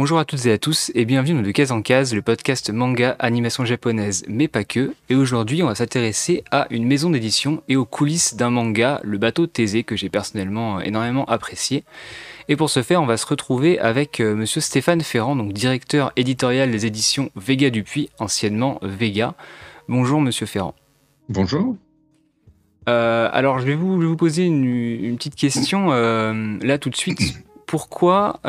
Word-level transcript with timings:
Bonjour 0.00 0.18
à 0.18 0.24
toutes 0.24 0.46
et 0.46 0.52
à 0.52 0.56
tous 0.56 0.90
et 0.94 1.04
bienvenue 1.04 1.34
dans 1.34 1.42
De 1.42 1.50
Case 1.50 1.72
en 1.72 1.82
Case, 1.82 2.14
le 2.14 2.22
podcast 2.22 2.70
manga 2.70 3.16
animation 3.18 3.66
japonaise, 3.66 4.24
mais 4.28 4.48
pas 4.48 4.64
que. 4.64 4.94
Et 5.10 5.14
aujourd'hui, 5.14 5.62
on 5.62 5.66
va 5.66 5.74
s'intéresser 5.74 6.42
à 6.50 6.66
une 6.70 6.86
maison 6.86 7.10
d'édition 7.10 7.62
et 7.68 7.76
aux 7.76 7.84
coulisses 7.84 8.34
d'un 8.34 8.48
manga, 8.48 9.02
le 9.04 9.18
bateau 9.18 9.46
Thésée, 9.46 9.84
que 9.84 9.96
j'ai 9.96 10.08
personnellement 10.08 10.80
énormément 10.80 11.26
apprécié. 11.26 11.84
Et 12.48 12.56
pour 12.56 12.70
ce 12.70 12.80
faire, 12.82 13.02
on 13.02 13.06
va 13.06 13.18
se 13.18 13.26
retrouver 13.26 13.78
avec 13.78 14.20
euh, 14.20 14.34
monsieur 14.34 14.62
Stéphane 14.62 15.02
Ferrand, 15.02 15.36
donc 15.36 15.52
directeur 15.52 16.12
éditorial 16.16 16.70
des 16.70 16.86
éditions 16.86 17.28
Vega 17.36 17.68
Dupuis, 17.68 18.08
anciennement 18.18 18.78
Vega. 18.80 19.34
Bonjour 19.86 20.22
monsieur 20.22 20.46
Ferrand. 20.46 20.74
Bonjour. 21.28 21.76
Euh, 22.88 23.28
alors, 23.34 23.58
je 23.58 23.66
vais 23.66 23.74
vous, 23.74 23.96
je 23.96 24.06
vais 24.06 24.08
vous 24.08 24.16
poser 24.16 24.46
une, 24.46 24.64
une 24.64 25.16
petite 25.18 25.36
question 25.36 25.88
euh, 25.90 26.56
là 26.62 26.78
tout 26.78 26.88
de 26.88 26.96
suite. 26.96 27.44
Pourquoi 27.66 28.40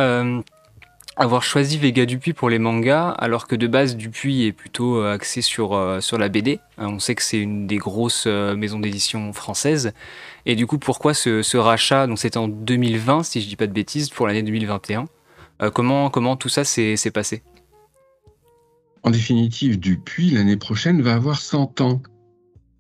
avoir 1.17 1.43
choisi 1.43 1.77
Vega 1.77 2.05
Dupuis 2.05 2.33
pour 2.33 2.49
les 2.49 2.59
mangas 2.59 3.09
alors 3.09 3.47
que 3.47 3.55
de 3.55 3.67
base 3.67 3.95
Dupuis 3.95 4.45
est 4.45 4.51
plutôt 4.51 4.97
euh, 4.97 5.13
axé 5.13 5.41
sur, 5.41 5.73
euh, 5.73 5.99
la 6.17 6.29
BD 6.29 6.59
Euh, 6.79 6.85
On 6.85 6.99
sait 6.99 7.15
que 7.15 7.23
c'est 7.23 7.39
une 7.39 7.67
des 7.67 7.77
grosses 7.77 8.27
maisons 8.27 8.79
d'édition 8.79 9.33
françaises. 9.33 9.93
Et 10.45 10.55
du 10.55 10.65
coup, 10.67 10.77
pourquoi 10.77 11.13
ce, 11.13 11.57
rachat? 11.57 12.07
Donc 12.07 12.19
c'était 12.19 12.37
en 12.37 12.47
2020, 12.47 13.23
si 13.23 13.41
je 13.41 13.47
dis 13.47 13.55
pas 13.55 13.67
de 13.67 13.73
bêtises, 13.73 14.09
pour 14.09 14.27
l'année 14.27 14.43
2021. 14.43 15.07
Euh, 15.61 15.69
comment, 15.69 16.09
comment 16.09 16.35
tout 16.35 16.49
ça 16.49 16.63
s'est 16.63 17.11
passé? 17.13 17.43
En 19.03 19.09
définitive, 19.09 19.79
Dupuis, 19.79 20.31
l'année 20.31 20.57
prochaine, 20.57 21.01
va 21.01 21.13
avoir 21.13 21.39
100 21.39 21.81
ans. 21.81 22.01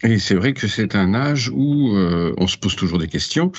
Et 0.03 0.17
c'est 0.17 0.35
vrai 0.35 0.53
que 0.53 0.67
c'est 0.67 0.95
un 0.95 1.13
âge 1.13 1.51
où 1.53 1.95
euh, 1.95 2.33
on 2.37 2.47
se 2.47 2.57
pose 2.57 2.75
toujours 2.75 2.97
des 2.97 3.07
questions. 3.07 3.51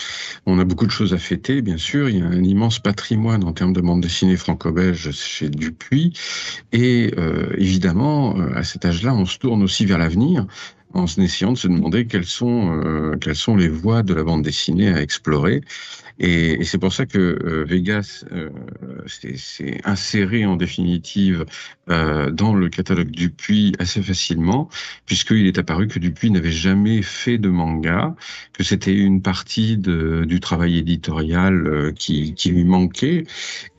On 0.45 0.59
a 0.59 0.65
beaucoup 0.65 0.87
de 0.87 0.91
choses 0.91 1.15
à 1.15 1.19
fêter, 1.19 1.63
bien 1.63 1.79
sûr. 1.79 2.09
Il 2.09 2.19
y 2.19 2.23
a 2.23 2.27
un 2.27 2.43
immense 2.43 2.81
patrimoine 2.81 3.45
en 3.45 3.53
termes 3.53 3.73
de 3.73 3.81
bande 3.81 4.01
dessinée 4.01 4.37
franco-belge 4.37 5.13
chez 5.13 5.49
Dupuis. 5.49 6.13
Et 6.73 7.13
euh, 7.17 7.55
évidemment, 7.59 8.37
euh, 8.39 8.57
à 8.57 8.65
cet 8.65 8.85
âge-là, 8.85 9.15
on 9.15 9.25
se 9.25 9.39
tourne 9.39 9.63
aussi 9.63 9.87
vers 9.87 9.99
l'avenir 9.99 10.47
en 10.95 11.07
essayant 11.07 11.53
de 11.53 11.59
se 11.59 11.69
demander 11.69 12.07
quelles 12.07 12.27
sont, 12.27 12.81
euh, 12.85 13.17
quelles 13.17 13.37
sont 13.37 13.57
les 13.57 13.69
voies 13.69 14.03
de 14.03 14.15
la 14.15 14.25
bande 14.25 14.43
dessinée 14.43 14.93
à 14.93 15.01
explorer. 15.01 15.63
Et, 16.19 16.63
c'est 16.65 16.79
pour 16.79 16.93
ça 16.93 17.07
que 17.07 17.19
euh, 17.19 17.65
Vegas 17.65 18.25
euh, 18.33 18.51
s'est 19.07 19.81
inséré 19.85 20.45
en 20.45 20.57
définitive 20.57 21.47
euh, 21.91 22.31
dans 22.31 22.55
le 22.55 22.69
catalogue 22.69 23.11
Dupuis 23.11 23.73
assez 23.79 24.03
facilement, 24.03 24.69
puisqu'il 25.07 25.47
est 25.47 25.59
apparu 25.59 25.89
que 25.89 25.99
Dupuis 25.99 26.31
n'avait 26.31 26.51
jamais 26.53 27.03
fait 27.03 27.39
de 27.39 27.49
manga, 27.49 28.15
que 28.53 28.63
c'était 28.63 28.95
une 28.95 29.23
partie 29.23 29.79
de, 29.79 30.25
du 30.25 30.41
travail 30.41 30.79
éditorial 30.79 31.67
euh, 31.67 31.93
qui, 31.93 32.35
qui 32.35 32.51
lui 32.51 32.65
manquait. 32.65 33.25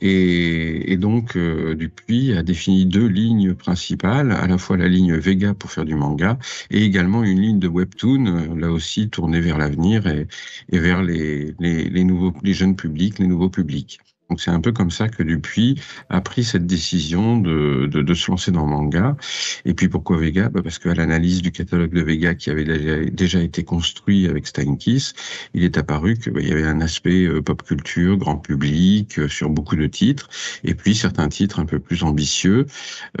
Et, 0.00 0.92
et 0.92 0.96
donc, 0.96 1.36
euh, 1.36 1.74
Dupuis 1.74 2.34
a 2.34 2.42
défini 2.42 2.86
deux 2.86 3.06
lignes 3.06 3.54
principales, 3.54 4.32
à 4.32 4.46
la 4.46 4.58
fois 4.58 4.76
la 4.76 4.88
ligne 4.88 5.14
Vega 5.16 5.54
pour 5.54 5.70
faire 5.70 5.84
du 5.84 5.94
manga, 5.94 6.38
et 6.70 6.82
également 6.84 7.24
une 7.24 7.40
ligne 7.40 7.58
de 7.58 7.68
webtoon, 7.68 8.26
euh, 8.26 8.54
là 8.60 8.70
aussi 8.70 9.08
tournée 9.10 9.40
vers 9.40 9.58
l'avenir 9.58 10.06
et, 10.06 10.26
et 10.70 10.78
vers 10.78 11.02
les, 11.02 11.54
les, 11.58 11.84
les 11.88 12.04
nouveaux, 12.04 12.32
les 12.42 12.54
jeunes 12.54 12.76
publics, 12.76 13.18
les 13.18 13.26
nouveaux 13.26 13.50
publics. 13.50 13.98
Donc 14.30 14.40
c'est 14.40 14.50
un 14.50 14.60
peu 14.60 14.72
comme 14.72 14.90
ça 14.90 15.08
que 15.08 15.22
Dupuis 15.22 15.80
a 16.08 16.20
pris 16.20 16.44
cette 16.44 16.66
décision 16.66 17.38
de, 17.38 17.86
de, 17.86 18.02
de 18.02 18.14
se 18.14 18.30
lancer 18.30 18.50
dans 18.50 18.64
le 18.64 18.70
manga. 18.70 19.16
Et 19.64 19.74
puis 19.74 19.88
pourquoi 19.88 20.16
Vega? 20.16 20.48
Bah 20.48 20.60
Parce 20.62 20.78
qu'à 20.78 20.94
l'analyse 20.94 21.42
du 21.42 21.52
catalogue 21.52 21.92
de 21.92 22.02
Vega 22.02 22.34
qui 22.34 22.50
avait 22.50 22.64
déjà, 23.10 23.40
été 23.40 23.64
construit 23.64 24.26
avec 24.26 24.46
Steinkiss, 24.46 25.14
il 25.54 25.64
est 25.64 25.76
apparu 25.76 26.16
qu'il 26.16 26.32
bah, 26.32 26.40
y 26.40 26.52
avait 26.52 26.64
un 26.64 26.80
aspect 26.80 27.24
euh, 27.24 27.42
pop 27.42 27.62
culture, 27.62 28.16
grand 28.16 28.36
public, 28.36 29.18
euh, 29.18 29.28
sur 29.28 29.50
beaucoup 29.50 29.76
de 29.76 29.86
titres, 29.86 30.28
et 30.62 30.74
puis 30.74 30.94
certains 30.94 31.28
titres 31.28 31.60
un 31.60 31.66
peu 31.66 31.78
plus 31.78 32.02
ambitieux, 32.02 32.66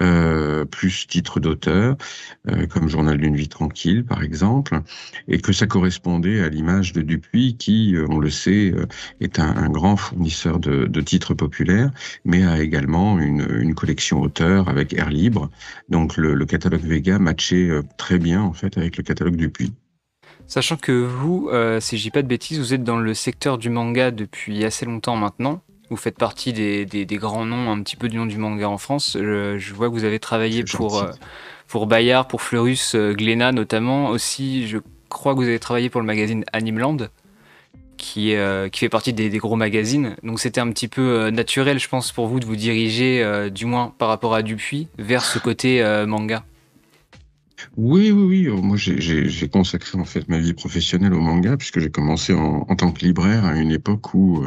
euh, 0.00 0.64
plus 0.64 1.06
titres 1.06 1.40
d'auteur, 1.40 1.96
euh, 2.48 2.66
comme 2.66 2.88
Journal 2.88 3.18
d'une 3.18 3.36
vie 3.36 3.48
tranquille 3.48 4.04
par 4.04 4.22
exemple, 4.22 4.80
et 5.28 5.38
que 5.38 5.52
ça 5.52 5.66
correspondait 5.66 6.42
à 6.42 6.48
l'image 6.48 6.92
de 6.92 7.02
Dupuis 7.02 7.56
qui, 7.56 7.96
euh, 7.96 8.06
on 8.08 8.18
le 8.18 8.30
sait, 8.30 8.74
est 9.20 9.38
un 9.38 9.68
grand 9.68 9.96
fournisseur 9.96 10.58
de, 10.58 10.93
de 10.94 11.02
titres 11.02 11.34
populaires, 11.34 11.90
mais 12.24 12.44
a 12.44 12.62
également 12.62 13.18
une, 13.18 13.46
une 13.60 13.74
collection 13.74 14.22
auteur 14.22 14.68
avec 14.68 14.94
Air 14.94 15.10
Libre. 15.10 15.50
Donc 15.88 16.16
le, 16.16 16.34
le 16.34 16.46
catalogue 16.46 16.84
Vega 16.84 17.18
matchait 17.18 17.68
euh, 17.68 17.82
très 17.98 18.18
bien 18.18 18.40
en 18.40 18.54
fait 18.54 18.78
avec 18.78 18.96
le 18.96 19.02
catalogue 19.02 19.36
Dupuis. 19.36 19.72
Sachant 20.46 20.76
que 20.76 20.92
vous, 20.92 21.48
euh, 21.52 21.80
si 21.80 21.96
je 21.96 22.02
dis 22.02 22.10
pas 22.10 22.22
de 22.22 22.28
bêtises, 22.28 22.58
vous 22.58 22.74
êtes 22.74 22.84
dans 22.84 22.98
le 22.98 23.14
secteur 23.14 23.56
du 23.58 23.70
manga 23.70 24.10
depuis 24.10 24.64
assez 24.64 24.84
longtemps 24.86 25.16
maintenant. 25.16 25.62
Vous 25.90 25.96
faites 25.96 26.16
partie 26.16 26.52
des, 26.52 26.86
des, 26.86 27.04
des 27.04 27.16
grands 27.16 27.44
noms 27.44 27.70
un 27.70 27.82
petit 27.82 27.96
peu 27.96 28.08
du 28.08 28.16
nom 28.16 28.26
du 28.26 28.38
manga 28.38 28.68
en 28.68 28.78
France. 28.78 29.16
Je, 29.20 29.58
je 29.58 29.74
vois 29.74 29.88
que 29.88 29.94
vous 29.94 30.04
avez 30.04 30.18
travaillé 30.18 30.64
pour, 30.64 30.98
euh, 30.98 31.10
pour 31.68 31.86
Bayard, 31.86 32.26
pour 32.26 32.42
Fleurus, 32.42 32.94
euh, 32.94 33.12
Glénat 33.12 33.52
notamment. 33.52 34.08
Aussi, 34.08 34.66
je 34.66 34.78
crois 35.08 35.34
que 35.34 35.38
vous 35.38 35.48
avez 35.48 35.58
travaillé 35.58 35.90
pour 35.90 36.00
le 36.00 36.06
magazine 36.06 36.44
Animeland, 36.52 36.96
euh, 38.16 38.68
qui 38.68 38.80
fait 38.80 38.88
partie 38.88 39.12
des, 39.12 39.30
des 39.30 39.38
gros 39.38 39.56
magazines. 39.56 40.16
Donc 40.22 40.40
c'était 40.40 40.60
un 40.60 40.70
petit 40.70 40.88
peu 40.88 41.02
euh, 41.02 41.30
naturel, 41.30 41.78
je 41.78 41.88
pense, 41.88 42.12
pour 42.12 42.26
vous 42.26 42.40
de 42.40 42.44
vous 42.44 42.56
diriger, 42.56 43.22
euh, 43.22 43.50
du 43.50 43.66
moins 43.66 43.94
par 43.98 44.08
rapport 44.08 44.34
à 44.34 44.42
Dupuis, 44.42 44.88
vers 44.98 45.24
ce 45.24 45.38
côté 45.38 45.82
manga. 46.06 46.44
Oui, 47.76 48.10
oui, 48.10 48.48
oui. 48.48 48.62
Moi, 48.62 48.76
j'ai- 48.76 49.48
consacré 49.48 49.98
en 49.98 50.04
fait 50.04 50.28
ma 50.28 50.38
vie 50.38 50.52
professionnelle 50.52 51.14
au 51.14 51.20
manga 51.20 51.56
puisque 51.56 51.78
j'ai 51.78 51.90
commencé 51.90 52.32
en, 52.32 52.64
tant 52.76 52.90
que 52.92 53.04
libraire 53.04 53.44
à 53.44 53.56
une 53.56 53.70
époque 53.70 54.14
où 54.14 54.44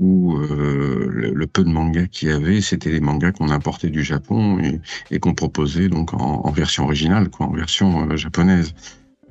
où 0.00 0.36
le, 0.36 1.46
peu 1.46 1.62
de 1.62 1.68
mangas 1.68 2.08
qu'il 2.08 2.28
y 2.28 2.32
avait, 2.32 2.60
c'était 2.60 2.90
les 2.90 3.00
mangas 3.00 3.30
qu'on 3.30 3.48
importait 3.50 3.90
du 3.90 4.02
Japon 4.02 4.60
et, 5.10 5.20
qu'on 5.20 5.34
proposait 5.34 5.88
donc 5.88 6.12
en, 6.14 6.50
version 6.50 6.84
originale, 6.84 7.30
quoi, 7.30 7.46
en 7.46 7.52
version 7.52 8.16
japonaise. 8.16 8.74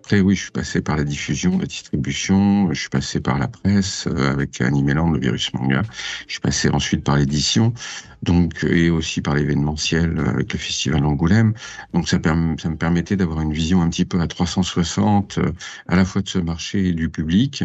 Après, 0.03 0.19
oui, 0.19 0.36
je 0.36 0.41
suis 0.41 0.52
passé 0.52 0.81
par 0.81 0.97
la 0.97 1.06
diffusion, 1.06 1.58
la 1.58 1.66
distribution, 1.66 2.68
je 2.74 2.78
suis 2.81 2.90
passé 2.90 3.22
par 3.22 3.40
la 3.40 3.47
presse 3.47 4.06
euh, 4.08 4.34
avec 4.34 4.59
Animeland, 4.59 5.09
le 5.09 5.18
virus 5.18 5.53
manga. 5.53 5.81
Je 6.28 6.34
suis 6.34 6.41
passé 6.41 6.68
ensuite 6.68 7.06
par 7.06 7.16
l'édition, 7.16 7.74
donc 8.22 8.66
et 8.66 8.90
aussi 8.90 9.22
par 9.22 9.34
l'événementiel 9.34 10.19
euh, 10.19 10.30
avec 10.31 10.52
le 10.52 10.59
festival 10.59 11.06
Angoulême. 11.06 11.53
Donc 11.94 12.09
ça, 12.09 12.18
me 12.18 12.75
permettait 12.75 13.16
d'avoir 13.16 13.40
une 13.40 13.53
vision 13.53 13.81
un 13.81 13.88
petit 13.88 14.03
peu 14.03 14.19
à 14.19 14.28
360, 14.28 15.38
euh, 15.38 15.53
à 15.88 15.96
la 15.96 16.03
fois 16.03 16.22
de 16.22 16.28
ce 16.28 16.40
marché 16.40 16.90
et 16.90 16.91
du 16.91 17.08
public. 17.08 17.64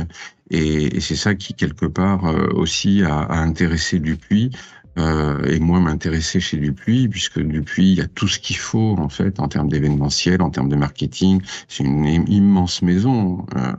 Et, 0.50 1.00
c'est 1.00 1.16
ça 1.16 1.34
qui, 1.34 1.54
quelque 1.54 1.86
part, 1.86 2.22
aussi 2.54 3.02
a, 3.02 3.18
a 3.18 3.38
intéressé 3.38 3.98
Dupuis. 3.98 4.52
Euh, 4.98 5.44
et 5.44 5.60
moi 5.60 5.78
m'intéresser 5.80 6.40
chez 6.40 6.56
Dupuis, 6.56 7.08
puisque 7.08 7.40
Dupuis, 7.40 7.92
il 7.92 7.98
y 7.98 8.00
a 8.00 8.06
tout 8.08 8.26
ce 8.28 8.38
qu'il 8.38 8.56
faut, 8.56 8.96
en 8.98 9.08
fait, 9.08 9.38
en 9.38 9.46
termes 9.48 9.68
d'événementiel, 9.68 10.42
en 10.42 10.50
termes 10.50 10.68
de 10.68 10.76
marketing. 10.76 11.40
C'est 11.68 11.84
une 11.84 12.04
im- 12.06 12.24
immense 12.26 12.82
maison. 12.82 13.46
euh, 13.56 13.72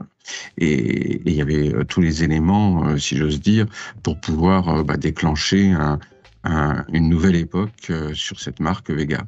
et, 0.58 1.20
il 1.26 1.34
y 1.34 1.42
avait 1.42 1.74
euh, 1.74 1.84
tous 1.84 2.00
les 2.00 2.24
éléments, 2.24 2.96
si 2.96 3.16
j'ose 3.16 3.40
dire, 3.40 3.66
pour 4.02 4.18
pouvoir 4.20 4.84
bah, 4.84 4.96
déclencher 4.96 5.72
un, 5.72 5.98
un- 6.44 6.84
une 6.92 7.08
nouvelle 7.08 7.36
époque 7.36 7.92
sur 8.14 8.40
cette 8.40 8.60
marque 8.60 8.90
Vega. 8.90 9.22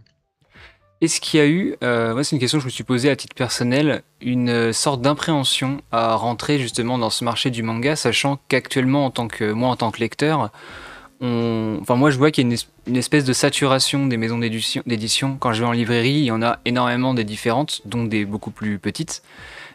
Est-ce 1.01 1.21
qu'il 1.21 1.41
y 1.41 1.43
a 1.43 1.49
eu, 1.49 1.75
moi 1.83 2.23
c'est 2.23 2.37
une 2.37 2.41
question 2.41 2.59
que 2.59 2.63
je 2.63 2.67
me 2.69 2.71
suis 2.71 2.85
posée 2.85 3.11
à 3.11 3.17
titre 3.17 3.35
personnel, 3.35 4.05
une 4.21 4.73
sorte 4.73 5.03
d'impréhension 5.03 5.81
à 5.91 6.15
rentrer 6.15 6.61
justement 6.61 6.97
dans 6.97 7.11
ce 7.11 7.25
marché 7.25 7.51
du 7.51 7.65
manga, 7.65 7.97
sachant 7.97 8.39
qu'actuellement 8.47 9.07
en 9.07 9.11
tant 9.11 9.27
que 9.27 9.51
moi 9.51 9.69
en 9.71 9.75
tant 9.77 9.91
que 9.91 9.99
lecteur, 9.99 10.53
enfin 11.23 11.95
moi 11.97 12.11
je 12.11 12.19
vois 12.19 12.31
qu'il 12.31 12.43
y 12.43 12.47
a 12.47 12.49
une, 12.49 12.55
es- 12.55 12.67
une 12.89 12.97
espèce 12.97 13.25
de 13.25 13.33
saturation 13.33 14.07
des 14.07 14.17
maisons 14.17 14.39
d'édition. 14.39 15.37
Quand 15.39 15.53
je 15.53 15.63
vais 15.63 15.69
en 15.69 15.73
librairie, 15.73 16.19
il 16.19 16.25
y 16.25 16.31
en 16.31 16.43
a 16.43 16.59
énormément 16.65 17.15
des 17.15 17.25
différentes, 17.25 17.81
dont 17.85 18.05
des 18.05 18.25
beaucoup 18.25 18.51
plus 18.51 18.79
petites. 18.79 19.23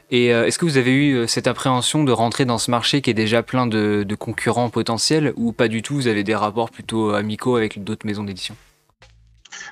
Et 0.10 0.34
euh, 0.34 0.46
est-ce 0.46 0.58
que 0.58 0.66
vous 0.66 0.78
avez 0.78 0.92
eu 0.92 1.14
euh, 1.16 1.28
cette 1.28 1.48
appréhension 1.48 2.06
de 2.06 2.14
rentrer 2.14 2.46
dans 2.46 2.58
ce 2.58 2.72
marché 2.72 3.02
qui 3.02 3.10
est 3.10 3.14
déjà 3.14 3.44
plein 3.44 3.68
de, 3.68 4.06
de 4.08 4.16
concurrents 4.16 4.70
potentiels, 4.70 5.34
ou 5.36 5.52
pas 5.52 5.68
du 5.68 5.82
tout, 5.82 5.96
vous 5.96 6.08
avez 6.08 6.24
des 6.24 6.36
rapports 6.36 6.70
plutôt 6.70 7.12
amicaux 7.12 7.58
avec 7.58 7.84
d'autres 7.84 8.06
maisons 8.06 8.24
d'édition? 8.24 8.56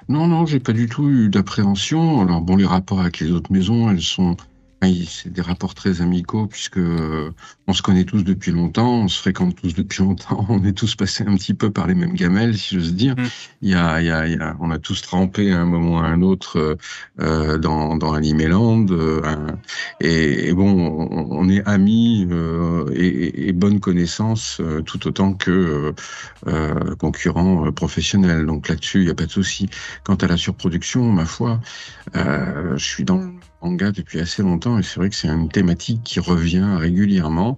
Non, 0.09 0.27
non, 0.27 0.45
j'ai 0.45 0.59
pas 0.59 0.73
du 0.73 0.87
tout 0.87 1.09
eu 1.09 1.29
d'appréhension. 1.29 2.21
Alors 2.21 2.41
bon, 2.41 2.57
les 2.57 2.65
rapports 2.65 2.99
avec 2.99 3.19
les 3.19 3.31
autres 3.31 3.51
maisons, 3.51 3.89
elles 3.89 4.01
sont, 4.01 4.35
c'est 5.07 5.31
des 5.31 5.41
rapports 5.41 5.73
très 5.73 6.01
amicaux 6.01 6.47
puisque 6.47 6.77
euh, 6.77 7.31
on 7.67 7.73
se 7.73 7.81
connaît 7.81 8.03
tous 8.03 8.23
depuis 8.23 8.51
longtemps, 8.51 9.01
on 9.01 9.07
se 9.07 9.19
fréquente 9.19 9.55
tous 9.55 9.73
depuis 9.73 10.03
longtemps, 10.03 10.45
on 10.49 10.63
est 10.63 10.73
tous 10.73 10.95
passés 10.95 11.23
un 11.27 11.35
petit 11.35 11.53
peu 11.53 11.71
par 11.71 11.87
les 11.87 11.95
mêmes 11.95 12.13
gamelles, 12.13 12.57
si 12.57 12.75
j'ose 12.75 12.93
dire. 12.93 13.15
Mm. 13.15 13.23
Il 13.61 13.69
y 13.69 13.75
a, 13.75 14.01
il 14.01 14.07
y 14.07 14.11
a, 14.11 14.27
il 14.27 14.33
y 14.33 14.41
a, 14.41 14.55
on 14.59 14.71
a 14.71 14.79
tous 14.79 15.01
trempé 15.01 15.51
à 15.51 15.61
un 15.61 15.65
moment 15.65 15.95
ou 15.95 15.97
à 15.97 16.05
un 16.05 16.21
autre 16.21 16.57
euh, 16.57 16.75
euh, 17.19 17.57
dans 17.57 17.95
dans 17.95 18.13
Animeland, 18.13 18.85
euh, 18.89 19.21
un- 19.23 19.57
et, 19.99 20.49
et 20.49 20.53
bon, 20.53 20.69
on, 20.69 21.27
on 21.31 21.49
est 21.49 21.65
amis 21.65 22.27
euh, 22.31 22.85
et, 22.93 23.47
et, 23.49 23.53
bonnes 23.53 23.79
connaissances 23.79 24.61
tout 24.85 25.07
autant 25.07 25.33
que 25.33 25.93
concurrents 26.99 27.71
professionnels. 27.71 28.45
Donc 28.45 28.67
là-dessus, 28.67 28.99
il 28.99 29.05
n'y 29.05 29.11
a 29.11 29.15
pas 29.15 29.25
de 29.25 29.31
souci. 29.31 29.69
Quant 30.03 30.15
à 30.15 30.27
la 30.27 30.37
surproduction, 30.37 31.11
ma 31.11 31.25
foi, 31.25 31.61
je 32.13 32.75
suis 32.77 33.03
dans 33.03 33.21
manga 33.65 33.91
depuis 33.91 34.19
assez 34.19 34.43
longtemps 34.43 34.77
et 34.77 34.83
c'est 34.83 34.99
vrai 34.99 35.09
que 35.09 35.15
c'est 35.15 35.27
une 35.27 35.49
thématique 35.49 36.01
qui 36.03 36.19
revient 36.19 36.75
régulièrement. 36.77 37.57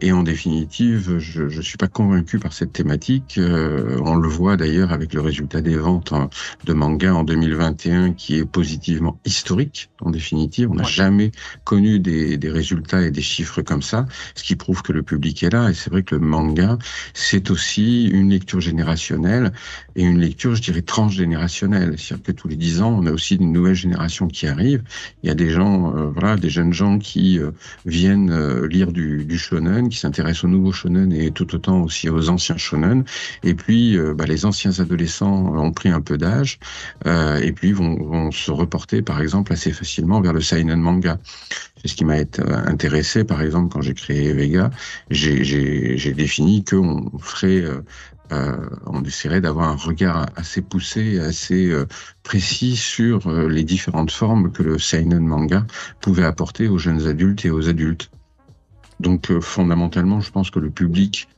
Et 0.00 0.10
en 0.10 0.24
définitive, 0.24 1.18
je 1.18 1.44
ne 1.44 1.62
suis 1.62 1.76
pas 1.76 1.86
convaincu 1.86 2.40
par 2.40 2.52
cette 2.52 2.72
thématique. 2.72 3.38
Euh, 3.38 4.00
on 4.04 4.16
le 4.16 4.28
voit 4.28 4.56
d'ailleurs 4.56 4.92
avec 4.92 5.14
le 5.14 5.20
résultat 5.20 5.60
des 5.60 5.76
ventes 5.76 6.12
hein, 6.12 6.28
de 6.64 6.72
manga 6.72 7.14
en 7.14 7.22
2021 7.22 8.14
qui 8.14 8.38
est 8.38 8.44
positivement 8.44 9.20
historique. 9.24 9.90
En 10.00 10.10
définitive, 10.10 10.70
on 10.72 10.74
n'a 10.74 10.82
jamais 10.82 11.30
connu 11.62 12.00
des, 12.00 12.36
des, 12.36 12.50
résultats 12.50 13.02
et 13.02 13.12
des 13.12 13.22
chiffres 13.22 13.62
comme 13.62 13.82
ça, 13.82 14.06
ce 14.34 14.42
qui 14.42 14.56
prouve 14.56 14.82
que 14.82 14.92
le 14.92 15.04
public 15.04 15.42
est 15.44 15.50
là. 15.50 15.70
Et 15.70 15.74
c'est 15.74 15.90
vrai 15.90 16.02
que 16.02 16.16
le 16.16 16.20
manga, 16.20 16.78
c'est 17.14 17.50
aussi 17.50 18.08
une 18.08 18.30
lecture 18.30 18.60
générationnelle 18.60 19.52
et 19.94 20.02
une 20.02 20.18
lecture, 20.18 20.56
je 20.56 20.62
dirais, 20.62 20.82
transgénérationnelle. 20.82 21.94
C'est-à-dire 21.96 22.24
que 22.24 22.32
tous 22.32 22.48
les 22.48 22.56
dix 22.56 22.82
ans, 22.82 22.98
on 23.00 23.06
a 23.06 23.12
aussi 23.12 23.36
une 23.36 23.52
nouvelle 23.52 23.74
génération 23.74 24.26
qui 24.26 24.48
arrive. 24.48 24.82
Il 25.22 25.28
y 25.28 25.30
a 25.30 25.34
des 25.34 25.43
gens, 25.50 25.94
euh, 25.96 26.10
voilà, 26.14 26.36
des 26.36 26.50
jeunes 26.50 26.72
gens 26.72 26.98
qui 26.98 27.38
euh, 27.38 27.50
viennent 27.86 28.30
euh, 28.30 28.66
lire 28.66 28.92
du, 28.92 29.38
shonen, 29.38 29.88
qui 29.88 29.98
s'intéressent 29.98 30.44
aux 30.44 30.48
nouveaux 30.48 30.72
shonen 30.72 31.12
et 31.12 31.30
tout 31.30 31.54
autant 31.54 31.82
aussi 31.82 32.08
aux 32.08 32.28
anciens 32.28 32.56
shonen. 32.56 33.04
Et 33.42 33.54
puis, 33.54 33.98
bah, 34.16 34.26
les 34.26 34.44
anciens 34.46 34.78
adolescents 34.78 35.54
ont 35.56 35.72
pris 35.72 35.88
un 35.88 36.00
peu 36.00 36.16
d'âge 36.16 36.58
et 37.04 37.52
puis 37.52 37.72
vont, 37.72 38.30
se 38.30 38.50
reporter, 38.50 39.02
par 39.02 39.20
exemple, 39.20 39.52
assez 39.52 39.72
facilement 39.72 40.20
vers 40.20 40.32
le 40.32 40.40
seinen 40.40 40.80
manga. 40.80 41.18
C'est 41.82 41.88
ce 41.88 41.94
qui 41.96 42.04
m'a 42.04 42.16
intéressé, 42.66 43.24
par 43.24 43.42
exemple, 43.42 43.72
quand 43.72 43.82
j'ai 43.82 43.94
créé 43.94 44.32
Vega. 44.32 44.70
J'ai 45.10 46.12
défini 46.12 46.64
qu'on 46.64 47.10
ferait 47.18 47.64
on 48.30 49.02
essaierait 49.04 49.40
d'avoir 49.40 49.68
un 49.68 49.76
regard 49.76 50.26
assez 50.36 50.62
poussé, 50.62 51.18
assez 51.20 51.70
euh, 51.70 51.86
précis 52.22 52.76
sur 52.76 53.26
euh, 53.26 53.48
les 53.48 53.64
différentes 53.64 54.10
formes 54.10 54.50
que 54.50 54.62
le 54.62 54.78
seinen 54.78 55.26
manga 55.26 55.66
pouvait 56.00 56.24
apporter 56.24 56.68
aux 56.68 56.78
jeunes 56.78 57.06
adultes 57.06 57.44
et 57.44 57.50
aux 57.50 57.68
adultes. 57.68 58.10
Donc 59.00 59.38
fondamentalement, 59.40 60.20
je 60.20 60.30
pense 60.30 60.50
que 60.50 60.60
le 60.60 60.70
public 60.70 61.28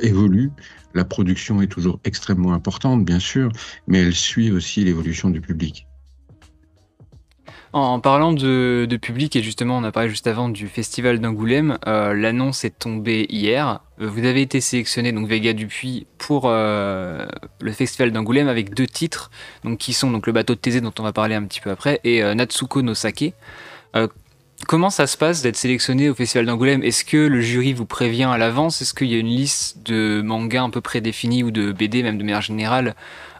évolue. 0.00 0.50
La 0.94 1.04
production 1.04 1.60
est 1.60 1.68
toujours 1.68 2.00
extrêmement 2.04 2.54
importante, 2.54 3.04
bien 3.04 3.20
sûr, 3.20 3.52
mais 3.86 4.00
elle 4.00 4.14
suit 4.14 4.50
aussi 4.50 4.82
l'évolution 4.82 5.28
du 5.30 5.40
public. 5.40 5.86
En 7.74 7.98
parlant 7.98 8.32
de, 8.32 8.98
public, 9.02 9.34
et 9.34 9.42
justement, 9.42 9.76
on 9.76 9.82
a 9.82 9.90
parlé 9.90 10.08
juste 10.08 10.28
avant 10.28 10.48
du 10.48 10.68
festival 10.68 11.18
d'Angoulême, 11.18 11.76
euh, 11.88 12.14
l'annonce 12.14 12.64
est 12.64 12.78
tombée 12.78 13.26
hier. 13.28 13.80
Euh, 14.00 14.06
vous 14.06 14.24
avez 14.24 14.42
été 14.42 14.60
sélectionné, 14.60 15.10
donc 15.10 15.26
Vega 15.26 15.52
Dupuis, 15.52 16.06
pour 16.16 16.44
euh, 16.46 17.26
le 17.60 17.72
festival 17.72 18.12
d'Angoulême 18.12 18.46
avec 18.46 18.74
deux 18.74 18.86
titres, 18.86 19.32
donc 19.64 19.78
qui 19.78 19.92
sont 19.92 20.12
donc 20.12 20.28
le 20.28 20.32
bateau 20.32 20.54
de 20.54 20.60
Thésée 20.60 20.80
dont 20.80 20.92
on 21.00 21.02
va 21.02 21.12
parler 21.12 21.34
un 21.34 21.42
petit 21.42 21.60
peu 21.60 21.70
après, 21.70 21.98
et 22.04 22.22
Natsuko 22.36 22.80
no 22.82 22.94
Sake. 22.94 23.34
comment 24.68 24.90
ça 24.90 25.08
se 25.08 25.16
passe 25.16 25.42
d'être 25.42 25.56
sélectionné 25.56 26.08
au 26.08 26.14
festival 26.14 26.46
d'Angoulême? 26.46 26.84
Est-ce 26.84 27.04
que 27.04 27.16
le 27.16 27.40
jury 27.40 27.72
vous 27.72 27.86
prévient 27.86 28.30
à 28.32 28.38
l'avance? 28.38 28.82
Est-ce 28.82 28.94
qu'il 28.94 29.08
y 29.08 29.16
a 29.16 29.18
une 29.18 29.26
liste 29.26 29.84
de 29.84 30.22
mangas 30.22 30.62
un 30.62 30.70
peu 30.70 30.80
prédéfinie 30.80 31.42
ou 31.42 31.50
de 31.50 31.72
BD, 31.72 32.04
même 32.04 32.18
de 32.18 32.22
manière 32.22 32.40
générale, 32.40 32.94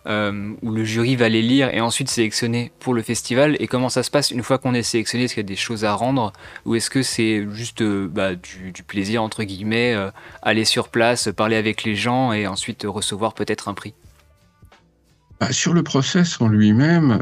euh, 0.06 0.52
où 0.60 0.70
le 0.70 0.84
jury 0.84 1.16
va 1.16 1.30
les 1.30 1.40
lire 1.40 1.72
et 1.72 1.80
ensuite 1.80 2.10
sélectionner 2.10 2.72
pour 2.78 2.92
le 2.92 3.00
festival. 3.00 3.56
Et 3.58 3.66
comment 3.66 3.88
ça 3.88 4.02
se 4.02 4.10
passe 4.10 4.30
une 4.30 4.42
fois 4.42 4.58
qu'on 4.58 4.74
est 4.74 4.82
sélectionné? 4.82 5.24
Est-ce 5.24 5.34
qu'il 5.34 5.42
y 5.42 5.46
a 5.46 5.48
des 5.48 5.56
choses 5.56 5.84
à 5.84 5.94
rendre? 5.94 6.32
Ou 6.66 6.74
est-ce 6.74 6.90
que 6.90 7.02
c'est 7.02 7.46
juste 7.52 7.80
euh, 7.80 8.06
bah, 8.06 8.34
du, 8.34 8.82
plaisir, 8.86 9.22
entre 9.22 9.44
guillemets, 9.44 9.94
euh, 9.94 10.10
aller 10.42 10.66
sur 10.66 10.88
place, 10.88 11.30
parler 11.34 11.56
avec 11.56 11.84
les 11.84 11.94
gens 11.94 12.34
et 12.34 12.46
ensuite 12.46 12.84
recevoir 12.86 13.32
peut-être 13.32 13.68
un 13.68 13.74
prix? 13.74 13.94
Bah, 15.40 15.52
Sur 15.52 15.72
le 15.72 15.82
process 15.82 16.38
en 16.40 16.48
lui-même, 16.48 17.20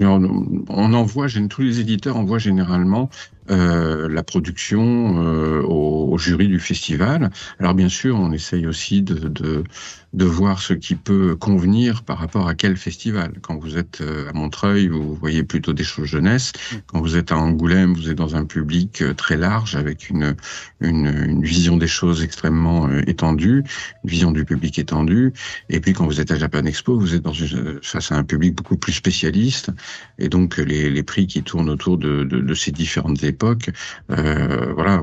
on 0.00 0.94
envoie, 0.94 1.26
tous 1.48 1.62
les 1.62 1.80
éditeurs 1.80 2.18
envoient 2.18 2.38
généralement 2.38 3.08
la 3.48 4.22
production 4.22 5.16
au, 5.64 6.16
jury 6.18 6.48
du 6.48 6.60
festival. 6.60 7.30
Alors 7.58 7.74
bien 7.74 7.88
sûr, 7.88 8.16
on 8.16 8.30
essaye 8.32 8.66
aussi 8.66 9.02
de, 9.02 9.64
de, 10.14 10.24
voir 10.24 10.60
ce 10.60 10.72
qui 10.72 10.94
peut 10.94 11.36
convenir 11.36 12.02
par 12.04 12.18
rapport 12.18 12.48
à 12.48 12.54
quel 12.54 12.76
festival. 12.76 13.32
Quand 13.42 13.56
vous 13.58 13.76
êtes 13.76 14.00
euh, 14.00 14.30
à 14.30 14.32
Montreuil, 14.32 14.88
vous 14.88 15.14
voyez 15.14 15.42
plutôt 15.42 15.72
des 15.72 15.84
choses 15.84 16.06
jeunesse. 16.06 16.52
Mm. 16.52 16.76
Quand 16.86 17.00
vous 17.00 17.16
êtes 17.16 17.32
à 17.32 17.36
Angoulême, 17.36 17.94
vous 17.94 18.08
êtes 18.10 18.16
dans 18.16 18.36
un 18.36 18.44
public 18.44 19.02
très 19.16 19.36
large 19.36 19.74
avec 19.74 20.08
une, 20.10 20.36
une, 20.80 21.06
une 21.06 21.42
vision 21.42 21.76
des 21.76 21.88
choses 21.88 22.22
extrêmement 22.22 22.88
étendue, 23.06 23.64
une 24.04 24.10
vision 24.10 24.30
du 24.30 24.44
public 24.44 24.78
étendue. 24.78 25.32
Et 25.68 25.80
puis 25.80 25.92
quand 25.92 26.06
vous 26.06 26.20
êtes 26.20 26.30
à 26.30 26.36
Japan 26.36 26.64
Expo, 26.64 26.98
vous 26.98 27.14
êtes 27.14 27.22
dans 27.22 27.32
une, 27.32 27.80
face 27.82 28.12
à 28.12 28.16
un 28.16 28.24
public 28.24 28.54
beaucoup 28.54 28.76
plus 28.76 28.92
spécialiste. 28.92 29.70
Et 30.18 30.28
donc 30.28 30.56
les, 30.58 30.90
les 30.90 31.02
prix 31.02 31.26
qui 31.26 31.42
tournent 31.42 31.70
autour 31.70 31.98
de, 31.98 32.24
de, 32.24 32.40
de 32.40 32.54
ces 32.54 32.70
différentes 32.70 33.24
époque, 33.24 33.70
euh, 34.10 34.72
voilà, 34.74 35.02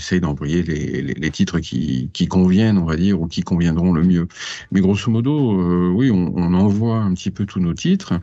essaye 0.00 0.20
d'envoyer 0.20 0.62
les, 0.62 1.30
titres 1.30 1.60
qui, 1.60 2.10
conviennent, 2.28 2.78
on 2.78 2.84
va 2.84 2.96
dire, 2.96 3.20
ou 3.20 3.28
qui 3.28 3.42
conviendront 3.42 3.92
le 3.92 4.02
mieux. 4.02 4.26
Mais 4.72 4.80
grosso 4.80 5.10
modo, 5.10 5.60
euh, 5.60 5.90
oui, 5.94 6.10
on, 6.10 6.54
envoie 6.54 6.96
un 6.96 7.14
petit 7.14 7.30
peu 7.30 7.46
tous 7.46 7.60
nos 7.60 7.74
titres. 7.74 8.14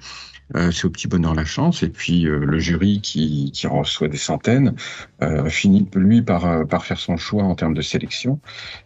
Euh, 0.56 0.72
c'est 0.72 0.86
au 0.86 0.90
petit 0.90 1.08
bonheur 1.08 1.36
la 1.36 1.46
chance. 1.46 1.84
Et 1.84 1.90
puis 1.90 2.26
euh, 2.26 2.40
le 2.40 2.60
jury 2.60 3.02
qui, 3.02 3.52
qui, 3.54 3.68
reçoit 3.68 4.08
des 4.08 4.18
centaines 4.18 4.76
euh, 5.22 5.50
finit 5.50 5.88
lui 5.96 6.22
par, 6.22 6.66
faire 6.84 6.98
son 6.98 7.18
choix 7.18 7.44
en 7.44 7.56
termes 7.56 7.74
de 7.74 7.82
sélection. 7.82 8.40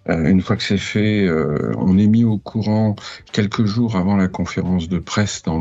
une 0.08 0.42
fois 0.42 0.56
que 0.56 0.64
c'est 0.64 0.78
fait, 0.78 1.30
on 1.78 1.98
est 1.98 2.08
mis 2.08 2.24
au 2.24 2.38
courant 2.38 2.96
quelques 3.32 3.66
jours 3.66 3.96
avant 3.96 4.16
la 4.16 4.28
conférence 4.28 4.88
de 4.90 4.98
presse 5.00 5.44
dans 5.44 5.60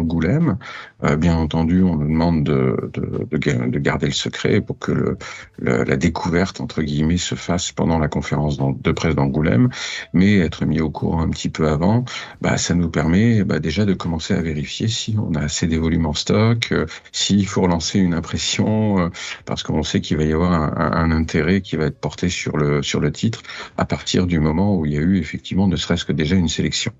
bien 1.18 1.36
entendu, 1.36 1.82
on 1.82 1.96
nous 1.96 2.08
demande 2.08 2.44
de, 2.44 2.90
de, 2.92 3.24
de, 3.66 3.78
garder 3.78 4.06
le 4.06 4.12
secret 4.12 4.60
pour 4.60 4.78
que 4.78 5.16
la 5.60 5.96
découverte 5.96 6.60
entre 6.60 6.82
guillemets 6.82 7.16
se 7.16 7.34
fasse 7.34 7.72
pendant 7.72 7.98
la 7.98 8.08
conférence 8.08 8.58
de 8.58 8.92
presse 8.92 9.14
d'Angoulême, 9.14 9.68
mais 10.12 10.38
être 10.38 10.64
mis 10.64 10.80
au 10.80 10.90
courant 10.90 11.22
un 11.22 11.30
petit 11.30 11.48
peu 11.48 11.68
avant, 11.68 12.04
bah, 12.40 12.56
ça 12.56 12.74
nous 12.74 12.90
permet 12.90 13.44
bah, 13.44 13.58
déjà 13.58 13.84
de 13.84 13.94
commencer 13.94 14.34
à 14.34 14.42
vérifier 14.42 14.88
si 14.88 15.16
on 15.18 15.34
a 15.34 15.42
assez 15.42 15.66
d'évolution 15.66 15.89
en 16.04 16.14
stock, 16.14 16.68
euh, 16.72 16.86
s'il 17.12 17.46
faut 17.46 17.62
relancer 17.62 17.98
une 17.98 18.14
impression, 18.14 18.98
euh, 18.98 19.08
parce 19.44 19.62
qu'on 19.62 19.82
sait 19.82 20.00
qu'il 20.00 20.16
va 20.16 20.24
y 20.24 20.32
avoir 20.32 20.52
un, 20.52 21.10
intérêt 21.10 21.60
qui 21.60 21.76
va 21.76 21.86
être 21.86 21.98
porté 21.98 22.28
sur 22.28 22.56
le 22.56 22.82
sur 22.82 23.00
le 23.00 23.10
titre 23.10 23.42
à 23.76 23.84
partir 23.84 24.26
du 24.26 24.38
moment 24.38 24.76
où 24.76 24.86
il 24.86 24.92
y 24.92 24.98
a 24.98 25.00
eu 25.00 25.18
effectivement 25.18 25.66
ne 25.66 25.76
serait-ce 25.76 26.04
que 26.04 26.12
déjà 26.12 26.36
une 26.36 26.48
sélection. 26.48 26.92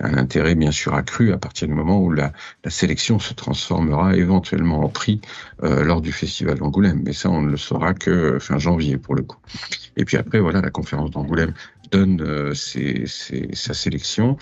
Un 0.00 0.16
intérêt 0.16 0.54
bien 0.54 0.72
sûr 0.72 0.94
accru 0.94 1.32
à 1.32 1.38
partir 1.38 1.68
du 1.68 1.74
moment 1.74 2.00
où 2.00 2.10
la, 2.10 2.32
sélection 2.68 3.18
se 3.18 3.34
transformera 3.34 4.14
éventuellement 4.16 4.80
en 4.80 4.88
prix 4.88 5.20
euh, 5.62 5.84
lors 5.84 6.00
du 6.00 6.12
festival 6.12 6.58
d'Angoulême. 6.58 7.02
Mais 7.04 7.12
ça, 7.12 7.30
on 7.30 7.42
ne 7.42 7.50
le 7.50 7.56
saura 7.56 7.94
que 7.94 8.38
fin 8.38 8.58
janvier 8.58 8.98
pour 8.98 9.14
le 9.14 9.22
coup. 9.22 9.38
Et 9.96 10.04
puis 10.04 10.16
après, 10.16 10.38
voilà, 10.38 10.60
la 10.60 10.70
conférence 10.70 11.10
d'Angoulême 11.10 11.54
donne 11.90 12.20
euh, 12.22 12.54
sa 12.54 13.74
sélection. 13.74 14.36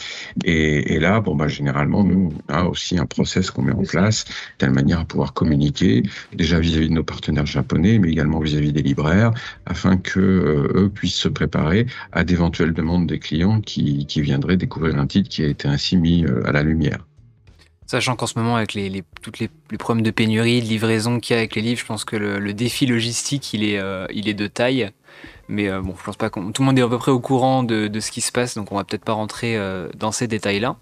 Et, 0.45 0.99
là, 0.99 1.21
bon, 1.21 1.35
bah, 1.35 1.49
généralement, 1.49 2.05
nous, 2.05 2.33
on 2.49 2.53
a 2.53 2.65
aussi 2.65 2.99
un 2.99 3.07
process 3.07 3.51
qu'on 3.51 3.63
met 3.63 3.73
en 3.73 3.83
place, 3.83 4.25
de 4.25 4.31
telle 4.59 4.73
manière 4.73 5.01
à 5.01 5.05
pouvoir 5.05 5.33
communiquer, 5.33 6.03
déjà 6.35 6.59
vis-à-vis 6.59 6.89
de 6.89 6.95
nos 6.95 7.05
partenaires 7.05 7.47
japonais, 7.47 7.99
mais 7.99 8.11
également 8.11 8.41
vis-à-vis 8.41 8.73
des 8.73 8.83
libraires, 8.83 9.33
afin 9.67 9.97
que 9.97 10.21
euh, 10.21 10.83
eux 10.83 10.89
puissent 10.89 11.15
se 11.15 11.29
préparer 11.29 11.87
à 12.13 12.25
d'éventuelles 12.25 12.73
demandes 12.73 13.07
des 13.07 13.19
clients 13.19 13.61
qui, 13.61 14.07
viendraient 14.17 14.57
découvrir 14.57 14.99
un 14.99 15.07
titre 15.07 15.29
qui 15.29 15.45
a 15.45 15.47
été 15.47 15.69
ainsi 15.69 15.97
mis 15.97 16.25
euh, 16.25 16.47
à 16.47 16.53
la 16.53 16.63
lumière. 16.63 17.07
Sachant 17.87 18.17
qu'en 18.17 18.27
ce 18.27 18.37
moment, 18.39 18.57
avec 18.57 18.75
les, 18.75 19.05
toutes 19.23 19.39
les, 19.39 19.49
problèmes 19.79 20.05
de 20.05 20.11
pénurie, 20.11 20.61
de 20.61 20.67
livraison 20.67 21.21
qu'il 21.21 21.35
y 21.35 21.37
a 21.37 21.41
avec 21.41 21.55
les 21.55 21.63
livres, 21.63 21.79
je 21.79 21.87
pense 21.87 22.05
que 22.05 22.17
le, 22.17 22.53
défi 22.53 22.87
logistique, 22.87 23.53
il 23.55 23.63
est, 23.63 23.81
il 24.13 24.29
est 24.29 24.35
de 24.35 24.49
taille. 24.49 24.91
Mais 25.49 25.69
euh, 25.69 25.81
bon, 25.81 25.95
je 25.99 26.05
pense 26.05 26.17
pas 26.17 26.29
que 26.29 26.41
tout 26.51 26.63
le 26.63 26.67
monde 26.67 26.79
est 26.79 26.83
à 26.83 26.89
peu 26.89 26.99
près 26.99 27.13
au 27.13 27.21
courant 27.21 27.63
de, 27.63 28.01
ce 28.01 28.11
qui 28.11 28.21
se 28.21 28.33
passe, 28.33 28.57
donc 28.57 28.73
on 28.73 28.77
va 28.77 28.85
peut-être 28.85 29.05
pas 29.05 29.13
rentrer 29.13 29.57
euh, 29.57 29.89
dans 29.97 30.13
ces 30.13 30.27
détails-là. 30.27 30.77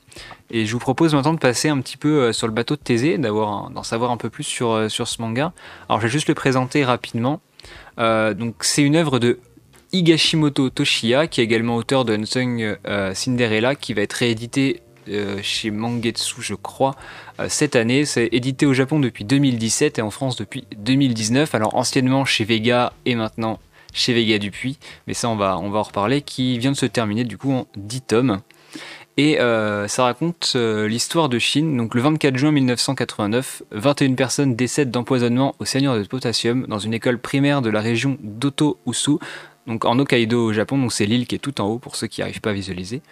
Et 0.51 0.67
je 0.67 0.73
vous 0.73 0.79
propose 0.79 1.15
maintenant 1.15 1.35
de 1.35 1.39
passer 1.39 1.69
un 1.69 1.81
petit 1.81 1.97
peu 1.97 2.23
euh, 2.23 2.33
sur 2.33 2.47
le 2.47 2.53
bateau 2.53 2.77
de 2.77 2.81
Thésée, 2.81 3.19
d'en 3.19 3.83
savoir 3.83 4.11
un 4.11 4.17
peu 4.17 4.31
plus 4.31 4.45
sur, 4.45 4.91
sur 4.91 5.09
ce 5.09 5.21
manga. 5.21 5.53
Alors 5.89 6.01
je 6.01 6.07
vais 6.07 6.13
juste 6.13 6.29
le 6.29 6.35
présenter 6.35 6.85
rapidement. 6.85 7.41
donc 7.99 8.55
c'est 8.61 8.83
une 8.83 8.97
œuvre 8.97 9.19
de 9.19 9.39
Higashimoto 9.93 10.71
Toshiya, 10.71 11.27
qui 11.27 11.41
est 11.41 11.45
également 11.45 11.77
auteur 11.77 12.05
de 12.05 12.17
Unsung 12.17 12.77
Cinderella, 13.15 13.75
qui 13.75 13.95
va 13.95 14.03
être 14.03 14.15
réédité 14.15 14.81
chez 15.43 15.71
Mangetsu, 15.71 16.41
je 16.41 16.55
crois, 16.55 16.95
cette 17.49 17.77
année. 17.77 18.05
C'est 18.05 18.29
édité 18.33 18.67
au 18.67 18.73
Japon 18.73 18.99
depuis 18.99 19.25
2017 19.25 19.99
et 19.99 20.03
en 20.03 20.11
France 20.11 20.37
depuis 20.37 20.67
2019. 20.77 21.55
Alors 21.55 21.77
anciennement 21.77 22.25
chez 22.25 22.45
Vega 22.45 22.93
et 23.07 23.15
maintenant 23.15 23.59
chez 23.95 24.13
Vega 24.13 24.39
Dupuis, 24.39 24.79
mais 25.07 25.15
ça 25.15 25.31
on 25.31 25.37
va, 25.37 25.59
on 25.59 25.71
va 25.71 25.79
en 25.79 25.85
reparler, 25.85 26.21
qui 26.21 26.59
vient 26.59 26.73
de 26.73 26.77
se 26.77 26.85
terminer 26.85 27.25
du 27.25 27.39
coup 27.39 27.53
en 27.53 27.67
10 27.77 28.03
tomes. 28.03 28.41
Et 29.17 29.41
euh, 29.41 29.87
ça 29.87 30.05
raconte 30.05 30.55
euh, 30.57 30.89
l'histoire 30.89 31.29
de 31.29 31.39
Chine. 31.39 31.77
Donc 31.77 31.95
le 31.95 32.01
24 32.01 32.37
juin 32.37 32.51
1989, 32.51 33.63
21 33.71 34.15
personnes 34.15 34.57
décèdent 34.57 34.91
d'empoisonnement 34.91 35.55
au 35.61 35.65
cyanure 35.65 35.97
de 35.97 36.03
potassium 36.05 36.67
dans 36.67 36.81
une 36.81 36.93
école 36.93 37.19
primaire 37.19 37.63
de 37.63 37.71
la 37.71 37.81
région 37.81 38.19
d'Oto-Usu, 38.21 39.13
donc 39.69 39.85
en 39.85 39.99
Hokkaido 39.99 40.47
au 40.47 40.53
Japon. 40.53 40.79
Donc 40.79 40.93
c'est 40.93 41.07
l'île 41.07 41.29
qui 41.29 41.37
est 41.37 41.39
tout 41.39 41.61
en 41.61 41.67
haut 41.67 41.79
pour 41.79 41.95
ceux 41.95 42.09
qui 42.09 42.21
n'arrivent 42.21 42.41
pas 42.41 42.51
à 42.51 42.55
visualiser. 42.55 43.03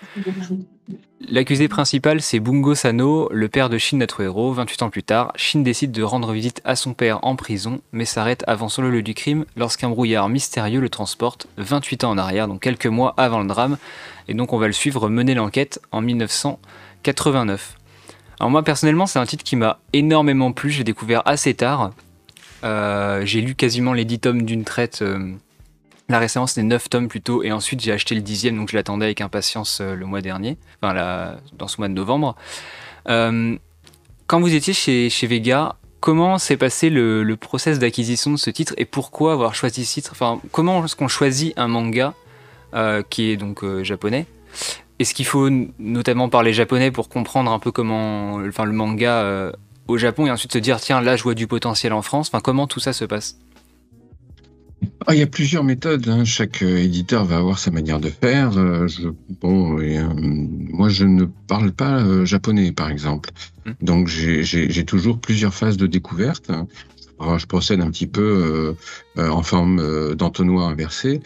L'accusé 1.28 1.68
principal, 1.68 2.20
c'est 2.20 2.40
Bungo 2.40 2.75
Sano, 2.75 3.28
le 3.30 3.49
père 3.49 3.70
de 3.70 3.78
Shin, 3.78 3.99
notre 3.99 4.22
héros. 4.22 4.52
28 4.52 4.82
ans 4.82 4.90
plus 4.90 5.02
tard, 5.02 5.32
Shin 5.37 5.61
décide 5.61 5.92
de 5.92 6.02
rendre 6.02 6.32
visite 6.32 6.61
à 6.64 6.75
son 6.75 6.94
père 6.94 7.20
en 7.25 7.37
prison, 7.37 7.80
mais 7.92 8.04
s'arrête 8.04 8.42
avant 8.46 8.68
sur 8.68 8.82
le 8.82 8.90
lieu 8.90 9.02
du 9.02 9.14
crime 9.14 9.44
lorsqu'un 9.56 9.88
brouillard 9.88 10.28
mystérieux 10.28 10.80
le 10.80 10.88
transporte 10.88 11.46
28 11.58 12.04
ans 12.04 12.11
en 12.11 12.18
arrière, 12.18 12.49
donc 12.49 12.61
quelques 12.61 12.87
mois 12.87 13.14
avant 13.16 13.40
le 13.40 13.46
drame. 13.46 13.78
Et 14.28 14.34
donc 14.34 14.52
on 14.52 14.58
va 14.58 14.66
le 14.66 14.72
suivre 14.72 15.08
mener 15.08 15.34
l'enquête 15.34 15.80
en 15.92 16.00
1989. 16.00 17.76
Alors 18.40 18.50
moi 18.50 18.62
personnellement, 18.64 19.06
c'est 19.06 19.20
un 19.20 19.26
titre 19.26 19.44
qui 19.44 19.56
m'a 19.56 19.78
énormément 19.92 20.52
plu, 20.52 20.70
j'ai 20.70 20.84
découvert 20.84 21.22
assez 21.25 21.54
tard. 21.54 21.92
Euh, 22.64 23.25
j'ai 23.25 23.40
lu 23.40 23.54
quasiment 23.54 23.92
les 23.92 24.04
10 24.04 24.18
tomes 24.18 24.42
d'une 24.42 24.64
traite. 24.64 25.02
Euh, 25.02 25.32
Là 26.12 26.19
récemment 26.19 26.47
c'était 26.47 26.62
9 26.62 26.90
tomes 26.90 27.09
plutôt, 27.09 27.42
et 27.42 27.52
ensuite 27.52 27.81
j'ai 27.81 27.90
acheté 27.90 28.14
le 28.14 28.21
dixième, 28.21 28.54
donc 28.59 28.71
je 28.71 28.76
l'attendais 28.76 29.07
avec 29.07 29.23
impatience 29.23 29.78
euh, 29.81 29.95
le 29.95 30.04
mois 30.04 30.21
dernier, 30.21 30.59
enfin 30.83 31.38
dans 31.57 31.69
ce 31.69 31.78
mois 31.78 31.88
de 31.88 31.95
novembre. 31.95 32.37
Euh, 33.09 33.57
quand 34.26 34.38
vous 34.38 34.54
étiez 34.54 34.75
chez, 34.75 35.09
chez 35.09 35.26
Vega, 35.26 35.76
comment 36.00 36.37
s'est 36.37 36.59
passé 36.59 36.90
le, 36.90 37.23
le 37.23 37.37
process 37.38 37.78
d'acquisition 37.78 38.31
de 38.31 38.37
ce 38.37 38.50
titre 38.50 38.75
et 38.76 38.85
pourquoi 38.85 39.33
avoir 39.33 39.54
choisi 39.54 39.87
ce 39.87 39.95
titre? 39.95 40.11
Enfin, 40.12 40.38
comment 40.50 40.85
est-ce 40.85 40.97
qu'on 40.97 41.09
choisit 41.09 41.54
un 41.57 41.69
manga 41.69 42.12
euh, 42.75 43.02
qui 43.09 43.31
est 43.31 43.38
donc 43.38 43.64
japonais? 43.83 44.26
Est-ce 44.99 45.14
qu'il 45.14 45.25
faut 45.25 45.49
notamment 45.78 46.28
parler 46.28 46.52
japonais 46.52 46.90
pour 46.90 47.09
comprendre 47.09 47.50
un 47.50 47.59
peu 47.59 47.73
comment, 47.73 48.35
enfin, 48.35 48.66
le 48.66 48.73
manga 48.73 49.50
au 49.88 49.97
Japon 49.97 50.26
et 50.26 50.31
ensuite 50.31 50.52
se 50.52 50.59
dire 50.59 50.78
tiens 50.78 51.00
là 51.00 51.16
je 51.16 51.23
vois 51.23 51.35
du 51.35 51.47
potentiel 51.47 51.95
en 51.95 52.02
France? 52.02 52.28
Enfin, 52.28 52.40
comment 52.40 52.66
tout 52.66 52.81
ça 52.81 52.92
se 52.92 53.07
passe? 53.07 53.38
Ah, 55.06 55.14
il 55.14 55.18
y 55.18 55.22
a 55.22 55.26
plusieurs 55.26 55.64
méthodes. 55.64 56.08
Hein. 56.08 56.24
Chaque 56.24 56.62
euh, 56.62 56.78
éditeur 56.78 57.24
va 57.24 57.38
avoir 57.38 57.58
sa 57.58 57.70
manière 57.70 57.98
de 57.98 58.08
faire. 58.08 58.56
Euh, 58.56 58.86
je, 58.86 59.08
bon, 59.40 59.80
euh, 59.80 60.08
moi, 60.16 60.88
je 60.88 61.04
ne 61.04 61.24
parle 61.24 61.72
pas 61.72 62.24
japonais, 62.24 62.72
par 62.72 62.90
exemple. 62.90 63.30
Mmh. 63.66 63.70
Donc, 63.82 64.08
j'ai 64.08 64.84
toujours 64.84 65.18
plusieurs 65.18 65.54
phases 65.54 65.76
de 65.76 65.86
découverte. 65.86 66.50
je 67.20 67.46
procède 67.46 67.80
un 67.80 67.90
petit 67.90 68.06
peu 68.06 68.74
en 69.16 69.42
forme 69.42 70.14
d'entonnoir 70.14 70.68
inversé. 70.68 71.20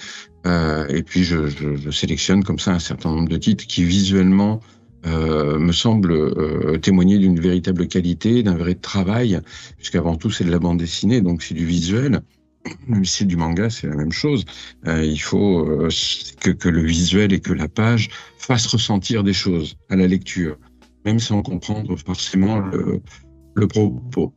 et 0.44 1.02
puis, 1.02 1.24
je, 1.24 1.46
je, 1.46 1.90
sélectionne 1.90 2.44
comme 2.44 2.58
ça 2.58 2.72
un 2.72 2.78
certain 2.78 3.10
nombre 3.10 3.28
de 3.28 3.36
titres 3.36 3.66
qui, 3.66 3.84
visuellement, 3.84 4.60
me 5.04 5.72
semblent 5.72 6.80
témoigner 6.80 7.18
d'une 7.18 7.40
véritable 7.40 7.88
qualité, 7.88 8.42
d'un 8.42 8.56
vrai 8.56 8.74
travail, 8.74 9.40
puisqu'avant 9.76 10.16
tout, 10.16 10.30
c'est 10.30 10.44
de 10.44 10.50
la 10.50 10.58
bande 10.58 10.78
dessinée, 10.78 11.20
donc 11.20 11.42
c'est 11.42 11.54
du 11.54 11.64
visuel 11.64 12.20
c'est 13.04 13.24
du 13.24 13.36
manga, 13.36 13.70
c'est 13.70 13.86
la 13.86 13.96
même 13.96 14.12
chose. 14.12 14.44
Euh, 14.86 15.04
il 15.04 15.20
faut 15.20 15.68
euh, 15.68 15.88
que, 16.40 16.68
le 16.68 16.82
visuel 16.82 17.32
et 17.32 17.40
que 17.40 17.52
la 17.52 17.68
page 17.68 18.08
fassent 18.38 18.66
ressentir 18.66 19.22
des 19.22 19.32
choses 19.32 19.76
à 19.90 19.96
la 19.96 20.06
lecture, 20.06 20.58
même 21.04 21.18
sans 21.18 21.42
comprendre 21.42 21.96
forcément 21.96 22.58
le 23.54 23.68
propos. 23.68 24.34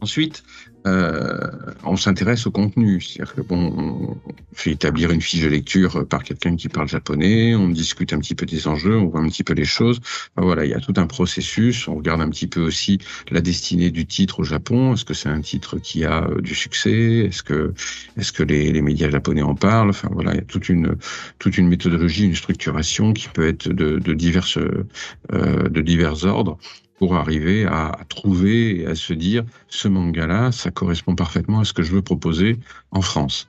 Ensuite, 0.00 0.42
euh, 0.86 1.50
on 1.84 1.96
s'intéresse 1.96 2.46
au 2.46 2.50
contenu. 2.50 3.00
C'est-à-dire 3.00 3.34
que 3.34 3.40
bon, 3.40 3.74
on 3.76 4.32
fait 4.54 4.72
établir 4.72 5.10
une 5.10 5.20
fiche 5.20 5.42
de 5.42 5.48
lecture 5.48 6.06
par 6.08 6.24
quelqu'un 6.24 6.56
qui 6.56 6.68
parle 6.68 6.88
japonais, 6.88 7.54
on 7.54 7.68
discute 7.68 8.12
un 8.12 8.18
petit 8.18 8.34
peu 8.34 8.46
des 8.46 8.66
enjeux, 8.66 8.96
on 8.98 9.06
voit 9.06 9.20
un 9.20 9.28
petit 9.28 9.44
peu 9.44 9.54
les 9.54 9.64
choses. 9.64 10.00
voilà, 10.36 10.64
il 10.64 10.70
y 10.70 10.74
a 10.74 10.80
tout 10.80 10.94
un 10.96 11.06
processus. 11.06 11.88
On 11.88 11.96
regarde 11.96 12.20
un 12.20 12.28
petit 12.28 12.46
peu 12.46 12.60
aussi 12.60 12.98
la 13.30 13.40
destinée 13.40 13.90
du 13.90 14.06
titre 14.06 14.40
au 14.40 14.44
Japon. 14.44 14.94
Est-ce 14.94 15.04
que 15.04 15.14
c'est 15.14 15.28
un 15.28 15.40
titre 15.40 15.78
qui 15.78 16.04
a 16.04 16.24
euh, 16.24 16.40
du 16.40 16.54
succès? 16.54 17.26
Est-ce 17.26 17.42
que, 17.42 17.74
est-ce 18.16 18.32
que 18.32 18.42
les, 18.42 18.82
médias 18.82 19.10
japonais 19.10 19.42
en 19.42 19.54
parlent? 19.54 19.90
Enfin 19.90 20.08
voilà, 20.12 20.32
il 20.32 20.36
y 20.36 20.40
a 20.40 20.44
toute 20.44 20.68
une 20.68 20.96
toute 21.38 21.58
une 21.58 21.68
méthodologie, 21.68 22.24
une 22.24 22.34
structuration 22.34 23.12
qui 23.12 23.28
peut 23.28 23.46
être 23.46 23.68
de 23.68 24.12
diverses 24.14 24.58
euh, 24.58 25.68
de 25.68 25.80
divers 25.80 26.24
ordres 26.24 26.58
pour 27.02 27.16
arriver 27.16 27.64
à, 27.64 27.98
trouver 28.08 28.82
et 28.82 28.86
à 28.86 28.94
se 28.94 29.12
dire 29.12 29.42
ce 29.66 29.88
manga-là, 29.88 30.52
ça 30.52 30.70
correspond 30.70 31.16
parfaitement 31.16 31.58
à 31.58 31.64
ce 31.64 31.72
que 31.72 31.82
je 31.82 31.90
veux 31.90 32.00
proposer 32.00 32.60
en 32.92 33.00
France. 33.00 33.48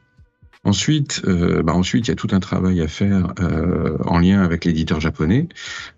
Ensuite, 0.64 1.22
euh, 1.26 1.62
bah 1.62 1.76
ensuite, 1.76 2.08
il 2.08 2.10
y 2.10 2.14
a 2.14 2.16
tout 2.16 2.30
un 2.32 2.40
travail 2.40 2.82
à 2.82 2.88
faire 2.88 3.32
euh, 3.42 4.00
en 4.06 4.18
lien 4.18 4.42
avec 4.42 4.66
l'éditeur 4.66 5.00
japonais. 5.00 5.50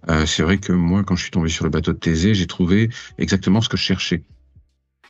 Euh, 0.10 0.26
c'est 0.26 0.44
vrai 0.44 0.58
que 0.58 0.74
moi, 0.74 1.06
quand 1.06 1.16
je 1.16 1.22
suis 1.22 1.32
tombé 1.32 1.48
sur 1.48 1.64
le 1.64 1.70
bateau 1.70 1.94
de 1.94 1.98
Thésée, 1.98 2.34
j'ai 2.34 2.46
trouvé 2.46 2.90
exactement 3.18 3.62
ce 3.62 3.70
que 3.70 3.78
je 3.78 3.84
cherchais. 3.84 4.24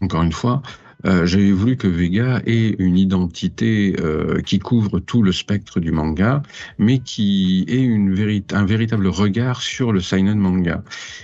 Encore 0.01 0.21
une 0.21 0.31
fois, 0.31 0.61
euh, 1.05 1.25
j'avais 1.25 1.51
voulu 1.51 1.77
que 1.77 1.87
Vega 1.87 2.41
ait 2.45 2.75
une 2.79 2.97
identité 2.97 3.95
euh, 3.99 4.41
qui 4.41 4.59
couvre 4.59 4.99
tout 4.99 5.21
le 5.21 5.31
spectre 5.31 5.79
du 5.79 5.91
manga, 5.91 6.41
mais 6.77 6.99
qui 6.99 7.65
ait 7.67 7.81
une 7.81 8.15
un 8.51 8.65
véritable 8.65 9.07
regard 9.07 9.61
sur 9.61 9.91
le 9.91 9.99
seinen 9.99 10.39
manga. 10.39 10.83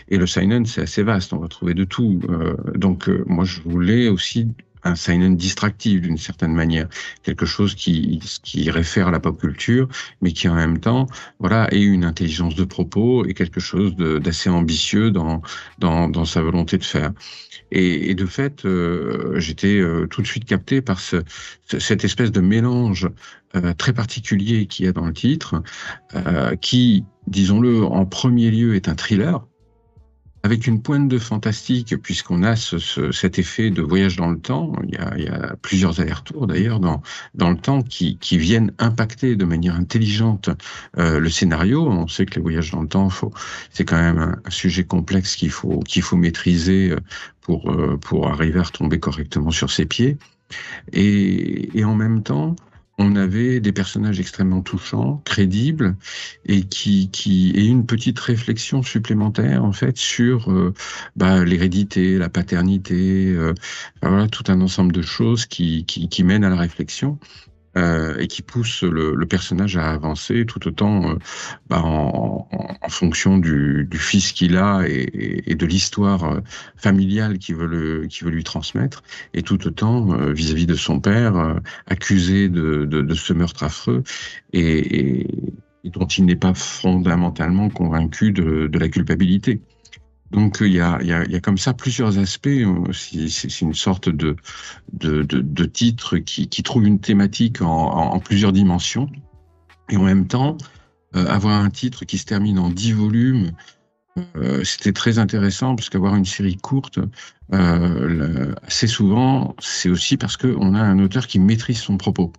Et 0.10 0.18
le 0.18 0.28
seinen, 0.28 0.66
c'est 0.66 0.82
assez 0.82 1.04
vaste, 1.04 1.34
on 1.34 1.40
va 1.40 1.48
trouver 1.48 1.74
de 1.74 1.84
tout. 1.84 2.20
Euh, 2.30 2.56
donc, 2.76 3.10
moi, 3.26 3.46
je 3.46 3.62
voulais 3.62 4.08
aussi 4.10 4.48
un 4.84 4.96
seinen 4.96 5.36
distractif 5.36 6.02
d'une 6.02 6.18
certaine 6.18 6.54
manière, 6.54 6.88
quelque 7.24 7.46
chose 7.46 7.76
qui, 7.76 8.20
qui 8.44 8.70
réfère 8.72 9.08
à 9.08 9.12
la 9.12 9.20
pop 9.20 9.40
culture, 9.40 9.88
mais 10.22 10.32
qui 10.32 10.48
en 10.48 10.56
même 10.56 10.80
temps, 10.80 11.08
voilà, 11.40 11.68
ait 11.74 11.82
une 11.82 12.04
intelligence 12.04 12.56
de 12.56 12.64
propos 12.64 13.26
et 13.26 13.34
quelque 13.34 13.60
chose 13.60 13.96
d'assez 13.96 14.50
ambitieux 14.50 15.12
dans, 15.12 15.42
dans, 15.80 16.10
dans 16.10 16.26
sa 16.26 16.42
volonté 16.42 16.78
de 16.78 16.84
faire. 16.84 17.12
Et, 17.72 18.10
et 18.10 18.16
de 18.16 18.26
fait, 18.26 18.66
euh, 18.66 19.40
j'étais 19.40 19.80
euh, 19.80 20.06
tout 20.08 20.22
de 20.22 20.28
suite 20.28 20.46
capté 20.46 20.82
par 20.82 21.00
ce, 21.00 21.24
cette 21.80 22.04
espèce 22.04 22.32
de 22.32 22.42
mélange 22.42 23.10
euh, 23.56 23.74
très 23.74 23.94
particulier 23.94 24.66
qu'il 24.66 24.86
y 24.86 24.90
a 24.90 24.92
dans 24.92 25.06
le 25.06 25.14
titre, 25.14 25.64
qui, 26.62 27.06
disons-le, 27.28 27.84
en 27.84 28.06
premier 28.06 28.52
lieu 28.52 28.76
est 28.76 28.90
un 28.90 28.96
thriller, 28.96 29.46
avec 30.44 30.66
une 30.68 30.82
pointe 30.82 31.08
de 31.08 31.18
fantastique, 31.18 31.96
puisqu'on 31.98 32.44
a 32.44 32.56
ce, 32.56 33.12
cet 33.12 33.38
effet 33.38 33.70
de 33.70 33.82
voyage 33.82 34.16
dans 34.16 34.30
le 34.30 34.40
temps. 34.40 34.74
Il 34.84 34.96
y 34.96 35.28
a, 35.28 35.56
plusieurs 35.62 36.00
allers-retours 36.00 36.48
d'ailleurs 36.48 36.80
dans, 36.80 37.02
dans 37.36 37.50
le 37.50 37.58
temps 37.58 37.82
qui, 37.82 38.18
qui 38.18 38.38
viennent 38.38 38.74
impacter 38.80 39.36
de 39.36 39.46
manière 39.46 39.76
intelligente 39.76 40.50
euh, 40.98 41.20
le 41.20 41.30
scénario. 41.30 41.88
On 41.88 42.08
sait 42.08 42.26
que 42.26 42.36
les 42.36 42.42
voyages 42.42 42.72
dans 42.72 42.82
le 42.82 42.88
temps, 42.88 43.10
c'est 43.72 43.86
quand 43.86 44.02
même 44.02 44.18
un, 44.18 44.50
sujet 44.50 44.84
complexe 44.84 45.36
qu'il 45.36 45.52
faut, 45.52 45.80
qu'il 45.80 46.02
faut 46.02 46.18
maîtriser 46.18 46.92
euh, 46.92 46.98
pour, 47.42 47.72
euh, 47.72 47.98
pour 47.98 48.28
arriver 48.28 48.60
à 48.60 48.64
retomber 48.64 49.00
correctement 49.00 49.52
sur 49.52 49.72
ses 49.72 49.86
pieds. 49.86 50.18
Et 50.92 51.84
en 51.86 51.96
même 51.96 52.24
temps, 52.24 52.56
on 52.98 53.16
avait 53.16 53.60
des 53.60 53.72
personnages 53.72 54.20
extrêmement 54.20 54.62
touchants, 54.62 55.22
crédibles, 55.26 55.96
et 56.46 56.64
qui, 56.64 57.10
qui 57.12 57.52
et 57.52 57.66
une 57.66 57.86
petite 57.86 58.20
réflexion 58.20 58.84
supplémentaire 58.84 59.64
en 59.64 59.72
fait 59.72 59.98
sur 59.98 60.52
euh, 60.52 60.74
bah, 61.16 61.44
l'hérédité, 61.44 62.18
la 62.18 62.30
paternité, 62.30 63.30
euh, 63.30 63.54
voilà 64.02 64.28
tout 64.28 64.44
un 64.48 64.62
ensemble 64.62 64.92
de 64.92 65.02
choses 65.02 65.46
qui, 65.46 65.86
qui, 65.86 66.10
qui 66.10 66.24
mènent 66.24 66.44
à 66.44 66.50
la 66.50 66.58
réflexion. 66.58 67.20
Euh, 67.78 68.18
et 68.18 68.28
qui 68.28 68.42
pousse 68.42 68.84
le, 68.84 69.16
le, 69.16 69.26
personnage 69.26 69.78
à 69.78 69.92
avancer 69.92 70.46
tout 70.46 70.68
autant 70.68 71.12
euh, 71.12 71.16
bah, 71.70 71.82
en, 71.82 72.46
en, 72.82 72.90
fonction 72.90 73.38
du, 73.38 73.88
du 73.90 73.98
fils 73.98 74.34
qu'il 74.34 74.58
a 74.58 74.82
et, 74.86 75.50
et 75.50 75.56
de 75.56 75.66
l'histoire 75.66 76.26
euh, 76.26 76.42
familiale 76.76 77.38
qu'il 77.38 77.56
veut, 77.56 77.68
veut 77.68 78.30
lui 78.30 78.44
transmettre, 78.44 79.04
et 79.34 79.42
tout 79.42 79.66
autant 79.66 80.04
vis-à-vis 80.34 80.66
de 80.66 80.76
son 80.76 81.00
père, 81.00 81.62
accusé 81.88 82.50
de, 82.50 82.84
de, 82.84 83.02
de, 83.02 83.14
ce 83.14 83.32
meurtre 83.32 83.64
affreux 83.64 84.04
et, 84.52 85.22
et 85.86 85.90
dont 85.90 86.08
il 86.08 86.26
n'est 86.26 86.36
pas 86.36 86.54
fondamentalement 86.54 87.70
convaincu 87.70 88.34
de, 88.34 88.68
de 88.68 88.80
la 88.80 88.90
culpabilité. 88.90 89.62
Donc 90.32 90.62
euh, 90.62 90.68
il 90.68 90.74
y 90.74 90.82
a, 90.82 91.40
comme 91.42 91.58
ça 91.58 91.74
plusieurs 91.74 92.18
aspects. 92.18 92.48
Euh, 92.48 92.92
c'est 92.94 93.62
une 93.62 93.74
sorte 93.74 94.10
de, 94.10 94.36
de, 94.94 95.24
de, 95.24 95.66
titre 95.66 96.18
qui, 96.18 96.64
trouve 96.64 96.86
une 96.86 97.00
thématique 97.00 97.62
en, 97.62 98.20
plusieurs 98.20 98.54
dimensions. 98.54 99.10
Et 99.90 99.98
en 99.98 100.04
même 100.04 100.28
temps, 100.28 100.58
euh, 101.16 101.26
avoir 101.28 101.62
un 101.62 101.70
titre 101.70 102.06
qui 102.06 102.18
se 102.18 102.26
termine 102.26 102.60
en 102.60 102.70
dix 102.70 102.94
volumes, 102.94 103.52
euh, 104.38 104.64
c'était 104.64 104.94
très 104.94 105.20
intéressant 105.20 105.76
parce 105.76 105.90
qu'avoir 105.90 106.16
une 106.16 106.26
série 106.26 106.56
courte, 106.56 107.00
euh, 107.54 108.54
assez 108.66 108.88
souvent, 108.88 109.56
c'est 109.60 109.90
aussi 109.90 110.16
parce 110.16 110.38
qu'on 110.38 110.76
a 110.76 110.82
un 110.82 111.00
auteur 111.00 111.28
qui 111.28 111.40
maîtrise 111.40 111.80
son 111.80 111.98
propos 111.98 112.32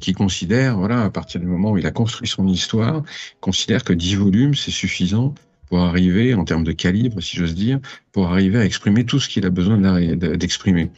qui 0.00 0.12
considère, 0.12 0.76
voilà, 0.76 1.04
à 1.04 1.10
partir 1.10 1.40
du 1.40 1.46
moment 1.46 1.72
où 1.72 1.78
il 1.78 1.86
a 1.86 1.90
construit 1.90 2.28
son 2.28 2.46
histoire, 2.46 3.02
considère 3.40 3.82
que 3.82 3.94
dix 3.94 4.14
volumes, 4.14 4.54
c'est 4.54 4.70
suffisant 4.70 5.34
pour 5.68 5.80
arriver, 5.80 6.34
en 6.34 6.44
termes 6.44 6.64
de 6.64 6.72
calibre, 6.72 7.20
si 7.20 7.36
j'ose 7.36 7.54
dire, 7.54 7.78
pour 8.12 8.28
arriver 8.28 8.58
à 8.58 8.64
exprimer 8.64 9.04
tout 9.04 9.20
ce 9.20 9.28
qu'il 9.28 9.46
a 9.46 9.50
besoin 9.50 9.78
d'exprimer. 10.16 10.90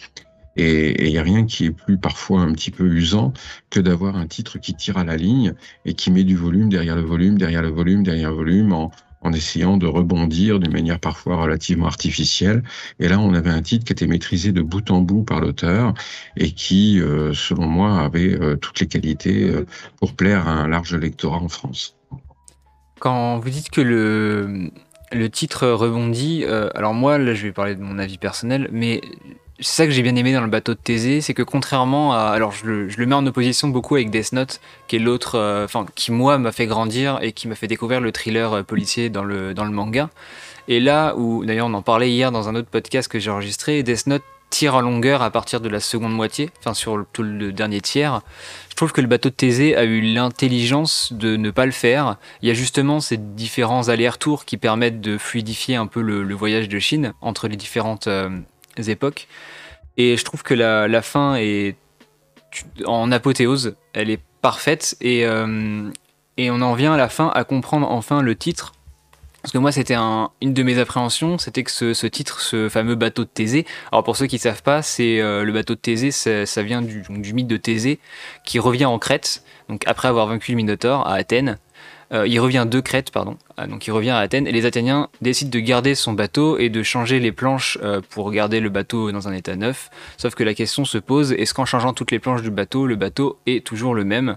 Et 0.57 1.07
il 1.07 1.11
n'y 1.11 1.19
a 1.19 1.23
rien 1.23 1.47
qui 1.47 1.67
est 1.67 1.71
plus 1.71 1.97
parfois 1.97 2.41
un 2.41 2.53
petit 2.53 2.71
peu 2.71 2.85
usant 2.85 3.33
que 3.71 3.81
d'avoir 3.81 4.17
un 4.17 4.27
titre 4.27 4.59
qui 4.59 4.75
tire 4.75 4.99
à 4.99 5.05
la 5.05 5.17
ligne 5.17 5.55
et 5.85 5.95
qui 5.95 6.11
met 6.11 6.25
du 6.25 6.37
volume 6.37 6.69
derrière 6.69 6.97
le 6.97 7.03
volume, 7.03 7.39
derrière 7.39 7.63
le 7.63 7.71
volume, 7.71 8.03
derrière 8.03 8.31
le 8.31 8.37
volume, 8.37 8.73
en, 8.73 8.91
en 9.23 9.33
essayant 9.33 9.77
de 9.77 9.87
rebondir 9.87 10.59
d'une 10.59 10.73
manière 10.73 10.99
parfois 10.99 11.37
relativement 11.37 11.87
artificielle. 11.87 12.63
Et 12.99 13.09
là, 13.09 13.21
on 13.21 13.35
avait 13.35 13.51
un 13.51 13.63
titre 13.63 13.85
qui 13.85 13.93
était 13.93 14.07
maîtrisé 14.07 14.53
de 14.53 14.63
bout 14.63 14.91
en 14.91 15.01
bout 15.01 15.23
par 15.23 15.41
l'auteur 15.41 15.95
et 16.37 16.53
qui, 16.53 17.01
euh, 17.01 17.33
selon 17.35 17.67
moi, 17.67 18.01
avait 18.01 18.41
euh, 18.41 18.57
toutes 18.57 18.81
les 18.81 18.87
qualités 18.87 19.45
euh, 19.45 19.67
pour 19.99 20.15
plaire 20.15 20.49
à 20.49 20.53
un 20.53 20.69
large 20.69 20.95
lectorat 20.95 21.39
en 21.39 21.49
France. 21.49 22.00
Quand 23.01 23.39
vous 23.39 23.49
dites 23.49 23.71
que 23.71 23.81
le, 23.81 25.29
titre 25.31 25.67
rebondit, 25.69 26.45
euh, 26.47 26.69
alors 26.75 26.95
moi, 26.95 27.19
là, 27.19 27.35
je 27.35 27.47
vais 27.47 27.53
parler 27.53 27.75
de 27.75 27.83
mon 27.83 27.99
avis 27.99 28.19
personnel, 28.19 28.69
mais 28.73 29.01
c'est 29.59 29.83
ça 29.83 29.87
que 29.87 29.91
j'ai 29.91 30.03
bien 30.03 30.15
aimé 30.17 30.33
dans 30.35 30.43
le 30.43 30.49
bateau 30.49 30.75
de 30.75 30.79
Thésée, 30.79 31.23
c'est 31.23 31.35
que 31.35 31.43
contrairement 31.43 32.13
à. 32.13 32.29
Alors, 32.29 32.53
je 32.53 32.67
le, 32.67 33.07
mets 33.07 33.15
en 33.15 33.27
opposition 33.27 33.69
beaucoup 33.69 33.95
avec 33.95 34.11
Death 34.11 34.33
Note, 34.33 34.61
qui 34.87 34.97
est 34.97 34.99
l'autre. 34.99 35.37
Euh, 35.37 35.65
enfin, 35.65 35.87
qui, 35.95 36.13
moi, 36.13 36.37
m'a 36.39 36.53
fait 36.53 36.67
grandir 36.67 37.19
et 37.23 37.33
qui 37.33 37.49
m'a 37.49 37.55
fait 37.55 37.67
découvrir 37.67 38.01
le 38.01 38.13
thriller 38.13 38.53
euh, 38.53 38.63
policier 38.63 39.09
dans 39.09 39.25
le, 39.25 39.55
dans 39.55 39.65
le 39.65 39.71
manga. 39.71 40.11
Et 40.69 40.79
là 40.79 41.15
où, 41.17 41.45
d'ailleurs, 41.45 41.67
on 41.67 41.75
en 41.75 41.83
parlait 41.83 42.11
hier 42.11 42.31
dans 42.31 42.49
un 42.51 42.55
autre 42.55 42.69
podcast 42.69 43.09
que 43.09 43.19
j'ai 43.19 43.31
enregistré, 43.31 43.83
Death 43.83 44.07
Note 44.07 44.23
tire 44.51 44.75
en 44.75 44.81
longueur 44.81 45.23
à 45.23 45.31
partir 45.31 45.61
de 45.61 45.69
la 45.69 45.81
seconde 45.81 46.13
moitié, 46.13 46.51
enfin 46.59 46.75
sur 46.75 47.07
tout 47.13 47.23
le 47.23 47.53
dernier 47.53 47.81
tiers. 47.81 48.21
Je 48.69 48.75
trouve 48.75 48.93
que 48.93 49.01
le 49.01 49.07
bateau 49.07 49.31
de 49.31 49.35
Thésée 49.35 49.77
a 49.77 49.85
eu 49.85 50.01
l'intelligence 50.01 51.13
de 51.13 51.37
ne 51.37 51.51
pas 51.51 51.67
le 51.67 51.73
faire. 51.73 52.17
Il 52.43 52.49
y 52.49 52.51
a 52.51 52.55
justement 52.55 53.01
ces 53.01 53.17
différents 53.17 53.89
allers-retours 53.89 54.45
qui 54.45 54.57
permettent 54.57 55.01
de 55.01 55.17
fluidifier 55.19 55.77
un 55.77 55.87
peu 55.87 56.03
le, 56.03 56.35
voyage 56.35 56.69
de 56.69 56.79
Chine 56.79 57.13
entre 57.21 57.47
les 57.47 57.57
différentes 57.57 58.09
euh, 58.09 58.31
époques. 58.77 59.29
Et 59.97 60.17
je 60.17 60.25
trouve 60.25 60.43
que 60.43 60.55
la, 60.55 61.03
fin 61.03 61.37
est 61.37 61.77
en 62.85 63.13
apothéose, 63.13 63.77
elle 63.93 64.11
est 64.11 64.21
parfaite 64.43 64.97
euh, 65.05 65.91
et 66.37 66.51
on 66.51 66.61
en 66.63 66.75
vient 66.75 66.95
à 66.95 66.97
la 66.97 67.09
fin 67.09 67.31
à 67.35 67.45
comprendre 67.45 67.91
enfin 67.91 68.23
le 68.23 68.35
titre 68.35 68.73
parce 69.43 69.53
que 69.53 69.59
moi, 69.59 69.73
c'était 69.73 69.95
une 69.95 70.55
de 70.55 70.63
mes 70.63 70.79
appréhensions, 70.79 71.39
c'était 71.39 71.63
que 71.63 71.71
ce, 71.71 72.07
titre, 72.07 72.41
ce 72.41 72.69
fameux 72.69 72.95
bateau 72.95 73.25
de 73.25 73.29
Thésée, 73.29 73.67
alors 73.91 74.05
pour 74.05 74.17
ceux 74.17 74.27
qui 74.27 74.37
ne 74.37 74.41
savent 74.41 74.63
pas, 74.63 74.83
c'est 74.83 75.21
euh, 75.21 75.45
le 75.45 75.53
bateau 75.53 75.75
de 75.75 75.81
Thésée, 75.81 76.11
ça, 76.11 76.63
vient 76.63 76.83
du, 76.83 77.33
mythe 77.33 77.47
de 77.47 77.57
Thésée, 77.57 78.01
qui 78.45 78.59
revient 78.59 78.85
en 78.85 78.99
Crète, 78.99 79.43
donc 79.69 79.83
après 79.87 80.09
avoir 80.09 80.27
vaincu 80.27 80.53
le 80.53 80.57
Minotaure 80.57 81.07
à 81.07 81.15
Athènes, 81.15 81.59
euh, 82.13 82.27
il 82.27 82.41
revient 82.41 82.67
de 82.69 82.81
Crète, 82.81 83.13
pardon. 83.13 83.37
Ah, 83.57 83.67
donc 83.67 83.87
il 83.87 83.93
revient 83.93 84.11
à 84.11 84.19
Athènes 84.19 84.49
et 84.49 84.53
les 84.53 84.67
Athéniens 84.67 85.09
décident 85.21 85.51
de 85.51 85.61
garder 85.61 85.95
son 85.95 86.13
bateau 86.13 86.59
et 86.59 86.69
de 86.69 86.83
changer 86.83 87.21
les 87.21 87.31
planches 87.31 87.79
euh, 87.83 88.01
pour 88.11 88.33
garder 88.33 88.59
le 88.59 88.69
bateau 88.69 89.13
dans 89.13 89.29
un 89.29 89.33
état 89.33 89.55
neuf. 89.55 89.91
Sauf 90.17 90.35
que 90.35 90.43
la 90.43 90.55
question 90.55 90.85
se 90.85 90.99
pose 90.99 91.33
est-ce 91.33 91.55
qu'en 91.55 91.65
changeant 91.65 91.93
toutes 91.93 92.11
les 92.11 92.19
planches 92.19 92.43
du 92.43 92.51
bateau, 92.51 92.87
le 92.87 92.97
bateau 92.97 93.39
est 93.47 93.65
toujours 93.65 93.95
le 93.95 94.05
même? 94.05 94.37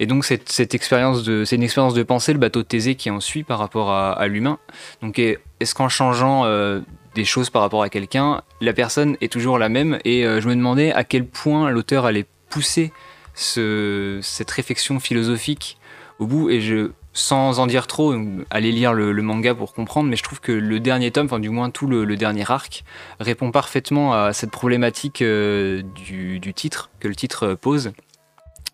Et 0.00 0.06
donc 0.06 0.24
cette, 0.24 0.74
expérience 0.74 1.24
c'est 1.44 1.56
une 1.56 1.62
expérience 1.62 1.94
de 1.94 2.02
pensée, 2.02 2.34
le 2.34 2.38
bateau 2.38 2.60
de 2.60 2.66
Thésée 2.66 2.94
qui 2.94 3.10
en 3.10 3.20
suit 3.20 3.42
par 3.42 3.58
rapport 3.58 3.90
à, 3.90 4.26
l'humain. 4.26 4.58
Donc 5.00 5.18
est-ce 5.18 5.74
qu'en 5.74 5.88
changeant 5.88 6.44
euh, 6.44 6.80
des 7.14 7.24
choses 7.24 7.48
par 7.48 7.62
rapport 7.62 7.82
à 7.82 7.88
quelqu'un, 7.88 8.42
la 8.60 8.74
personne 8.74 9.16
est 9.22 9.32
toujours 9.32 9.58
la 9.58 9.70
même? 9.70 9.98
Et 10.04 10.24
je 10.24 10.46
me 10.46 10.54
demandais 10.54 10.92
à 10.92 11.04
quel 11.04 11.24
point 11.24 11.70
l'auteur 11.70 12.04
allait 12.04 12.26
pousser 12.50 12.92
cette 13.34 14.50
réflexion 14.50 15.00
philosophique 15.00 15.78
au 16.18 16.26
bout 16.26 16.50
et 16.50 16.60
je 16.60 16.90
sans 17.14 17.60
en 17.60 17.68
dire 17.68 17.86
trop, 17.86 18.12
allez 18.50 18.72
lire 18.72 18.92
le, 18.92 19.14
manga 19.22 19.54
pour 19.54 19.72
comprendre, 19.72 20.10
mais 20.10 20.16
je 20.16 20.24
trouve 20.24 20.40
que 20.40 20.50
le 20.50 20.80
dernier 20.80 21.12
tome, 21.12 21.26
enfin 21.26 21.38
du 21.38 21.48
moins 21.48 21.70
tout 21.70 21.86
le, 21.86 22.16
dernier 22.16 22.44
arc, 22.50 22.84
répond 23.20 23.52
parfaitement 23.52 24.12
à 24.14 24.32
cette 24.32 24.50
problématique 24.50 25.22
euh, 25.22 25.82
du, 25.94 26.52
titre, 26.54 26.90
que 26.98 27.06
le 27.06 27.14
titre 27.14 27.54
pose. 27.54 27.92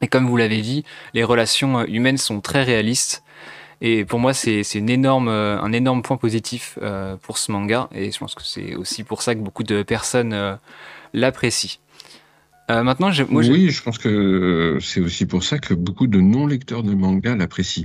Et 0.00 0.09
comme 0.09 0.26
vous 0.26 0.38
l'avez 0.38 0.62
dit, 0.62 0.85
les 1.12 1.23
relations 1.23 1.85
humaines 1.85 2.16
sont 2.16 2.40
très 2.40 2.62
réalistes. 2.62 3.23
Et 3.82 4.06
pour 4.06 4.18
moi, 4.18 4.32
c'est 4.32 4.62
euh, 4.75 5.59
un 5.61 5.73
énorme 5.73 6.02
point 6.02 6.16
positif 6.16 6.78
euh, 6.80 7.16
pour 7.16 7.37
ce 7.37 7.52
manga. 7.52 7.88
Et 7.94 8.11
je 8.11 8.18
pense 8.18 8.35
que 8.35 8.42
c'est 8.42 8.75
aussi 8.75 9.04
pour 9.04 9.20
ça 9.20 9.35
que 9.35 9.40
beaucoup 9.40 9.64
de 9.64 9.82
personnes 9.82 10.59
l'apprécient. 11.12 11.78
maintenant, 12.70 13.11
oui, 13.30 13.68
je 13.68 13.82
pense 13.82 13.99
que 13.99 14.78
c'est 14.80 15.00
aussi 15.00 15.26
pour 15.26 15.44
ça 15.44 15.59
que 15.59 15.75
beaucoup 15.75 16.06
de 16.06 16.20
non-lecteurs 16.20 16.82
de 16.82 16.94
manga 16.94 17.37
l'apprécient 17.37 17.85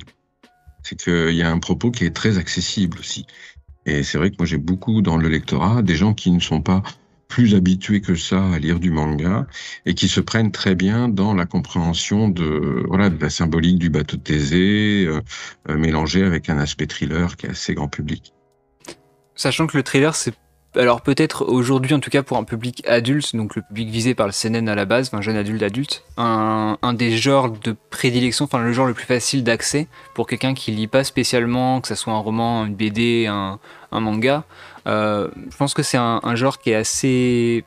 c'est 0.86 0.96
qu'il 0.96 1.36
y 1.36 1.42
a 1.42 1.52
un 1.52 1.60
propos 1.60 1.92
qui 1.92 2.06
est 2.06 2.16
très 2.16 2.38
accessible 2.38 3.00
aussi. 3.00 3.26
Et 3.88 4.04
c'est 4.04 4.18
vrai 4.18 4.30
que 4.30 4.36
moi 4.38 4.46
j'ai 4.46 4.58
beaucoup 4.58 5.02
dans 5.02 5.18
le 5.18 5.28
lectorat 5.28 5.82
des 5.82 5.96
gens 5.96 6.14
qui 6.14 6.32
ne 6.32 6.40
sont 6.40 6.62
pas 6.62 6.84
plus 7.28 7.56
habitués 7.56 8.02
que 8.02 8.16
ça 8.16 8.52
à 8.52 8.60
lire 8.60 8.80
du 8.80 8.92
manga 8.92 9.48
et 9.86 9.96
qui 9.96 10.08
se 10.08 10.22
prennent 10.22 10.52
très 10.52 10.76
bien 10.76 11.10
dans 11.10 11.34
la 11.34 11.46
compréhension 11.46 12.30
de 12.30 12.84
voilà 12.88 13.10
de 13.10 13.20
la 13.20 13.30
symbolique 13.32 13.80
du 13.80 13.90
bateau 13.90 14.18
de 14.18 14.22
Thésée 14.22 15.06
euh, 15.08 15.22
euh, 15.70 15.78
mélangé 15.78 16.24
avec 16.24 16.50
un 16.50 16.60
aspect 16.60 16.86
thriller 16.86 17.36
qui 17.36 17.48
est 17.48 17.50
assez 17.50 17.74
grand 17.74 17.88
public. 17.88 18.34
Sachant 19.34 19.66
que 19.66 19.76
le 19.76 19.84
thriller 19.84 20.16
c'est 20.16 20.36
alors 20.78 21.02
peut-être 21.02 21.46
aujourd'hui, 21.46 21.94
en 21.94 22.00
tout 22.00 22.10
cas 22.10 22.24
pour 22.24 22.38
un 22.38 22.44
public 22.44 22.84
adulte, 22.88 23.36
donc 23.36 23.56
le 23.56 23.62
public 23.62 23.90
visé 23.90 24.16
par 24.16 24.28
le 24.28 24.34
CNN 24.34 24.68
à 24.68 24.76
la 24.76 24.86
base, 24.86 25.14
un 25.14 25.22
jeune 25.22 25.38
adulte 25.38 25.64
adulte, 25.64 26.04
un, 26.18 26.78
des 26.94 27.18
genres 27.18 27.50
de 27.50 27.76
prédilection, 27.90 28.46
enfin 28.46 28.60
le 28.60 28.74
genre 28.74 28.88
le 28.88 28.94
plus 28.94 29.06
facile 29.06 29.44
d'accès 29.44 29.88
pour 30.14 30.28
quelqu'un 30.28 30.54
qui 30.54 30.72
lit 30.72 30.88
pas 30.88 31.04
spécialement, 31.04 31.82
que 31.82 31.88
ce 31.88 31.96
soit 31.96 32.14
un 32.14 32.20
roman, 32.20 32.66
une 32.66 32.76
BD, 32.76 33.28
un, 33.28 33.60
manga. 33.92 34.44
Euh, 34.88 35.30
je 35.50 35.56
pense 35.56 35.74
que 35.74 35.82
c'est 35.82 35.98
un, 35.98 36.36
genre 36.36 36.60
qui 36.60 36.72
est 36.72 36.76
assez, 36.76 37.64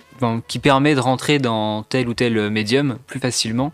qui 0.47 0.59
permet 0.59 0.95
de 0.95 1.01
rentrer 1.01 1.39
dans 1.39 1.83
tel 1.83 2.09
ou 2.09 2.15
tel 2.15 2.51
médium 2.51 2.99
plus 3.07 3.21
facilement. 3.21 3.73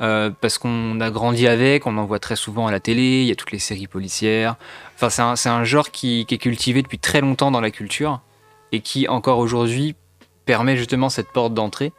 Euh, 0.00 0.30
parce 0.40 0.58
qu'on 0.58 1.00
a 1.00 1.10
grandi 1.10 1.46
avec, 1.46 1.86
on 1.86 1.96
en 1.96 2.04
voit 2.04 2.18
très 2.18 2.36
souvent 2.36 2.66
à 2.66 2.72
la 2.72 2.80
télé, 2.80 3.22
il 3.22 3.26
y 3.26 3.30
a 3.30 3.36
toutes 3.36 3.52
les 3.52 3.58
séries 3.58 3.86
policières. 3.86 4.56
Enfin, 4.96 5.36
c'est 5.36 5.48
un, 5.48 5.64
genre 5.64 5.90
qui, 5.90 6.26
est 6.28 6.38
cultivé 6.38 6.82
depuis 6.82 6.98
très 6.98 7.20
longtemps 7.20 7.50
dans 7.50 7.60
la 7.60 7.70
culture 7.70 8.20
et 8.72 8.80
qui 8.80 9.08
encore 9.08 9.38
aujourd'hui 9.38 9.94
permet 10.44 10.76
justement 10.76 11.08
cette 11.08 11.28
porte 11.28 11.54
d'entrée 11.54 11.92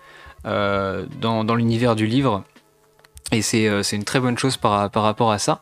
euh, 0.46 1.06
dans, 1.20 1.56
l'univers 1.56 1.96
du 1.96 2.06
livre. 2.06 2.44
Et 3.32 3.42
euh, 3.68 3.82
c'est 3.82 3.96
une 3.96 4.04
très 4.04 4.20
bonne 4.20 4.38
chose 4.38 4.58
par, 4.58 4.90
par 4.92 5.04
rapport 5.04 5.32
à 5.32 5.40
ça. 5.40 5.62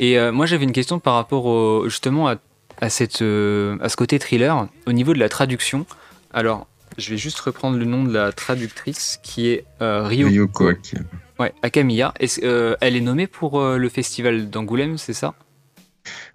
Et 0.00 0.18
euh, 0.18 0.32
moi 0.32 0.46
j'avais 0.46 0.64
une 0.64 0.72
question 0.72 0.98
par 0.98 1.14
rapport 1.14 1.88
justement 1.88 2.28
à, 2.28 2.88
cette, 2.88 3.22
à 3.22 3.88
ce 3.88 3.96
côté 3.96 4.18
thriller, 4.18 4.66
au 4.86 4.92
niveau 4.92 5.12
de 5.12 5.18
la 5.18 5.28
traduction. 5.28 5.86
Alors, 6.32 6.66
je 6.98 7.10
vais 7.10 7.16
juste 7.16 7.38
reprendre 7.40 7.76
le 7.76 7.84
nom 7.84 8.04
de 8.04 8.12
la 8.12 8.32
traductrice 8.32 9.20
qui 9.22 9.48
est 9.48 9.64
Ryoko, 9.80 10.68
Akamiya. 10.68 11.04
Ouais, 11.38 11.52
Akamiya. 11.62 12.14
elle 12.18 12.96
est 12.96 13.00
nommée 13.00 13.26
pour 13.26 13.60
le 13.62 13.88
festival 13.88 14.48
d'Angoulême, 14.50 14.98
c'est 14.98 15.12
ça? 15.12 15.34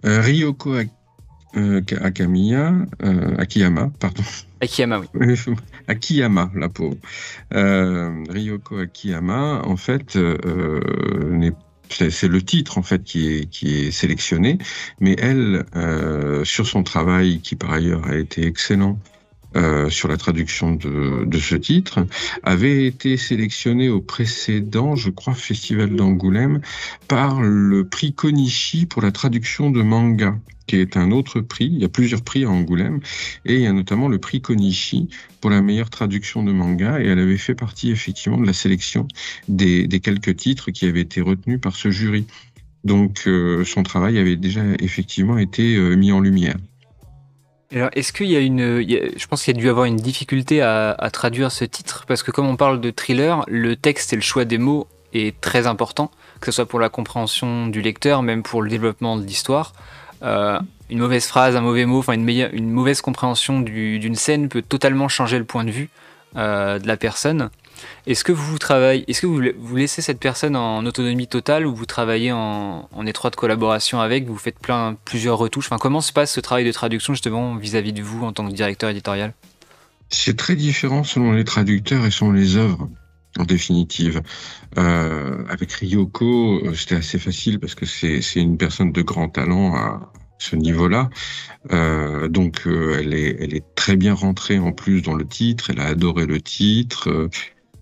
Ryoko 0.04 0.74
Akamiya 0.74 0.99
euh, 1.56 1.80
Akamiya, 2.00 2.74
euh, 3.02 3.34
Akiyama, 3.38 3.90
pardon. 3.98 4.22
Akiyama, 4.60 5.00
oui. 5.14 5.34
Akiyama, 5.88 6.50
la 6.54 6.68
pauvre. 6.68 6.96
Euh, 7.54 8.24
Ryoko 8.28 8.78
Akiyama, 8.78 9.62
en 9.64 9.76
fait, 9.76 10.16
euh, 10.16 10.80
c'est 11.88 12.28
le 12.28 12.42
titre 12.42 12.78
en 12.78 12.82
fait 12.82 13.02
qui 13.02 13.28
est, 13.28 13.46
qui 13.46 13.80
est 13.80 13.90
sélectionné, 13.90 14.58
mais 15.00 15.16
elle, 15.18 15.64
sur 16.44 16.66
son 16.66 16.84
travail 16.84 17.40
qui 17.40 17.56
par 17.56 17.72
ailleurs 17.72 18.06
a 18.06 18.16
été 18.16 18.46
excellent, 18.46 18.98
euh, 19.56 19.90
sur 19.90 20.08
la 20.08 20.16
traduction 20.16 20.74
de, 20.74 21.24
de, 21.24 21.38
ce 21.38 21.56
titre, 21.56 22.06
avait 22.42 22.86
été 22.86 23.16
sélectionné 23.16 23.88
au 23.88 24.00
précédent, 24.00 24.96
je 24.96 25.10
crois, 25.10 25.34
Festival 25.34 25.94
d'Angoulême, 25.96 26.60
par 27.08 27.42
le 27.42 27.84
prix 27.84 28.12
Konishi 28.12 28.86
pour 28.86 29.02
la 29.02 29.12
traduction 29.12 29.70
de 29.70 29.82
manga, 29.82 30.38
qui 30.66 30.76
est 30.76 30.96
un 30.96 31.10
autre 31.10 31.40
prix. 31.40 31.66
Il 31.66 31.80
y 31.80 31.84
a 31.84 31.88
plusieurs 31.88 32.22
prix 32.22 32.44
à 32.44 32.50
Angoulême, 32.50 33.00
et 33.44 33.56
il 33.56 33.60
y 33.62 33.66
a 33.66 33.72
notamment 33.72 34.08
le 34.08 34.18
prix 34.18 34.40
Konishi 34.40 35.08
pour 35.40 35.50
la 35.50 35.62
meilleure 35.62 35.90
traduction 35.90 36.44
de 36.44 36.52
manga, 36.52 37.00
et 37.00 37.06
elle 37.06 37.18
avait 37.18 37.36
fait 37.36 37.56
partie 37.56 37.90
effectivement 37.90 38.38
de 38.38 38.46
la 38.46 38.52
sélection 38.52 39.08
des, 39.48 39.86
des 39.88 40.00
quelques 40.00 40.36
titres 40.36 40.70
qui 40.70 40.86
avaient 40.86 41.00
été 41.00 41.20
retenus 41.20 41.60
par 41.60 41.74
ce 41.74 41.90
jury. 41.90 42.26
Donc 42.84 43.24
euh, 43.26 43.64
son 43.64 43.82
travail 43.82 44.18
avait 44.18 44.36
déjà 44.36 44.62
effectivement 44.78 45.38
été 45.38 45.76
euh, 45.76 45.96
mis 45.96 46.12
en 46.12 46.20
lumière. 46.20 46.56
Alors, 47.72 47.90
est-ce 47.92 48.12
qu'il 48.12 48.26
y 48.26 48.36
a 48.36 48.40
une. 48.40 48.82
je 48.82 49.26
pense 49.28 49.44
qu'il 49.44 49.54
y 49.54 49.58
a 49.58 49.60
dû 49.60 49.68
avoir 49.68 49.84
une 49.84 49.96
difficulté 49.96 50.60
à, 50.60 51.10
traduire 51.12 51.52
ce 51.52 51.64
titre, 51.64 52.04
parce 52.08 52.22
que 52.22 52.32
comme 52.32 52.46
on 52.46 52.56
parle 52.56 52.80
de 52.80 52.90
thriller, 52.90 53.44
le 53.46 53.76
texte 53.76 54.12
et 54.12 54.16
le 54.16 54.22
choix 54.22 54.44
des 54.44 54.58
mots 54.58 54.88
est 55.12 55.40
très 55.40 55.66
important, 55.66 56.10
que 56.40 56.46
ce 56.46 56.52
soit 56.52 56.66
pour 56.66 56.80
la 56.80 56.88
compréhension 56.88 57.68
du 57.68 57.80
lecteur, 57.80 58.22
même 58.22 58.42
pour 58.42 58.62
le 58.62 58.68
développement 58.68 59.16
de 59.16 59.24
l'histoire. 59.24 59.72
Euh, 60.22 60.58
une 60.90 60.98
mauvaise 60.98 61.26
phrase, 61.26 61.54
un 61.54 61.60
mauvais 61.60 61.86
mot, 61.86 62.00
enfin 62.00 62.14
une, 62.14 62.70
mauvaise 62.70 63.00
compréhension 63.00 63.60
d'une 63.60 64.16
scène 64.16 64.48
peut 64.48 64.62
totalement 64.62 65.08
changer 65.08 65.38
le 65.38 65.44
point 65.44 65.64
de 65.64 65.70
vue 65.70 65.90
euh, 66.36 66.80
de 66.80 66.88
la 66.88 66.96
personne. 66.96 67.50
Est-ce 68.06 68.24
que 68.24 68.32
vous 68.32 68.58
travaillez, 68.58 69.04
est-ce 69.08 69.20
que 69.20 69.26
vous, 69.26 69.76
laissez 69.76 70.02
cette 70.02 70.20
personne 70.20 70.56
en 70.56 70.84
autonomie 70.84 71.26
totale 71.26 71.66
ou 71.66 71.74
vous 71.74 71.86
travaillez 71.86 72.32
en, 72.32 72.88
étroite 73.06 73.36
collaboration 73.36 74.00
avec, 74.00 74.26
vous 74.26 74.36
faites 74.36 74.58
plein, 74.58 74.96
plusieurs 75.04 75.38
retouches? 75.38 75.68
Comment 75.80 76.00
se 76.00 76.12
passe 76.12 76.32
ce 76.32 76.40
travail 76.40 76.64
de 76.64 76.72
traduction 76.72 77.14
justement 77.14 77.56
vis-à-vis 77.56 77.92
de 77.92 78.02
vous 78.02 78.24
en 78.24 78.32
tant 78.32 78.46
que 78.48 78.52
directeur 78.52 78.90
éditorial? 78.90 79.34
C'est 80.10 80.36
très 80.36 80.56
différent 80.56 81.04
selon 81.04 81.32
les 81.32 81.44
traducteurs 81.44 82.04
et 82.04 82.10
selon 82.10 82.32
les 82.32 82.56
œuvres. 82.56 82.88
En 83.38 83.44
définitive, 83.44 84.22
euh, 84.76 85.44
avec 85.48 85.70
Ryoko, 85.70 86.64
euh, 86.64 86.74
c'était 86.74 86.96
assez 86.96 87.18
facile 87.20 87.60
parce 87.60 87.76
que 87.76 87.86
c'est 87.86 88.20
une 88.34 88.58
personne 88.58 88.90
de 88.90 89.02
grand 89.02 89.28
talent 89.28 89.76
à, 89.76 90.12
ce 90.38 90.56
niveau-là. 90.56 91.10
Euh, 91.70 92.26
donc 92.28 92.62
elle, 92.66 93.14
est, 93.14 93.62
très 93.76 93.96
bien 93.96 94.14
rentrée 94.14 94.58
en 94.58 94.72
plus 94.72 95.02
dans 95.02 95.14
le 95.14 95.26
titre, 95.26 95.70
elle 95.70 95.80
a 95.80 95.86
adoré 95.86 96.26
le 96.26 96.40
titre. 96.40 97.28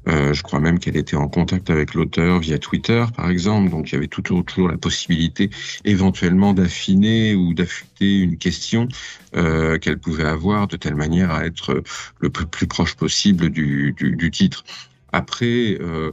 Je 0.08 0.42
crois 0.42 0.60
même 0.60 0.78
qu'elle 0.78 0.96
était 0.96 1.16
en 1.16 1.28
contact 1.28 1.68
avec 1.70 1.94
l'auteur 1.94 2.40
via 2.40 2.58
Twitter, 2.58 3.04
par 3.14 3.28
exemple. 3.30 3.70
Donc 3.70 3.90
il 3.90 3.94
y 3.94 3.98
avait 3.98 4.08
toujours, 4.08 4.68
la 4.68 4.78
possibilité 4.78 5.50
éventuellement 5.84 6.54
d'affiner 6.54 7.34
ou 7.34 7.54
d'affûter 7.54 8.20
une 8.20 8.38
question 8.38 8.88
euh, 9.36 9.78
qu'elle 9.78 9.98
pouvait 9.98 10.24
avoir 10.24 10.66
de 10.66 10.76
telle 10.76 10.94
manière 10.94 11.30
à 11.30 11.44
être 11.44 11.82
le 12.20 12.30
plus, 12.30 12.66
proche 12.66 12.94
possible 12.94 13.50
du, 13.50 13.94
titre. 14.32 14.64
Après, 15.12 15.78
euh, 15.80 16.12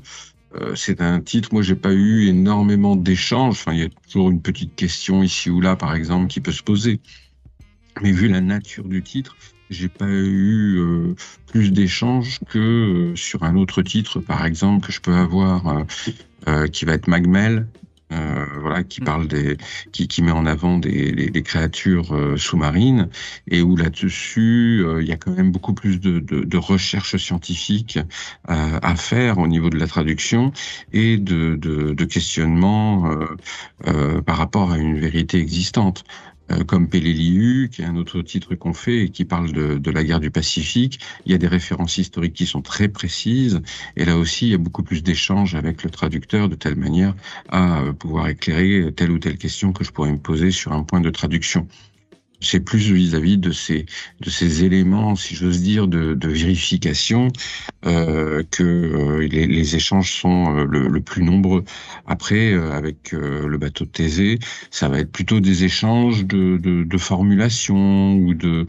euh, 0.56 0.76
c'est 0.76 1.02
un 1.02 1.20
titre, 1.20 1.50
moi 1.52 1.62
j'ai 1.62 1.76
pas 1.76 1.94
eu 1.94 2.28
énormément 2.28 2.96
d'échanges. 2.96 3.54
Enfin, 3.54 3.74
il 3.74 3.80
y 3.80 3.84
a 3.84 3.90
toujours 4.10 4.30
une 4.30 4.42
petite 4.42 4.76
question 4.76 5.24
ici 5.24 5.50
ou 5.50 5.62
là, 5.62 5.76
par 5.76 5.96
exemple, 5.96 6.28
qui 6.28 6.42
peut 6.42 6.52
se 6.52 6.64
poser. 6.64 7.00
Mais 8.02 8.12
vu 8.12 8.28
la 8.28 8.42
nature 8.42 8.84
du 8.86 9.02
titre, 9.02 9.38
j'ai 9.70 9.90
pas 9.90 10.08
eu 10.08 10.78
euh, 10.78 11.16
plus 11.48 11.72
d'échanges 11.72 12.40
que 12.48 12.60
euh, 13.12 13.16
sur 13.16 13.44
un 13.44 13.56
autre 13.56 13.82
titre, 13.82 14.20
par 14.20 14.46
exemple, 14.46 14.88
que 14.88 14.92
je 14.94 15.02
peux 15.02 15.16
avoir, 15.16 15.86
qui 16.72 16.86
va 16.86 16.94
être 16.94 17.08
Magmel, 17.08 17.68
euh, 18.12 18.46
voilà, 18.62 18.84
qui 18.84 19.02
Mm. 19.02 19.04
parle 19.04 19.28
des, 19.28 19.58
qui, 19.92 20.08
qui 20.08 20.22
met 20.22 20.32
en 20.32 20.46
avant 20.46 20.78
des, 20.78 21.12
des, 21.12 21.30
des 21.30 21.44
créatures 21.44 22.14
euh, 22.16 22.38
sous-marines 22.38 23.10
et 23.50 23.62
où 23.64 23.76
là-dessus 23.76 24.84
euh, 24.86 25.02
il 25.02 25.08
y 25.08 25.12
a 25.12 25.18
quand 25.18 25.32
même 25.32 25.52
beaucoup 25.52 25.74
plus 25.74 26.00
de, 26.00 26.20
de, 26.20 26.44
de 26.44 26.58
recherches 26.58 27.18
scientifiques 27.18 27.98
euh, 28.50 28.80
à 28.82 28.96
faire 28.96 29.40
au 29.40 29.48
niveau 29.48 29.70
de 29.72 29.78
la 29.78 29.88
traduction 29.88 30.52
et 30.94 31.18
de, 31.18 31.56
de, 31.56 31.94
de 31.94 32.06
questionnement 32.06 33.10
euh, 33.12 33.26
euh, 33.88 34.22
par 34.22 34.38
rapport 34.38 34.72
à 34.72 34.78
une 34.78 35.00
vérité 35.00 35.40
existante. 35.40 36.04
Euh, 36.52 36.64
comme 36.64 36.88
Peleliu, 36.88 37.70
qui 37.72 37.82
est 37.82 37.86
un 37.86 37.96
autre 37.96 38.22
titre 38.22 38.54
qu'on 38.56 38.74
fait 38.74 39.06
et 39.06 39.10
qui 39.10 39.26
parle 39.26 39.52
de, 39.52 39.78
de 39.78 39.92
la 39.92 40.04
guerre 40.04 40.20
du 40.20 40.30
Pacifique, 40.30 41.00
il 41.26 41.32
y 41.32 41.36
a 41.36 41.38
des 41.40 41.48
références 41.48 41.98
historiques 41.98 42.34
qui 42.34 42.46
sont 42.46 42.62
très 42.62 42.88
précises 42.88 43.62
et 43.96 44.06
là 44.06 44.18
aussi 44.18 44.48
il 44.48 44.52
y 44.52 44.54
a 44.56 44.60
beaucoup 44.60 44.84
plus 44.84 45.02
d'échanges 45.02 45.56
avec 45.56 45.84
le 45.84 45.90
traducteur 45.90 46.48
de 46.48 46.56
telle 46.56 46.76
manière 46.76 47.16
à 47.50 47.82
euh, 47.82 47.94
pouvoir 47.94 48.28
éclairer 48.28 48.92
telle 48.96 49.12
ou 49.12 49.18
telle 49.20 49.38
question 49.38 49.74
que 49.74 49.84
je 49.84 49.92
pourrais 49.92 50.12
me 50.12 50.20
poser 50.20 50.52
sur 50.52 50.72
un 50.72 50.84
point 50.84 51.02
de 51.02 51.10
traduction. 51.10 51.68
C'est 52.42 52.60
plus 52.60 52.92
vis-à-vis 52.92 53.38
de 53.38 53.52
ces 53.52 53.86
de 54.22 54.30
ces 54.30 54.64
éléments, 54.64 55.16
si 55.16 55.36
j'ose 55.36 55.62
dire, 55.62 55.88
de, 55.88 56.14
de 56.14 56.28
vérification 56.30 57.30
euh, 57.86 58.44
que 58.52 58.64
euh, 58.64 59.28
les, 59.28 59.48
les 59.48 59.76
échanges 59.76 60.14
sont 60.14 60.58
euh, 60.58 60.66
le, 60.66 60.88
le 60.88 61.02
plus 61.02 61.24
nombreux. 61.24 61.64
Après, 62.06 62.54
euh, 62.54 62.72
avec 62.72 63.12
le 63.14 63.58
bateau 63.58 63.86
de 63.86 63.90
Thésée, 63.92 64.40
ça 64.72 64.90
va 64.90 65.00
être 65.00 65.12
plutôt 65.12 65.40
des 65.40 65.64
échanges 65.64 66.26
de, 66.26 66.58
de, 66.58 66.84
de 66.84 66.98
formulation 66.98 68.16
ou 68.16 68.34
de 68.34 68.66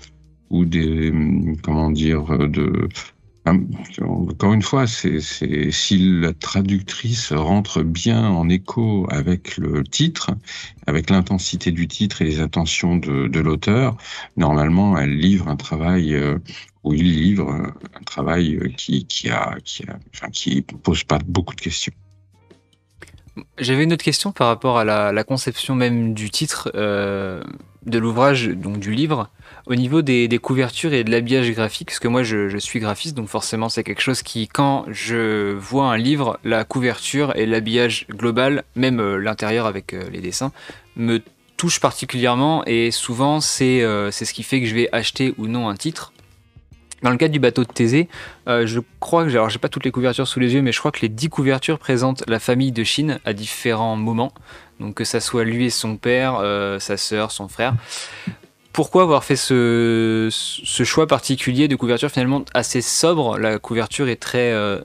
ou 0.51 0.65
des 0.65 1.11
hum, 1.11 1.57
comment 1.63 1.91
dire 1.91 2.39
de 2.49 2.89
encore 3.47 4.53
une 4.53 4.63
fois, 4.63 4.87
si 4.87 6.21
la 6.21 6.33
traductrice 6.33 7.33
rentre 7.33 7.83
bien 7.83 8.29
en 8.29 8.49
écho 8.49 9.07
avec 9.11 9.57
le 9.57 9.85
titre, 9.85 10.31
avec 10.87 11.11
l'intensité 11.11 11.71
du 11.71 11.87
titre 11.87 12.23
et 12.23 12.25
les 12.25 12.41
intentions 12.41 12.97
de, 12.97 13.41
l'auteur, 13.41 13.97
normalement, 14.37 14.99
elle 14.99 15.17
livre 15.17 15.49
un 15.49 15.57
travail 15.57 16.15
euh, 16.15 16.39
ou 16.83 16.95
il 16.95 17.05
livre 17.05 17.51
un 17.51 18.03
travail 18.05 18.75
qui 18.77 19.07
qui 19.07 19.29
a 19.29 19.57
qui 20.33 20.63
pose 20.63 21.05
pas 21.05 21.19
beaucoup 21.25 21.55
de 21.55 21.61
questions. 21.61 21.93
J'avais 23.59 23.85
une 23.85 23.93
autre 23.93 24.05
question 24.05 24.33
par 24.33 24.49
rapport 24.49 24.79
à 24.79 24.85
la, 24.85 25.13
la 25.13 25.25
conception 25.25 25.75
même 25.75 26.15
du 26.15 26.31
titre 26.31 26.73
euh, 26.75 27.43
de 27.85 27.99
l'ouvrage, 27.99 28.49
donc 28.49 28.79
du 28.79 28.93
livre, 28.93 29.31
au 29.67 29.75
niveau 29.75 30.03
des, 30.03 30.39
couvertures 30.41 30.93
et 30.93 31.03
de 31.03 31.11
l'habillage 31.11 31.51
graphique, 31.51 31.89
parce 31.89 31.99
que 31.99 32.09
moi 32.09 32.23
je, 32.23 32.57
suis 32.59 32.79
graphiste, 32.79 33.17
donc 33.17 33.29
forcément 33.29 33.69
c'est 33.69 33.83
quelque 33.83 34.01
chose 34.01 34.23
qui, 34.23 34.49
quand 34.49 34.85
je 34.89 35.53
vois 35.55 35.87
un 35.87 35.97
livre, 35.97 36.39
la 36.45 36.65
couverture 36.65 37.35
et 37.37 37.47
l'habillage 37.47 38.07
global, 38.11 38.65
même 38.77 39.01
euh, 39.01 39.17
l'intérieur 39.17 39.67
avec 39.67 39.93
euh, 39.93 40.09
les 40.13 40.21
dessins, 40.21 40.53
me 40.95 41.21
touche 41.57 41.81
particulièrement 41.81 42.65
et 42.67 42.91
souvent 42.91 43.41
c'est 43.41 43.83
euh, 43.83 44.11
c'est 44.11 44.25
ce 44.25 44.35
qui 44.35 44.43
fait 44.43 44.61
que 44.61 44.67
je 44.67 44.75
vais 44.75 44.89
acheter 44.93 45.35
ou 45.39 45.49
non 45.49 45.69
un 45.69 45.75
titre. 45.75 46.13
Dans 47.03 47.11
le 47.11 47.17
cadre 47.19 47.33
du 47.33 47.41
bateau 47.41 47.63
de 47.63 47.69
Thésée, 47.69 48.09
je 48.47 48.81
crois 49.01 49.25
que 49.25 49.31
alors 49.31 49.51
j'ai 49.51 49.59
pas 49.59 49.69
toutes 49.69 49.85
les 49.85 49.91
couvertures 49.91 50.27
sous 50.27 50.41
les 50.41 50.55
yeux, 50.55 50.63
mais 50.63 50.73
je 50.73 50.79
crois 50.79 50.91
que 50.91 51.01
les 51.03 51.11
10 51.11 51.29
couvertures 51.29 51.79
présentent 51.79 52.25
la 52.27 52.39
famille 52.39 52.73
de 52.73 52.85
Chine 52.85 53.21
à 53.27 53.35
différents 53.35 53.97
moments. 53.97 54.33
Donc 54.81 54.95
que 54.95 55.05
ça 55.05 55.21
soit 55.21 55.45
lui 55.45 55.67
et 55.67 55.71
son 55.71 55.99
père, 55.99 56.41
sa 56.81 56.97
sœur, 56.97 57.33
son 57.33 57.49
frère. 57.49 57.75
Pourquoi 58.77 59.05
avoir 59.05 59.25
fait 59.25 59.37
ce, 59.37 60.29
choix 60.85 61.07
particulier 61.07 61.67
de 61.67 61.77
couverture 61.77 62.11
finalement 62.11 62.45
assez 62.53 62.83
sobre? 62.83 63.39
La 63.39 63.59
couverture 63.59 64.07
est 64.11 64.21
très 64.21 64.53
euh, 64.53 64.83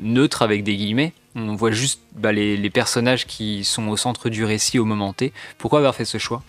neutre 0.00 0.40
avec 0.40 0.64
des 0.64 0.74
guillemets. 0.74 1.12
On 1.34 1.54
voit 1.54 1.70
juste 1.70 2.00
bah, 2.16 2.32
les, 2.32 2.70
personnages 2.70 3.26
qui 3.26 3.62
sont 3.62 3.88
au 3.88 3.98
centre 3.98 4.30
du 4.30 4.46
récit 4.46 4.78
au 4.78 4.86
moment 4.86 5.12
T. 5.12 5.34
Pourquoi 5.58 5.80
avoir 5.80 5.94
fait 5.94 6.06
ce 6.06 6.16
choix? 6.16 6.42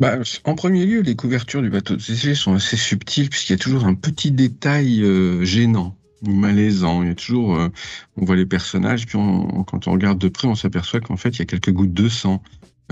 Bah, 0.00 0.14
en 0.44 0.54
premier 0.54 0.86
lieu, 0.86 1.02
les 1.02 1.14
couvertures 1.14 1.60
du 1.60 1.68
bateau 1.68 1.96
de 1.96 2.02
Thésée 2.02 2.34
sont 2.34 2.54
assez 2.54 2.78
subtiles 2.78 3.28
puisqu'il 3.28 3.52
y 3.52 3.56
a 3.56 3.58
toujours 3.58 3.84
un 3.84 3.94
petit 3.94 4.30
détail 4.30 5.02
euh, 5.02 5.44
gênant 5.44 5.94
ou 6.26 6.30
malaisant. 6.32 7.02
Il 7.02 7.08
y 7.08 7.12
a 7.12 7.14
toujours, 7.14 7.54
euh, 7.54 7.68
on 8.16 8.24
voit 8.24 8.36
les 8.36 8.46
personnages, 8.46 9.04
puis 9.04 9.18
quand 9.18 9.88
on 9.88 9.92
regarde 9.92 10.16
de 10.16 10.28
près, 10.30 10.48
on 10.48 10.54
s'aperçoit 10.54 11.00
qu'en 11.00 11.18
fait, 11.18 11.36
il 11.36 11.40
y 11.40 11.42
a 11.42 11.44
quelques 11.44 11.70
gouttes 11.70 11.92
de 11.92 12.08
sang 12.08 12.42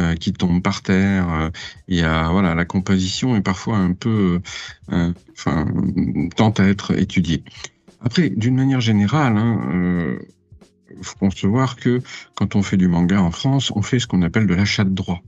euh, 0.01 0.15
qui 0.15 0.33
tombent 0.33 0.63
par 0.63 0.83
terre. 0.83 1.29
Euh, 1.33 1.51
il 1.89 1.99
y 1.99 2.03
a, 2.03 2.29
voilà, 2.31 2.55
la 2.55 2.65
composition 2.65 3.37
est 3.37 3.43
parfois 3.43 3.79
un 3.79 3.93
peu, 3.93 4.41
euh, 4.93 5.13
enfin, 5.33 5.67
tente 6.37 6.61
à 6.61 6.69
être 6.69 6.99
étudiée. 6.99 7.43
Après, 8.01 8.31
d'une 8.31 8.57
manière 8.57 8.81
générale, 8.81 9.37
hein, 9.37 10.19
faut 11.03 11.19
concevoir 11.19 11.77
que 11.77 12.03
quand 12.35 12.57
on 12.57 12.63
fait 12.63 12.77
du 12.77 12.89
manga 12.89 13.21
en 13.21 13.31
France, 13.31 13.73
on 13.75 13.83
fait 13.83 13.99
ce 13.99 14.07
qu'on 14.07 14.23
appelle 14.23 14.47
de 14.47 14.55
l'achat 14.55 14.85
de 14.85 14.95
droit. 14.95 15.23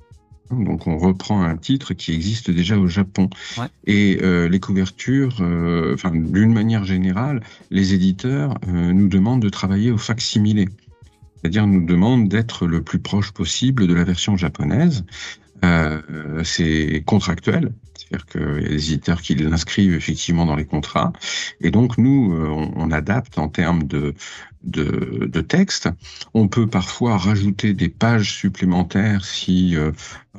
Donc 0.50 0.86
on 0.86 0.96
reprend 0.96 1.42
un 1.42 1.56
titre 1.56 1.94
qui 1.94 2.14
existe 2.14 2.50
déjà 2.50 2.78
au 2.78 2.86
Japon. 2.86 3.28
Ouais. 3.58 3.66
Et 3.86 4.18
euh, 4.22 4.48
les 4.48 4.60
couvertures, 4.60 5.36
euh, 5.40 5.96
d'une 6.12 6.52
manière 6.52 6.84
générale, 6.84 7.42
les 7.70 7.94
éditeurs 7.94 8.54
euh, 8.66 8.92
nous 8.92 9.08
demandent 9.08 9.42
de 9.42 9.50
travailler 9.50 9.90
au 9.90 9.98
facsimilé. 9.98 10.68
C'est-à-dire 11.40 11.66
nous 11.66 11.84
demandent 11.84 12.28
d'être 12.28 12.66
le 12.66 12.82
plus 12.82 12.98
proche 12.98 13.32
possible 13.32 13.86
de 13.86 13.94
la 13.94 14.04
version 14.04 14.36
japonaise. 14.36 15.04
Euh, 15.64 16.44
c'est 16.44 17.02
contractuel, 17.04 17.72
c'est-à-dire 17.94 18.26
qu'il 18.26 18.62
y 18.62 18.66
a 18.66 18.68
des 18.68 18.92
éditeurs 18.92 19.20
qui 19.20 19.34
l'inscrivent 19.34 19.94
effectivement 19.94 20.46
dans 20.46 20.54
les 20.54 20.64
contrats. 20.64 21.12
Et 21.60 21.70
donc 21.72 21.98
nous, 21.98 22.32
euh, 22.32 22.46
on, 22.46 22.72
on 22.76 22.90
adapte 22.92 23.38
en 23.38 23.48
termes 23.48 23.82
de, 23.82 24.14
de, 24.62 25.26
de 25.26 25.40
texte. 25.40 25.88
On 26.34 26.48
peut 26.48 26.66
parfois 26.68 27.16
rajouter 27.16 27.74
des 27.74 27.88
pages 27.88 28.32
supplémentaires 28.34 29.24
si 29.24 29.76
euh, 29.76 29.90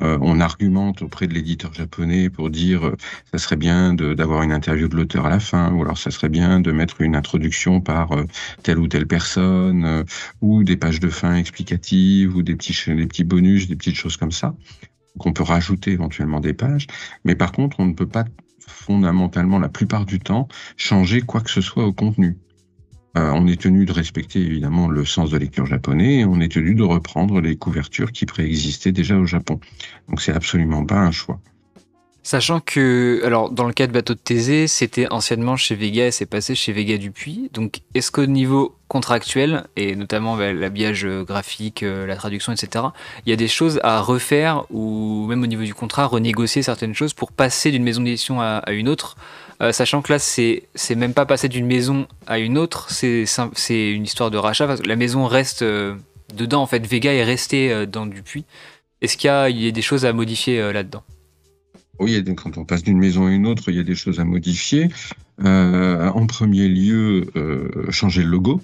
euh, 0.02 0.18
on 0.22 0.40
argumente 0.40 1.02
auprès 1.02 1.28
de 1.28 1.34
l'éditeur 1.34 1.74
japonais 1.74 2.30
pour 2.30 2.50
dire 2.50 2.88
euh, 2.88 2.96
ça 3.32 3.38
serait 3.38 3.56
bien 3.56 3.94
d'avoir 3.94 4.44
une 4.44 4.52
interview 4.52 4.88
de 4.88 4.96
l'auteur 4.96 5.26
à 5.26 5.30
la 5.30 5.40
fin, 5.40 5.72
ou 5.74 5.82
alors 5.82 5.98
ça 5.98 6.12
serait 6.12 6.30
bien 6.30 6.60
de 6.60 6.72
mettre 6.72 7.02
une 7.02 7.16
introduction 7.16 7.82
par 7.82 8.12
euh, 8.14 8.26
telle 8.64 8.80
ou 8.80 8.88
telle 8.88 9.08
personne, 9.08 9.86
euh, 9.86 10.04
ou 10.42 10.64
des 10.64 10.78
pages 10.78 11.00
de 11.00 11.10
fin 11.10 11.36
explicatives, 11.36 12.36
ou 12.36 12.44
des 12.44 12.56
petits, 12.56 12.76
des 12.88 13.08
petits 13.08 13.24
bonus, 13.24 13.68
des 13.68 13.76
petites 13.76 13.96
choses 13.96 14.18
comme 14.18 14.32
ça. 14.32 14.56
qu'on 15.18 15.34
peut 15.34 15.44
rajouter 15.44 15.92
éventuellement 15.92 16.40
des 16.40 16.54
pages, 16.54 16.88
mais 17.26 17.36
par 17.36 17.52
contre, 17.52 17.80
on 17.80 17.86
ne 17.86 17.94
peut 17.94 18.08
pas 18.08 18.26
fondamentalement, 18.60 19.60
la 19.60 19.70
plupart 19.70 20.06
du 20.06 20.20
temps, 20.20 20.48
changer 20.78 21.22
quoi 21.22 21.42
que 21.42 21.52
ce 21.52 21.62
soit 21.62 21.86
au 21.86 21.94
contenu. 21.94 22.38
Euh, 23.18 23.32
on 23.34 23.48
est 23.48 23.60
tenu 23.60 23.86
de 23.86 23.92
respecter 23.92 24.40
évidemment 24.40 24.88
le 24.88 25.04
sens 25.04 25.32
de 25.32 25.38
lecture 25.38 25.66
japonais 25.66 26.20
et 26.20 26.26
on 26.26 26.40
est 26.40 26.52
tenu 26.52 26.76
de 26.76 26.84
reprendre 26.84 27.42
les 27.42 27.56
couvertures 27.56 28.12
qui 28.12 28.26
préexistaient 28.26 28.92
déjà 28.92 29.18
au 29.18 29.26
Japon. 29.26 29.60
Donc 30.10 30.22
c'est 30.22 30.34
absolument 30.34 30.86
pas 30.86 31.00
un 31.00 31.12
choix. 31.12 31.40
Sachant 32.22 32.60
que, 32.60 33.22
alors, 33.26 33.50
dans 33.50 33.66
le 33.66 33.74
cas 33.74 33.88
de 33.88 33.92
Bateau 33.92 34.14
de 34.14 34.20
Thésée, 34.20 34.68
c'était 34.68 35.12
anciennement 35.12 35.56
chez 35.56 35.74
Vega 35.74 36.06
et 36.06 36.12
c'est 36.12 36.28
passé 36.28 36.54
chez 36.54 36.74
Vega 36.74 36.98
Dupuis. 36.98 37.50
Donc, 37.54 37.80
est-ce 37.96 38.12
qu'au 38.12 38.26
niveau 38.26 38.76
contractuel, 38.88 39.64
et 39.78 39.96
notamment 39.96 40.36
bah, 40.38 40.54
l'habillage 40.54 41.08
graphique, 41.26 41.82
euh, 41.82 42.06
la 42.06 42.16
traduction, 42.18 42.52
etc., 42.52 42.86
il 43.26 43.30
y 43.30 43.34
a 43.34 43.36
des 43.36 43.48
choses 43.48 43.80
à 43.84 44.02
refaire 44.02 44.66
ou 44.70 45.26
même 45.28 45.42
au 45.42 45.48
niveau 45.48 45.64
du 45.64 45.74
contrat, 45.74 46.06
renégocier 46.06 46.62
certaines 46.62 46.94
choses 46.94 47.14
pour 47.14 47.32
passer 47.32 47.72
d'une 47.72 47.84
maison 47.84 48.04
d'édition 48.04 48.42
à 48.42 48.64
une 48.74 48.90
autre 48.90 49.16
Euh, 49.62 49.72
Sachant 49.72 50.02
que 50.02 50.14
là, 50.14 50.20
c'est 50.20 50.96
même 50.96 51.14
pas 51.14 51.26
passer 51.26 51.50
d'une 51.50 51.66
maison 51.66 52.08
à 52.28 52.40
une 52.40 52.58
autre, 52.58 52.90
c'est 52.90 53.26
une 53.92 54.04
histoire 54.04 54.32
de 54.32 54.38
rachat. 54.38 54.76
La 54.86 54.96
maison 54.96 55.26
reste 55.26 55.62
euh, 55.64 55.96
dedans, 56.34 56.62
en 56.62 56.68
fait, 56.68 56.86
Vega 56.88 57.14
est 57.14 57.24
resté 57.24 57.72
euh, 57.72 57.86
dans 57.86 58.06
Dupuis. 58.06 58.46
Est-ce 59.02 59.18
qu'il 59.18 59.28
y, 59.30 59.68
a- 59.68 59.72
des 59.72 59.82
choses 59.82 60.06
à 60.06 60.14
modifier 60.14 60.74
là-dedans? 60.74 61.04
Oui, 62.00 62.22
quand 62.36 62.58
on 62.58 62.66
passe 62.66 62.84
d'une 62.84 62.98
maison 62.98 63.28
à 63.28 63.32
une 63.32 63.48
autre, 63.48 63.70
il 63.70 63.76
y 63.76 63.80
a 63.80 63.84
des 63.84 63.96
choses 63.96 64.20
à 64.20 64.26
modifier. 64.26 64.90
En 65.44 66.26
premier 66.28 66.68
lieu, 66.68 67.26
changer 67.92 68.24
le 68.24 68.30
logo. 68.30 68.62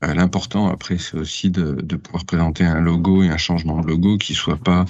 L'important 0.00 0.68
après, 0.68 0.96
c'est 0.98 1.16
aussi 1.16 1.50
de, 1.50 1.72
de 1.80 1.96
pouvoir 1.96 2.24
présenter 2.24 2.64
un 2.64 2.80
logo 2.80 3.22
et 3.22 3.28
un 3.28 3.36
changement 3.36 3.80
de 3.82 3.86
logo 3.86 4.16
qui 4.18 4.34
soit 4.34 4.56
pas 4.56 4.84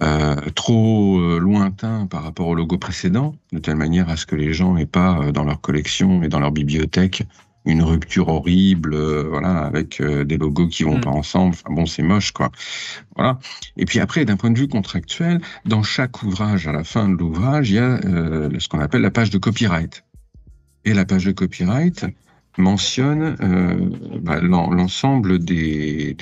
euh, 0.00 0.36
trop 0.54 1.18
euh, 1.18 1.40
lointain 1.40 2.06
par 2.06 2.22
rapport 2.22 2.46
au 2.46 2.54
logo 2.54 2.78
précédent, 2.78 3.34
de 3.52 3.58
telle 3.58 3.74
manière 3.74 4.08
à 4.08 4.16
ce 4.16 4.26
que 4.26 4.36
les 4.36 4.52
gens 4.52 4.74
n'aient 4.74 4.86
pas 4.86 5.18
euh, 5.18 5.32
dans 5.32 5.42
leur 5.42 5.60
collection 5.60 6.22
et 6.22 6.28
dans 6.28 6.38
leur 6.38 6.52
bibliothèque 6.52 7.24
une 7.64 7.82
rupture 7.82 8.28
horrible, 8.28 8.96
voilà, 9.28 9.58
avec 9.58 10.00
des 10.00 10.38
logos 10.38 10.68
qui 10.68 10.84
vont 10.84 10.96
mm. 10.96 11.02
pas 11.02 11.10
ensemble. 11.10 11.54
Enfin 11.54 11.74
bon, 11.74 11.84
c'est 11.84 12.02
moche, 12.02 12.32
quoi. 12.32 12.50
Voilà. 13.14 13.38
Et 13.76 13.84
puis 13.84 14.00
après, 14.00 14.24
d'un 14.24 14.36
point 14.36 14.50
de 14.50 14.58
vue 14.58 14.68
contractuel, 14.68 15.42
dans 15.66 15.82
chaque 15.82 16.22
ouvrage, 16.22 16.66
à 16.66 16.72
la 16.72 16.82
fin 16.82 17.10
de 17.10 17.14
l'ouvrage, 17.14 17.68
il 17.68 17.74
y 17.74 17.78
a 17.78 17.98
ce 18.00 18.68
qu'on 18.68 18.78
appelle 18.78 19.02
la 19.02 19.10
page 19.10 19.28
de 19.28 19.36
copyright. 19.36 20.02
Et 20.86 20.94
la 20.94 21.04
page 21.04 21.26
de 21.26 21.32
copyright, 21.32 22.06
mentionne 22.58 23.36
euh, 23.40 23.74
bah, 24.20 24.40
l'ensemble 24.40 25.38
des, 25.38 26.16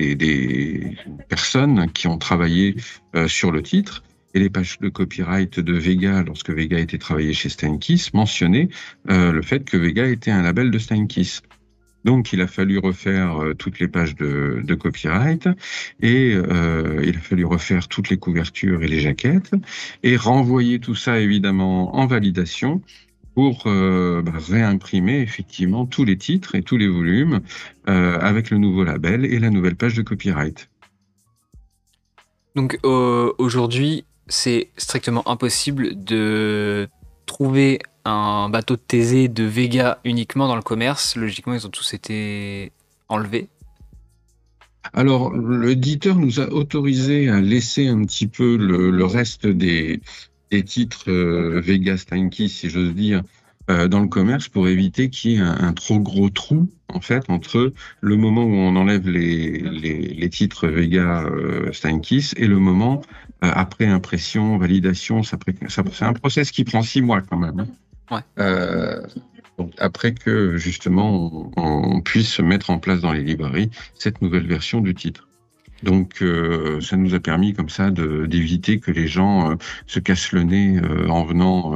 personnes 1.28 1.90
qui 1.92 2.06
ont 2.06 2.18
travaillé 2.18 2.76
euh, 3.14 3.26
sur 3.26 3.50
le 3.50 3.62
titre. 3.62 4.02
Et 4.34 4.38
les 4.38 4.50
pages 4.50 4.78
de 4.80 4.90
copyright 4.90 5.58
de 5.60 5.72
Vega, 5.72 6.22
lorsque 6.22 6.50
Vega 6.50 6.78
était 6.78 6.98
travaillé 6.98 7.32
chez 7.32 7.48
Steinkiss, 7.48 8.12
mentionnaient 8.12 8.68
euh, 9.08 9.32
le 9.32 9.40
fait 9.40 9.64
que 9.64 9.78
Vega 9.78 10.06
était 10.06 10.30
un 10.30 10.42
label 10.42 10.70
de 10.70 10.78
Steinkiss. 10.78 11.42
Donc, 12.04 12.34
il 12.34 12.42
a 12.42 12.46
fallu 12.46 12.78
refaire 12.78 13.40
toutes 13.58 13.80
les 13.80 13.88
pages 13.88 14.14
de 14.14 14.74
copyright 14.74 15.48
et 16.00 16.34
il 16.34 17.16
a 17.16 17.20
fallu 17.20 17.44
refaire 17.44 17.88
toutes 17.88 18.10
les 18.10 18.16
couvertures 18.16 18.84
et 18.84 18.86
les 18.86 19.00
jaquettes 19.00 19.50
et 20.04 20.16
renvoyer 20.16 20.78
tout 20.78 20.94
ça 20.94 21.18
évidemment 21.18 21.96
en 21.96 22.06
validation 22.06 22.80
pour 23.36 23.64
euh, 23.66 24.22
bah, 24.22 24.32
réimprimer 24.34 25.20
effectivement 25.20 25.84
tous 25.84 26.04
les 26.04 26.16
titres 26.16 26.54
et 26.54 26.62
tous 26.62 26.78
les 26.78 26.88
volumes 26.88 27.42
euh, 27.86 28.18
avec 28.18 28.48
le 28.48 28.56
nouveau 28.56 28.82
label 28.82 29.26
et 29.26 29.38
la 29.38 29.50
nouvelle 29.50 29.76
page 29.76 29.94
de 29.94 30.00
copyright. 30.00 30.70
Donc 32.54 32.78
aujourd'hui, 32.82 34.06
c'est 34.26 34.70
strictement 34.78 35.28
impossible 35.28 36.02
de 36.02 36.88
trouver 37.26 37.80
un 38.06 38.48
bateau 38.48 38.76
de 38.76 38.80
Thésée 38.80 39.28
de 39.28 39.44
Vega 39.44 40.00
uniquement 40.04 40.48
dans 40.48 40.56
le 40.56 40.62
commerce. 40.62 41.14
Logiquement, 41.16 41.52
ils 41.52 41.66
ont 41.66 41.70
tous 41.70 41.92
été 41.92 42.72
enlevés. 43.10 43.48
Alors, 44.94 45.36
l'éditeur 45.36 46.16
nous 46.16 46.40
a 46.40 46.48
autorisé 46.50 47.28
à 47.28 47.42
laisser 47.42 47.88
un 47.88 48.02
petit 48.06 48.28
peu 48.28 48.56
le 48.56 49.04
reste 49.04 49.46
des, 49.46 50.00
des 50.50 50.62
titres 50.62 51.10
euh, 51.10 51.60
Vega 51.60 51.96
Steinke, 51.96 52.48
si 52.48 52.70
j'ose 52.70 52.94
dire, 52.94 53.22
euh, 53.68 53.88
dans 53.88 53.98
le 53.98 54.06
commerce 54.06 54.48
pour 54.48 54.68
éviter 54.68 55.10
qu'il 55.10 55.32
y 55.32 55.34
ait 55.34 55.40
un, 55.40 55.72
trop 55.72 55.98
gros 55.98 56.30
trou 56.30 56.68
en 56.88 57.00
fait 57.00 57.24
entre 57.28 57.72
le 58.00 58.16
moment 58.16 58.44
où 58.44 58.54
on 58.54 58.76
enlève 58.76 59.08
les, 59.08 59.58
les, 59.58 60.30
titres 60.30 60.68
Vega 60.68 61.24
euh, 61.24 61.72
Steinkiss 61.72 62.32
et 62.36 62.46
le 62.46 62.60
moment 62.60 63.02
euh, 63.42 63.50
après 63.52 63.86
impression, 63.86 64.56
validation. 64.56 65.24
Ça, 65.24 65.36
ça 65.66 65.82
c'est 65.92 66.04
un 66.04 66.12
process 66.12 66.52
qui 66.52 66.62
prend 66.62 66.82
six 66.82 67.02
mois 67.02 67.22
quand 67.22 67.38
même. 67.38 67.66
Hein. 68.08 68.22
Ouais. 68.38 69.02
donc 69.58 69.72
après 69.78 70.14
que 70.14 70.56
justement 70.56 71.50
on, 71.56 71.96
on, 71.96 72.00
puisse 72.02 72.38
mettre 72.38 72.70
en 72.70 72.78
place 72.78 73.00
dans 73.00 73.12
les 73.12 73.24
librairies 73.24 73.70
cette 73.94 74.22
nouvelle 74.22 74.46
version 74.46 74.80
du 74.80 74.94
titre. 74.94 75.26
Donc, 75.82 76.22
euh, 76.22 76.80
ça 76.80 76.96
nous 76.96 77.14
a 77.14 77.20
permis 77.20 77.52
comme 77.52 77.68
ça 77.68 77.90
d'éviter 77.90 78.80
que 78.80 78.90
les 78.90 79.06
gens 79.06 79.50
euh, 79.50 79.54
se 79.86 80.00
cassent 80.00 80.32
le 80.32 80.42
nez 80.42 80.78
euh, 80.78 81.08
en 81.08 81.24
venant 81.24 81.74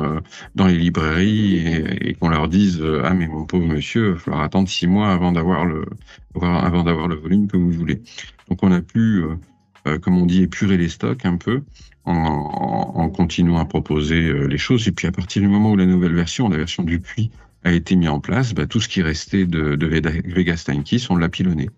dans 0.55 0.67
les 0.67 0.77
librairies 0.77 1.57
et, 2.01 2.15
qu'on 2.15 2.29
leur 2.29 2.49
dise 2.49 2.83
ah 3.05 3.15
mais 3.15 3.27
mon 3.27 3.45
pauvre 3.45 3.67
monsieur, 3.67 4.09
il 4.09 4.13
va 4.13 4.19
falloir 4.19 4.43
attendre 4.43 4.69
six 4.69 4.87
mois 4.87 5.09
avant 5.13 5.33
d'avoir 5.33 5.65
le 5.65 5.85
le 6.35 7.15
volume 7.17 7.49
que 7.49 7.57
vous 7.57 7.71
voulez. 7.71 8.03
Donc, 8.49 8.63
on 8.63 8.73
a 8.73 8.81
pu, 8.81 9.25
comme 10.01 10.19
on 10.19 10.27
dit, 10.27 10.43
épurer 10.43 10.77
les 10.77 10.89
stocks 10.89 11.25
un 11.25 11.37
peu. 11.37 11.63
En, 12.07 13.09
continuant 13.11 13.59
à 13.59 13.65
proposer 13.67 14.33
les 14.49 14.59
choses. 14.59 14.89
Et 14.89 14.93
puis 14.93 15.07
à 15.07 15.13
partir 15.13 15.43
du 15.43 15.49
moment 15.49 15.73
où 15.73 15.77
la 15.77 15.87
nouvelle 15.87 16.15
version, 16.15 16.49
la 16.49 16.57
version 16.57 16.83
du 16.83 16.99
puits, 16.99 17.31
a 17.63 17.73
été 17.73 17.95
mise 17.95 18.09
en 18.09 18.21
place, 18.21 18.55
bah, 18.55 18.67
tout 18.67 18.81
ce 18.81 18.89
qui 18.89 19.03
restait 19.03 19.45
de, 19.45 19.77
de 19.77 19.87
Vega 19.87 20.57
Steinkiss, 20.57 21.11
on 21.11 21.17
l'a 21.17 21.29
pilonné. 21.29 21.69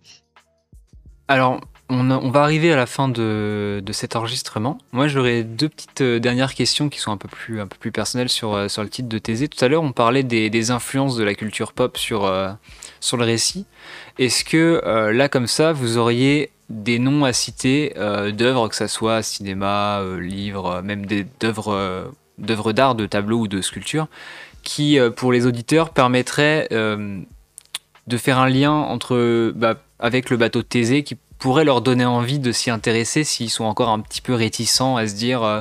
Alors, 1.28 1.60
on, 1.92 2.30
va 2.30 2.42
arriver 2.42 2.72
à 2.72 2.76
la 2.76 2.86
fin 2.86 3.08
de, 3.08 3.82
cet 3.92 4.16
enregistrement. 4.16 4.78
Moi, 4.92 5.08
j'aurais 5.08 5.44
deux 5.44 5.68
petites 5.68 6.00
euh, 6.00 6.18
dernières 6.18 6.54
questions 6.54 6.88
qui 6.88 6.98
sont 6.98 7.12
un 7.12 7.16
peu 7.16 7.28
plus, 7.28 7.60
un 7.60 7.66
peu 7.66 7.76
plus 7.78 7.92
personnelles 7.92 8.28
sur, 8.28 8.54
euh, 8.54 8.68
sur 8.68 8.82
le 8.82 8.88
titre 8.88 9.08
de 9.08 9.18
Thésée. 9.18 9.48
Tout 9.48 9.62
à 9.64 9.68
l'heure, 9.68 9.82
on 9.82 9.92
parlait 9.92 10.22
des, 10.22 10.70
influences 10.70 11.16
de 11.16 11.24
la 11.24 11.34
culture 11.34 11.72
pop 11.72 11.98
sur, 11.98 12.24
euh, 12.24 12.50
sur 13.00 13.16
le 13.16 13.24
récit. 13.24 13.66
Est-ce 14.18 14.44
que 14.44 14.80
là, 15.12 15.28
comme 15.28 15.46
ça, 15.46 15.72
vous 15.72 15.98
auriez 15.98 16.50
des 16.68 16.98
noms 16.98 17.24
à 17.24 17.32
citer 17.32 17.94
d'œuvres, 17.96 18.68
que 18.68 18.76
ce 18.76 18.86
soit 18.86 19.22
cinéma, 19.22 20.02
livre, 20.20 20.82
même 20.82 21.06
d'œuvres 21.40 22.12
d'art, 22.38 22.94
de 22.94 23.06
tableaux 23.06 23.40
ou 23.40 23.48
de 23.48 23.60
sculptures, 23.60 24.06
qui, 24.62 24.98
pour 25.16 25.32
les 25.32 25.46
auditeurs, 25.46 25.90
permettraient 25.90 26.68
de 26.70 28.16
faire 28.16 28.38
un 28.38 28.48
lien 28.48 28.72
entre, 28.72 29.52
bah, 29.56 29.76
avec 29.98 30.30
le 30.30 30.36
bateau 30.36 30.60
de 30.60 30.66
Thésée 30.66 31.02
qui 31.02 31.16
pourrait 31.42 31.64
leur 31.64 31.80
donner 31.80 32.04
envie 32.04 32.38
de 32.38 32.52
s'y 32.52 32.70
intéresser 32.70 33.24
s'ils 33.24 33.50
sont 33.50 33.64
encore 33.64 33.88
un 33.88 33.98
petit 33.98 34.20
peu 34.20 34.32
réticents 34.32 34.96
à 34.96 35.08
se 35.08 35.14
dire 35.16 35.42
euh, 35.42 35.60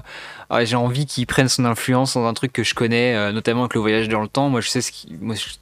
ah, 0.52 0.63
j'ai 0.63 0.76
envie 0.76 1.08
qu'ils 1.08 1.26
prennent 1.26 1.50
son 1.50 1.65
influence 1.65 2.13
dans 2.13 2.28
un 2.28 2.36
truc 2.36 2.54
que 2.54 2.62
je 2.62 2.76
connais, 2.76 3.15
euh, 3.15 3.32
notamment 3.32 3.62
avec 3.62 3.74
le 3.74 3.82
voyage 3.82 4.08
dans 4.08 4.22
le 4.22 4.28
temps. 4.28 4.48
Moi, 4.50 4.62
je 4.62 4.70
sais 4.70 4.82
ce 4.82 4.91
qui, 4.91 5.17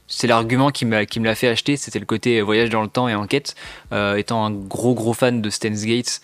c'est 0.08 0.26
l'argument 0.26 0.72
qui, 0.72 0.84
qui 1.08 1.20
me 1.20 1.24
l'a 1.24 1.34
fait 1.34 1.48
acheter, 1.48 1.78
c'était 1.78 1.98
le 1.98 2.04
côté 2.04 2.38
euh, 2.38 2.42
voyage 2.42 2.68
dans 2.68 2.82
le 2.82 2.88
temps 2.88 3.08
et 3.08 3.14
enquête. 3.14 3.54
étant 3.92 4.44
un 4.44 4.50
gros 4.50 4.92
gros 4.92 5.14
fan 5.14 5.40
de 5.40 5.48
Stan's 5.48 5.86
Gates, 5.86 6.20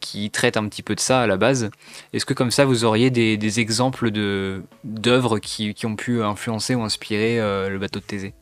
qui 0.00 0.28
traite 0.30 0.56
un 0.56 0.66
petit 0.66 0.82
peu 0.82 0.96
de 0.96 1.00
ça 1.00 1.20
à 1.20 1.28
la 1.28 1.36
base. 1.36 1.70
Est-ce 2.12 2.26
que 2.26 2.34
comme 2.34 2.50
ça, 2.50 2.64
vous 2.64 2.84
auriez 2.84 3.10
des, 3.10 3.60
exemples 3.60 4.10
de, 4.10 4.64
d'œuvres 4.82 5.38
qui, 5.38 5.72
qui, 5.74 5.86
ont 5.86 5.94
pu 5.94 6.20
influencer 6.20 6.74
ou 6.74 6.82
inspirer 6.82 7.36
le 7.38 7.78
bateau 7.78 8.00
de 8.00 8.04
Thésée? 8.04 8.34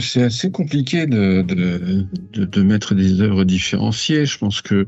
C'est 0.00 0.22
assez 0.22 0.50
compliqué 0.50 1.06
de, 1.06 1.42
de, 1.42 2.62
mettre 2.62 2.94
des 2.94 3.20
œuvres 3.20 3.44
différenciées. 3.44 4.26
Je 4.26 4.38
pense 4.38 4.62
que 4.62 4.86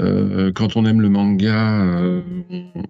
euh, 0.00 0.52
quand 0.52 0.76
on 0.76 0.84
aime 0.84 1.00
le 1.00 1.08
manga, 1.08 1.82
euh, 1.82 2.22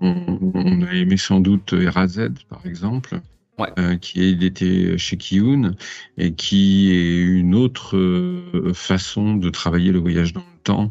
on, 0.01 0.83
a 0.83 0.93
aimé 0.95 1.17
sans 1.17 1.41
doute 1.41 1.73
Erazed, 1.73 2.39
par 2.49 2.65
exemple, 2.67 3.21
qui 4.01 4.45
était 4.45 4.97
chez 4.99 5.17
Kiyun, 5.17 5.75
et 6.17 6.33
qui 6.33 6.93
est 6.93 7.17
une 7.17 7.55
autre 7.57 7.99
façon 8.73 9.35
de 9.35 9.51
travailler 9.51 9.91
le 9.91 9.99
voyage 9.99 10.33
dans 10.33 10.41
le 10.41 10.63
temps, 10.63 10.89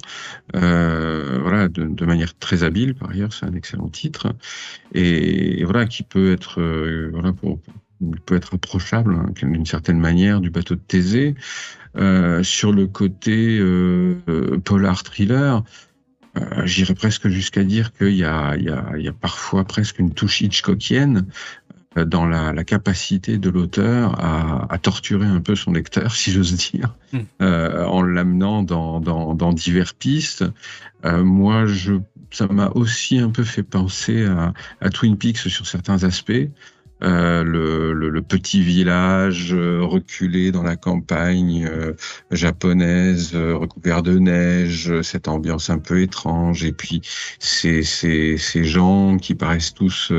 voilà, 0.53 1.69
de, 1.69 2.05
manière 2.05 2.37
très 2.37 2.63
habile, 2.63 2.93
par 2.93 3.11
ailleurs, 3.11 3.31
c'est 3.31 3.45
un 3.45 3.53
excellent 3.53 3.87
titre, 3.87 4.33
et, 4.93 5.63
voilà, 5.63 5.85
qui 5.85 6.03
peut 6.03 6.33
être, 6.33 6.61
voilà, 7.13 7.31
pour, 7.31 7.59
il 8.01 8.19
peut 8.21 8.35
être 8.35 8.55
approchable 8.55 9.15
hein, 9.15 9.31
d'une 9.35 9.65
certaine 9.65 9.99
manière 9.99 10.39
du 10.39 10.49
bateau 10.49 10.75
de 10.75 10.79
Thésée. 10.79 11.35
Euh, 11.95 12.43
sur 12.43 12.71
le 12.71 12.85
côté 12.85 13.57
euh, 13.57 14.17
euh 14.29 14.59
polar 14.59 15.03
thriller, 15.03 15.63
euh, 16.37 16.65
j'irais 16.65 16.93
presque 16.93 17.27
jusqu'à 17.27 17.63
dire 17.63 17.91
qu'il 17.93 18.09
y, 18.09 18.17
y, 18.17 19.01
y 19.01 19.07
a, 19.07 19.13
parfois 19.19 19.63
presque 19.63 19.97
une 19.97 20.13
touche 20.13 20.41
Hitchcockienne 20.41 21.25
dans 21.95 22.27
la, 22.27 22.53
la, 22.53 22.63
capacité 22.63 23.39
de 23.39 23.49
l'auteur 23.49 24.23
à, 24.23 24.71
à, 24.71 24.77
torturer 24.77 25.25
un 25.25 25.41
peu 25.41 25.55
son 25.55 25.71
lecteur, 25.71 26.13
si 26.13 26.31
j'ose 26.31 26.53
dire, 26.53 26.93
hmm. 27.11 27.43
en 27.43 28.03
l'amenant 28.03 28.61
dans, 28.61 28.99
dans, 28.99 29.33
dans 29.33 29.51
diverses 29.51 29.93
pistes. 29.93 30.45
Moi, 31.03 31.65
je, 31.65 31.95
ça 32.29 32.45
m'a 32.45 32.69
aussi 32.75 33.17
un 33.17 33.31
peu 33.31 33.43
fait 33.43 33.63
penser 33.63 34.25
à, 34.25 34.53
à 34.79 34.89
Twin 34.91 35.17
Peaks 35.17 35.37
sur 35.37 35.65
certains 35.65 36.03
aspects. 36.03 36.47
Euh, 37.03 37.43
le, 37.43 37.93
le, 37.93 38.21
petit 38.23 38.61
village 38.61 39.53
euh, 39.53 39.83
reculé 39.83 40.51
dans 40.51 40.63
la 40.63 40.75
campagne 40.75 41.65
euh, 41.65 41.93
japonaise, 42.31 43.35
recouvert 43.35 44.01
de 44.01 44.17
neige, 44.17 45.01
cette 45.01 45.27
ambiance 45.27 45.69
un 45.69 45.77
peu 45.77 46.01
étrange, 46.01 46.63
et 46.63 46.71
puis 46.71 47.01
ces, 47.39 47.83
ces, 47.83 48.37
ces 48.37 48.63
gens 48.63 49.17
qui 49.17 49.35
paraissent 49.35 49.73
tous 49.73 50.11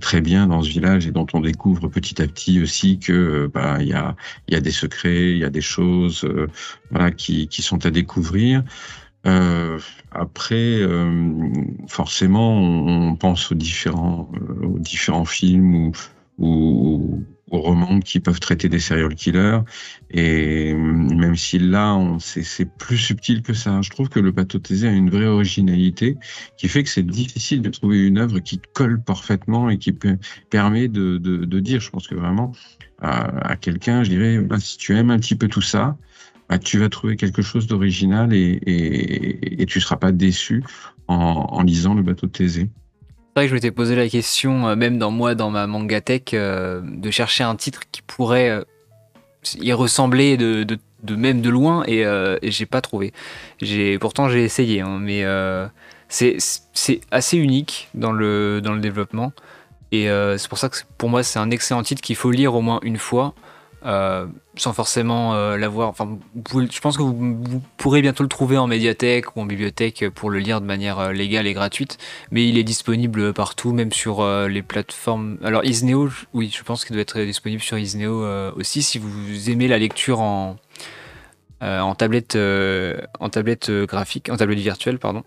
très 0.00 0.20
bien 0.20 0.46
dans 0.46 0.62
ce 0.62 0.68
village 0.68 1.06
et 1.06 1.10
dont 1.10 1.26
on 1.32 1.40
découvre 1.40 1.88
petit 1.88 2.20
à 2.20 2.26
petit 2.26 2.60
aussi 2.60 2.98
que 2.98 3.50
bah, 3.52 3.78
il 3.80 3.88
y, 3.88 3.92
a, 3.92 4.16
y 4.48 4.54
a 4.54 4.60
des 4.60 4.70
secrets, 4.70 5.32
il 5.32 5.38
y 5.38 5.44
a 5.44 5.50
des 5.50 5.60
choses 5.60 6.26
voilà, 6.90 7.10
qui, 7.10 7.48
qui 7.48 7.62
sont 7.62 7.84
à 7.86 7.90
découvrir. 7.90 8.62
Euh, 9.26 9.78
après, 10.12 10.80
euh, 10.80 11.32
forcément, 11.88 12.56
on, 12.58 13.16
pense 13.16 13.52
aux 13.52 13.54
différents, 13.54 14.30
euh, 14.34 14.66
aux 14.66 14.78
différents 14.78 15.26
films 15.26 15.74
ou, 15.74 15.92
ou, 16.38 17.24
aux 17.50 17.60
romans 17.60 18.00
qui 18.00 18.20
peuvent 18.20 18.40
traiter 18.40 18.68
des 18.68 18.78
serial 18.78 19.14
killers. 19.14 19.60
Et 20.10 20.72
même 20.74 21.36
si 21.36 21.58
là, 21.58 21.98
c'est 22.18 22.70
plus 22.78 22.96
subtil 22.96 23.42
que 23.42 23.52
ça, 23.52 23.82
je 23.82 23.90
trouve 23.90 24.08
que 24.08 24.20
le 24.20 24.30
bateau 24.30 24.58
Thésée 24.58 24.88
a 24.88 24.92
une 24.92 25.10
vraie 25.10 25.26
originalité 25.26 26.16
qui 26.56 26.68
fait 26.68 26.82
que 26.82 26.88
c'est 26.88 27.06
difficile 27.06 27.60
de 27.60 27.70
trouver 27.70 28.06
une 28.06 28.18
œuvre 28.18 28.38
qui 28.38 28.60
colle 28.72 29.02
parfaitement 29.02 29.68
et 29.68 29.78
qui 29.78 29.92
permet 30.48 30.88
de, 30.88 31.18
de, 31.18 31.44
de 31.44 31.60
dire, 31.60 31.80
je 31.80 31.90
pense 31.90 32.08
que 32.08 32.14
vraiment, 32.14 32.52
à, 33.00 33.50
à 33.52 33.56
quelqu'un, 33.56 34.02
je 34.02 34.10
dirais, 34.10 34.38
bah, 34.38 34.60
si 34.60 34.78
tu 34.78 34.96
aimes 34.96 35.10
un 35.10 35.18
petit 35.18 35.34
peu 35.34 35.48
tout 35.48 35.62
ça, 35.62 35.98
bah, 36.50 36.58
tu 36.58 36.80
vas 36.80 36.88
trouver 36.88 37.16
quelque 37.16 37.42
chose 37.42 37.68
d'original 37.68 38.34
et, 38.34 39.64
tu 39.68 39.80
seras 39.80 39.94
pas 39.94 40.10
déçu 40.10 40.64
en, 41.06 41.62
lisant 41.62 41.94
le 41.94 42.02
bateau 42.02 42.26
de 42.26 42.32
Thésée. 42.32 42.68
C'est 43.08 43.36
vrai 43.36 43.44
que 43.44 43.50
je 43.50 43.54
m'étais 43.54 43.70
posé 43.70 43.94
la 43.94 44.08
question, 44.08 44.66
euh, 44.66 44.74
même 44.74 44.98
dans 44.98 45.12
moi, 45.12 45.36
dans 45.36 45.50
ma 45.50 45.68
manga 45.68 46.00
tech, 46.00 46.22
euh, 46.34 46.80
de 46.82 47.10
chercher 47.12 47.44
un 47.44 47.54
titre 47.54 47.82
qui 47.92 48.02
pourrait 48.02 48.50
euh, 48.50 48.64
y 49.60 49.72
ressemblait 49.72 50.36
de, 50.36 50.66
même 51.08 51.40
de 51.40 51.50
loin 51.50 51.84
et, 51.86 52.00
et 52.00 52.50
j'ai 52.50 52.66
pas 52.66 52.80
trouvé. 52.80 53.12
J'ai 53.62 53.98
pourtant 54.00 54.28
j'ai 54.28 54.42
essayé, 54.42 54.80
hein, 54.80 54.98
mais 55.00 55.24
c'est 56.08 56.36
assez 57.12 57.36
unique 57.38 57.88
dans 57.94 58.12
le 58.12 58.60
dans 58.60 58.74
le 58.74 58.80
développement 58.80 59.32
et 59.92 60.08
c'est 60.36 60.48
pour 60.48 60.58
ça 60.58 60.68
que 60.68 60.76
pour 60.98 61.08
moi 61.08 61.22
c'est 61.22 61.38
un 61.38 61.50
excellent 61.50 61.82
titre 61.82 62.02
qu'il 62.02 62.16
faut 62.16 62.30
lire 62.30 62.54
au 62.54 62.60
moins 62.60 62.80
une 62.82 62.98
fois. 62.98 63.34
Euh, 63.86 64.26
sans 64.56 64.74
forcément 64.74 65.34
euh, 65.34 65.56
l'avoir. 65.56 65.88
Enfin, 65.88 66.18
je 66.54 66.80
pense 66.80 66.98
que 66.98 67.02
vous, 67.02 67.62
pourrez 67.78 68.02
bientôt 68.02 68.22
le 68.22 68.28
trouver 68.28 68.58
en 68.58 68.66
médiathèque 68.66 69.34
ou 69.34 69.40
en 69.40 69.46
bibliothèque 69.46 70.04
pour 70.14 70.28
le 70.28 70.38
lire 70.38 70.60
de 70.60 70.66
manière 70.66 70.98
euh, 70.98 71.12
légale 71.12 71.46
et 71.46 71.54
gratuite, 71.54 71.96
mais 72.30 72.46
il 72.46 72.58
est 72.58 72.62
disponible 72.62 73.32
partout, 73.32 73.72
même 73.72 73.90
sur 73.90 74.26
les 74.48 74.62
plateformes. 74.62 75.38
Alors 75.42 75.64
Isneo, 75.64 76.10
oui, 76.34 76.54
je 76.54 76.62
pense 76.62 76.84
qu'il 76.84 76.94
doit 76.94 77.02
être 77.02 77.20
disponible 77.20 77.62
sur 77.62 77.78
Isneo 77.78 78.26
aussi 78.56 78.82
si 78.82 78.98
vous 78.98 79.48
aimez 79.48 79.68
la 79.68 79.78
lecture 79.78 80.20
en 80.20 80.56
en 81.62 81.94
tablette 81.94 82.36
en 82.36 83.28
tablette 83.28 83.70
graphique, 83.70 84.28
en 84.30 84.36
tablette 84.36 84.58
virtuelle, 84.58 84.98
pardon. 84.98 85.24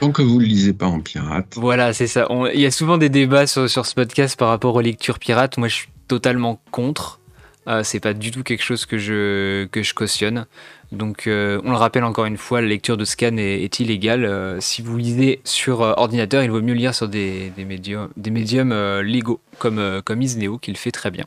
Tant 0.00 0.12
que 0.12 0.22
vous 0.22 0.36
ne 0.36 0.40
le 0.40 0.46
lisez 0.46 0.72
pas 0.72 0.86
en 0.86 1.00
pirate. 1.00 1.54
Voilà, 1.56 1.92
c'est 1.92 2.06
ça. 2.06 2.26
il 2.52 2.60
y 2.60 2.66
a 2.66 2.70
souvent 2.70 2.98
des 2.98 3.08
débats 3.08 3.46
sur, 3.46 3.70
sur, 3.70 3.86
ce 3.86 3.94
podcast 3.94 4.38
par 4.38 4.48
rapport 4.48 4.74
aux 4.74 4.80
lectures 4.80 5.18
pirates. 5.18 5.56
Moi, 5.56 5.68
je 5.68 5.74
suis 5.74 5.88
totalement 6.14 6.60
contre. 6.70 7.18
Euh, 7.66 7.82
c'est 7.82 7.98
pas 7.98 8.12
du 8.12 8.30
tout 8.30 8.44
quelque 8.44 8.62
chose 8.62 8.86
que 8.86 8.98
je, 8.98 9.64
que 9.66 9.82
je 9.82 9.94
cautionne. 9.94 10.46
Donc, 10.92 11.26
euh, 11.26 11.60
on 11.64 11.70
le 11.70 11.76
rappelle 11.76 12.04
encore 12.04 12.26
une 12.26 12.36
fois, 12.36 12.60
la 12.60 12.68
lecture 12.68 12.96
de 12.96 13.04
scan 13.04 13.36
est, 13.36 13.80
illégale. 13.80 14.24
Euh, 14.24 14.60
si 14.60 14.80
vous 14.80 14.96
lisez 14.96 15.40
sur 15.42 15.80
ordinateur, 15.80 16.44
il 16.44 16.50
vaut 16.52 16.60
mieux 16.60 16.74
lire 16.74 16.94
sur 16.94 17.08
des, 17.08 17.50
des 17.56 17.64
médiums, 17.64 18.10
des 18.16 18.30
médiums 18.30 18.72
légaux, 19.00 19.40
comme, 19.58 20.02
comme 20.04 20.22
Isneo, 20.22 20.58
qui 20.58 20.70
le 20.70 20.76
fait 20.76 20.92
très 20.92 21.10
bien. 21.10 21.24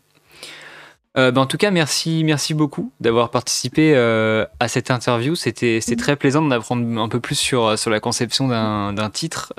Ben, 1.15 1.35
en 1.35 1.47
tout 1.47 1.57
cas, 1.57 1.71
merci, 1.71 2.23
merci 2.23 2.53
beaucoup 2.53 2.91
d'avoir 2.99 3.31
participé 3.31 3.95
à 3.97 4.67
cette 4.67 4.91
interview. 4.91 5.33
C'était 5.33 5.81
très 5.97 6.15
plaisant 6.15 6.43
d'en 6.43 6.51
apprendre 6.51 7.01
un 7.01 7.09
peu 7.09 7.19
plus 7.19 7.33
sur, 7.33 7.77
sur 7.79 7.89
la 7.89 7.99
conception 7.99 8.47
d'un 8.47 9.09
titre 9.09 9.51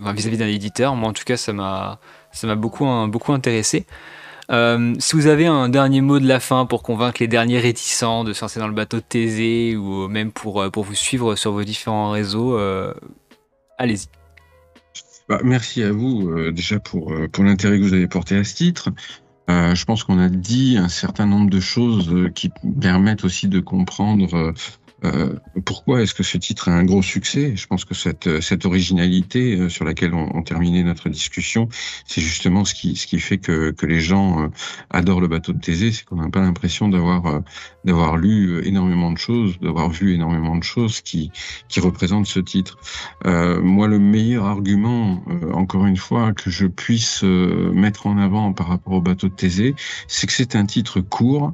vis-à-vis 0.00 0.38
d'un 0.38 0.48
éditeur. 0.48 0.96
Moi, 0.96 1.08
en 1.08 1.12
tout 1.12 1.22
cas, 1.24 1.36
ça 1.36 1.52
m'a 1.52 2.00
ça 2.32 2.46
m'a 2.46 2.56
beaucoup, 2.56 2.86
beaucoup 3.08 3.32
intéressé. 3.32 3.86
Euh, 4.50 4.94
si 4.98 5.16
vous 5.16 5.26
avez 5.26 5.46
un 5.46 5.68
dernier 5.68 6.00
mot 6.00 6.18
de 6.18 6.26
la 6.26 6.40
fin 6.40 6.66
pour 6.66 6.82
convaincre 6.82 7.18
les 7.20 7.28
derniers 7.28 7.60
réticents 7.60 8.24
de 8.24 8.32
se 8.32 8.42
lancer 8.42 8.60
dans 8.60 8.68
le 8.68 8.74
bateau 8.74 8.98
de 8.98 9.02
Thésée 9.02 9.76
ou 9.76 10.08
même 10.08 10.32
pour, 10.32 10.60
euh, 10.60 10.70
pour 10.70 10.84
vous 10.84 10.94
suivre 10.94 11.36
sur 11.36 11.52
vos 11.52 11.64
différents 11.64 12.10
réseaux, 12.10 12.58
euh, 12.58 12.92
allez-y. 13.78 14.06
Bah, 15.28 15.40
merci 15.44 15.82
à 15.82 15.92
vous 15.92 16.50
déjà 16.50 16.80
pour, 16.80 17.14
pour 17.32 17.44
l'intérêt 17.44 17.78
que 17.78 17.84
vous 17.84 17.94
avez 17.94 18.08
porté 18.08 18.36
à 18.36 18.44
ce 18.44 18.54
titre. 18.56 18.90
je 19.48 19.84
pense 19.84 20.02
qu'on 20.02 20.18
a 20.18 20.28
dit 20.28 20.76
un 20.76 20.88
certain 20.88 21.26
nombre 21.26 21.48
de 21.48 21.60
choses 21.60 22.12
qui 22.34 22.50
permettent 22.80 23.24
aussi 23.24 23.46
de 23.46 23.60
comprendre 23.60 24.52
euh, 25.04 25.34
pourquoi 25.64 26.02
est-ce 26.02 26.14
que 26.14 26.22
ce 26.22 26.38
titre 26.38 26.68
a 26.68 26.72
un 26.72 26.84
gros 26.84 27.02
succès? 27.02 27.54
Je 27.56 27.66
pense 27.66 27.84
que 27.84 27.94
cette, 27.94 28.40
cette 28.40 28.64
originalité 28.66 29.56
euh, 29.56 29.68
sur 29.68 29.84
laquelle 29.84 30.14
on, 30.14 30.30
on 30.34 30.42
terminait 30.42 30.82
notre 30.82 31.08
discussion, 31.08 31.68
c'est 32.06 32.20
justement 32.20 32.64
ce 32.64 32.74
qui, 32.74 32.96
ce 32.96 33.06
qui 33.06 33.18
fait 33.18 33.38
que, 33.38 33.70
que 33.70 33.86
les 33.86 34.00
gens 34.00 34.44
euh, 34.44 34.48
adorent 34.90 35.20
le 35.20 35.28
bateau 35.28 35.52
de 35.52 35.60
Thésée, 35.60 35.92
c'est 35.92 36.04
qu'on 36.04 36.16
n'a 36.16 36.30
pas 36.30 36.40
l'impression 36.40 36.88
d'avoir 36.88 37.42
d'avoir 37.84 38.16
lu 38.16 38.64
énormément 38.64 39.10
de 39.10 39.18
choses, 39.18 39.58
d'avoir 39.60 39.90
vu 39.90 40.14
énormément 40.14 40.56
de 40.56 40.62
choses 40.62 41.00
qui, 41.00 41.30
qui 41.68 41.80
représentent 41.80 42.26
ce 42.26 42.38
titre. 42.38 42.78
Euh, 43.26 43.60
moi, 43.60 43.88
le 43.88 43.98
meilleur 43.98 44.44
argument, 44.44 45.22
encore 45.52 45.86
une 45.86 45.96
fois, 45.96 46.32
que 46.32 46.50
je 46.50 46.66
puisse 46.66 47.22
mettre 47.22 48.06
en 48.06 48.18
avant 48.18 48.52
par 48.52 48.68
rapport 48.68 48.92
au 48.94 49.00
bateau 49.00 49.28
de 49.28 49.34
Thésée, 49.34 49.74
c'est 50.06 50.26
que 50.26 50.32
c'est 50.32 50.54
un 50.54 50.66
titre 50.66 51.00
court, 51.00 51.52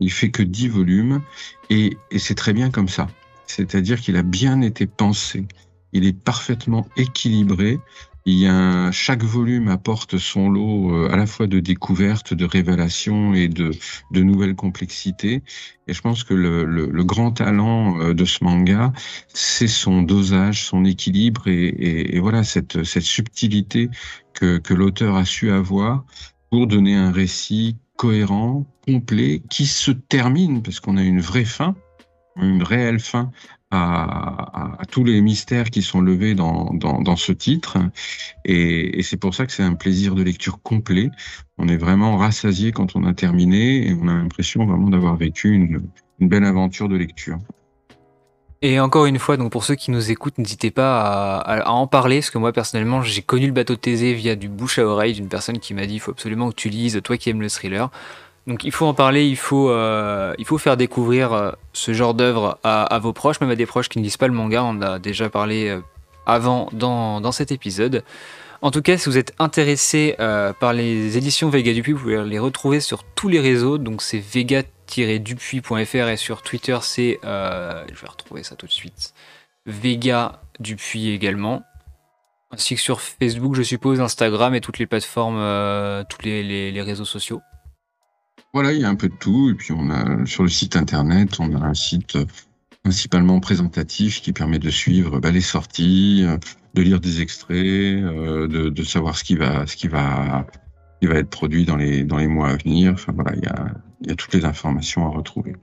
il 0.00 0.10
fait 0.10 0.30
que 0.30 0.42
10 0.42 0.68
volumes 0.68 1.22
et, 1.70 1.96
et 2.10 2.18
c'est 2.18 2.34
très 2.34 2.52
bien 2.52 2.70
comme 2.70 2.88
ça. 2.88 3.08
C'est-à-dire 3.46 4.00
qu'il 4.00 4.16
a 4.16 4.22
bien 4.22 4.60
été 4.60 4.86
pensé. 4.86 5.46
Il 5.92 6.04
est 6.04 6.12
parfaitement 6.12 6.86
équilibré. 6.96 7.78
Il 8.28 8.34
y 8.34 8.48
a 8.48 8.90
chaque 8.90 9.22
volume 9.22 9.68
apporte 9.68 10.18
son 10.18 10.50
lot 10.50 10.90
euh, 10.90 11.08
à 11.12 11.16
la 11.16 11.26
fois 11.26 11.46
de 11.46 11.60
découvertes, 11.60 12.34
de 12.34 12.44
révélations 12.44 13.34
et 13.34 13.46
de, 13.46 13.70
de 14.10 14.22
nouvelles 14.22 14.56
complexités. 14.56 15.44
Et 15.86 15.94
je 15.94 16.00
pense 16.00 16.24
que 16.24 16.34
le, 16.34 16.64
le, 16.64 16.86
le 16.90 17.04
grand 17.04 17.30
talent 17.30 18.00
euh, 18.00 18.14
de 18.14 18.24
ce 18.24 18.42
manga, 18.42 18.92
c'est 19.28 19.68
son 19.68 20.02
dosage, 20.02 20.64
son 20.64 20.84
équilibre 20.84 21.46
et, 21.46 21.68
et, 21.68 22.16
et 22.16 22.18
voilà 22.18 22.42
cette, 22.42 22.82
cette 22.82 23.04
subtilité 23.04 23.90
que, 24.34 24.58
que 24.58 24.74
l'auteur 24.74 25.14
a 25.14 25.24
su 25.24 25.52
avoir 25.52 26.04
pour 26.50 26.66
donner 26.66 26.96
un 26.96 27.12
récit 27.12 27.76
cohérent, 27.96 28.66
complet, 28.86 29.42
qui 29.50 29.66
se 29.66 29.90
termine, 29.90 30.62
parce 30.62 30.80
qu'on 30.80 30.96
a 30.96 31.02
une 31.02 31.20
vraie 31.20 31.44
fin, 31.44 31.74
une 32.36 32.62
réelle 32.62 33.00
fin 33.00 33.30
à, 33.70 34.78
tous 34.90 35.04
les 35.04 35.20
mystères 35.20 35.70
qui 35.70 35.82
sont 35.82 36.00
levés 36.00 36.34
dans, 36.34 37.16
ce 37.16 37.32
titre. 37.32 37.78
Et, 38.44 39.02
c'est 39.02 39.16
pour 39.16 39.34
ça 39.34 39.46
que 39.46 39.52
c'est 39.52 39.62
un 39.62 39.74
plaisir 39.74 40.14
de 40.14 40.22
lecture 40.22 40.62
complet. 40.62 41.10
On 41.58 41.68
est 41.68 41.76
vraiment 41.76 42.16
rassasié 42.16 42.72
quand 42.72 42.96
on 42.96 43.04
a 43.04 43.14
terminé 43.14 43.88
et 43.88 43.94
on 43.94 44.08
a 44.08 44.14
l'impression 44.14 44.66
vraiment 44.66 44.88
d'avoir 44.88 45.16
vécu 45.16 45.54
une 45.54 45.90
belle 46.20 46.44
aventure 46.44 46.88
de 46.88 46.96
lecture. 46.96 47.38
Et 48.62 48.80
encore 48.80 49.06
une 49.06 49.18
fois, 49.18 49.36
donc 49.36 49.52
pour 49.52 49.64
ceux 49.64 49.74
qui 49.74 49.90
nous 49.90 50.10
écoutent, 50.10 50.38
n'hésitez 50.38 50.70
pas 50.70 51.36
à, 51.38 51.70
en 51.70 51.86
parler, 51.86 52.20
parce 52.20 52.30
que 52.30 52.38
moi 52.38 52.52
personnellement, 52.52 53.02
j'ai 53.02 53.22
connu 53.22 53.46
le 53.46 53.52
bateau 53.52 53.74
de 53.74 53.80
Thésée 53.80 54.14
via 54.14 54.34
du 54.34 54.48
bouche 54.48 54.78
à 54.78 54.86
oreille 54.86 55.12
d'une 55.12 55.28
personne 55.28 55.58
qui 55.58 55.74
m'a 55.74 55.86
dit 55.86 55.94
il 55.94 56.00
faut 56.00 56.12
absolument 56.12 56.48
que 56.50 56.54
tu 56.54 56.68
lises, 56.68 57.00
toi 57.04 57.16
qui 57.16 57.28
aimes 57.30 57.42
le 57.42 57.50
thriller. 57.50 57.90
Donc 58.46 58.64
il 58.64 58.70
faut 58.70 58.86
en 58.86 58.94
parler, 58.94 59.26
il 59.26 59.36
faut, 59.36 59.70
euh, 59.70 60.34
faire 60.58 60.76
découvrir 60.76 61.32
euh, 61.32 61.50
ce 61.72 61.92
genre 61.92 62.14
d'œuvre 62.14 62.58
à, 62.62 62.98
vos 63.00 63.12
proches, 63.12 63.40
même 63.40 63.50
à 63.50 63.56
des 63.56 63.66
proches 63.66 63.88
qui 63.88 63.98
ne 63.98 64.04
lisent 64.04 64.16
pas 64.16 64.28
le 64.28 64.34
manga, 64.34 64.62
on 64.62 64.80
a 64.82 64.98
déjà 64.98 65.28
parlé 65.28 65.68
euh, 65.68 65.80
avant 66.26 66.68
dans, 66.72 67.32
cet 67.32 67.50
épisode. 67.50 68.04
En 68.62 68.70
tout 68.70 68.82
cas, 68.82 68.96
si 68.98 69.08
vous 69.08 69.18
êtes 69.18 69.34
intéressé 69.38 70.14
par 70.18 70.72
les 70.72 71.16
éditions 71.16 71.50
Vega 71.50 71.72
Dupuis, 71.72 71.92
vous 71.92 72.00
pouvez 72.00 72.24
les 72.24 72.38
retrouver 72.38 72.80
sur 72.80 73.04
tous 73.04 73.28
les 73.28 73.40
réseaux, 73.40 73.78
donc 73.78 74.02
c'est 74.02 74.18
Vega 74.18 74.62
dupuis.fr 75.18 76.08
et 76.08 76.16
sur 76.16 76.42
Twitter 76.42 76.78
c'est, 76.82 77.18
euh, 77.24 77.84
je 77.92 78.00
vais 78.00 78.08
retrouver 78.08 78.42
ça 78.42 78.56
tout 78.56 78.66
de 78.66 78.72
suite, 78.72 79.14
Vega 79.66 80.40
Dupuis 80.60 81.10
également, 81.10 81.62
ainsi 82.50 82.74
que 82.76 82.80
sur 82.80 83.00
Facebook 83.00 83.54
je 83.54 83.62
suppose, 83.62 84.00
Instagram 84.00 84.54
et 84.54 84.60
toutes 84.60 84.78
les 84.78 84.86
plateformes, 84.86 85.38
euh, 85.38 86.04
tous 86.08 86.22
les, 86.22 86.82
réseaux 86.82 87.04
sociaux. 87.04 87.40
Voilà, 88.54 88.72
il 88.72 88.80
y 88.80 88.84
a 88.84 88.88
un 88.88 88.94
peu 88.94 89.08
de 89.08 89.16
tout. 89.16 89.50
Et 89.50 89.54
puis 89.54 89.72
on 89.72 89.90
a 89.90 90.24
sur 90.24 90.42
le 90.42 90.48
site 90.48 90.76
internet, 90.76 91.40
on 91.40 91.54
a 91.54 91.66
un 91.66 91.74
site 91.74 92.16
principalement 92.82 93.40
présentatif 93.40 94.22
qui 94.22 94.32
permet 94.32 94.58
de 94.58 94.70
suivre 94.70 95.18
bah, 95.18 95.30
les 95.30 95.40
sorties, 95.40 96.22
euh, 96.24 96.38
de 96.76 96.82
lire 96.82 97.00
des 97.00 97.20
extraits, 97.22 97.56
de, 97.56 98.68
de, 98.68 98.82
savoir 98.84 99.16
ce 99.16 99.24
qui 99.24 99.34
va, 99.34 99.66
ce 99.66 99.76
qui 99.76 99.88
va 99.88 100.46
qui 101.00 101.06
va 101.06 101.16
être 101.16 101.30
produit 101.30 101.64
dans 101.64 101.76
les, 101.76 102.04
dans 102.04 102.16
les 102.16 102.26
mois 102.26 102.48
à 102.48 102.56
venir. 102.56 102.92
Enfin 102.92 103.12
voilà, 103.14 103.32
il 103.36 103.42
y 103.42 103.48
a, 103.48 103.66
y 104.08 104.12
a 104.12 104.14
toutes 104.14 104.34
les 104.34 104.44
informations 104.44 105.06
à 105.06 105.10
retrouver. 105.10 105.54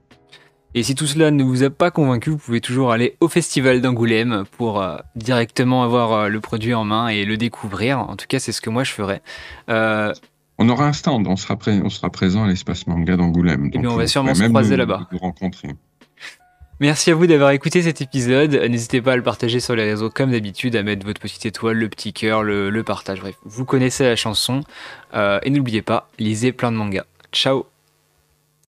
Et 0.76 0.82
si 0.82 0.96
tout 0.96 1.06
cela 1.06 1.30
ne 1.30 1.44
vous 1.44 1.62
a 1.62 1.70
pas 1.70 1.92
convaincu, 1.92 2.30
vous 2.30 2.36
pouvez 2.36 2.60
toujours 2.60 2.90
aller 2.90 3.16
au 3.20 3.28
Festival 3.28 3.80
d'Angoulême 3.80 4.42
pour 4.56 4.82
euh, 4.82 4.96
directement 5.14 5.84
avoir 5.84 6.12
euh, 6.12 6.28
le 6.28 6.40
produit 6.40 6.74
en 6.74 6.84
main 6.84 7.08
et 7.08 7.24
le 7.24 7.36
découvrir. 7.36 8.00
En 8.00 8.16
tout 8.16 8.26
cas, 8.28 8.40
c'est 8.40 8.50
ce 8.50 8.60
que 8.60 8.70
moi 8.70 8.82
je 8.82 8.90
ferais. 8.90 9.22
Euh, 9.68 10.12
on 10.58 10.68
aura 10.68 10.86
un 10.86 10.92
stand, 10.92 11.26
on 11.28 11.36
sera, 11.36 11.56
on 11.66 11.90
sera 11.90 12.10
présent 12.10 12.44
à 12.44 12.48
l'espace 12.48 12.88
manga 12.88 13.16
d'Angoulême. 13.16 13.70
Et 13.72 13.86
on 13.86 13.96
va 13.96 14.06
sûrement 14.08 14.34
se 14.34 14.44
croiser 14.44 14.76
là-bas. 14.76 15.08
rencontrer. 15.20 15.68
Merci 16.80 17.10
à 17.10 17.14
vous 17.14 17.26
d'avoir 17.26 17.50
écouté 17.50 17.82
cet 17.82 18.00
épisode. 18.00 18.54
N'hésitez 18.54 19.00
pas 19.00 19.12
à 19.12 19.16
le 19.16 19.22
partager 19.22 19.60
sur 19.60 19.76
les 19.76 19.84
réseaux 19.84 20.10
comme 20.10 20.32
d'habitude, 20.32 20.74
à 20.76 20.82
mettre 20.82 21.06
votre 21.06 21.20
petite 21.20 21.46
étoile, 21.46 21.76
le 21.76 21.88
petit 21.88 22.12
cœur, 22.12 22.42
le, 22.42 22.82
partage. 22.82 23.20
Bref, 23.20 23.36
vous 23.44 23.64
connaissez 23.64 24.04
la 24.04 24.16
chanson. 24.16 24.62
et 25.14 25.50
n'oubliez 25.50 25.82
pas, 25.82 26.08
lisez 26.18 26.52
plein 26.52 26.72
de 26.72 26.76
mangas. 26.76 27.04
Ciao 27.32 27.73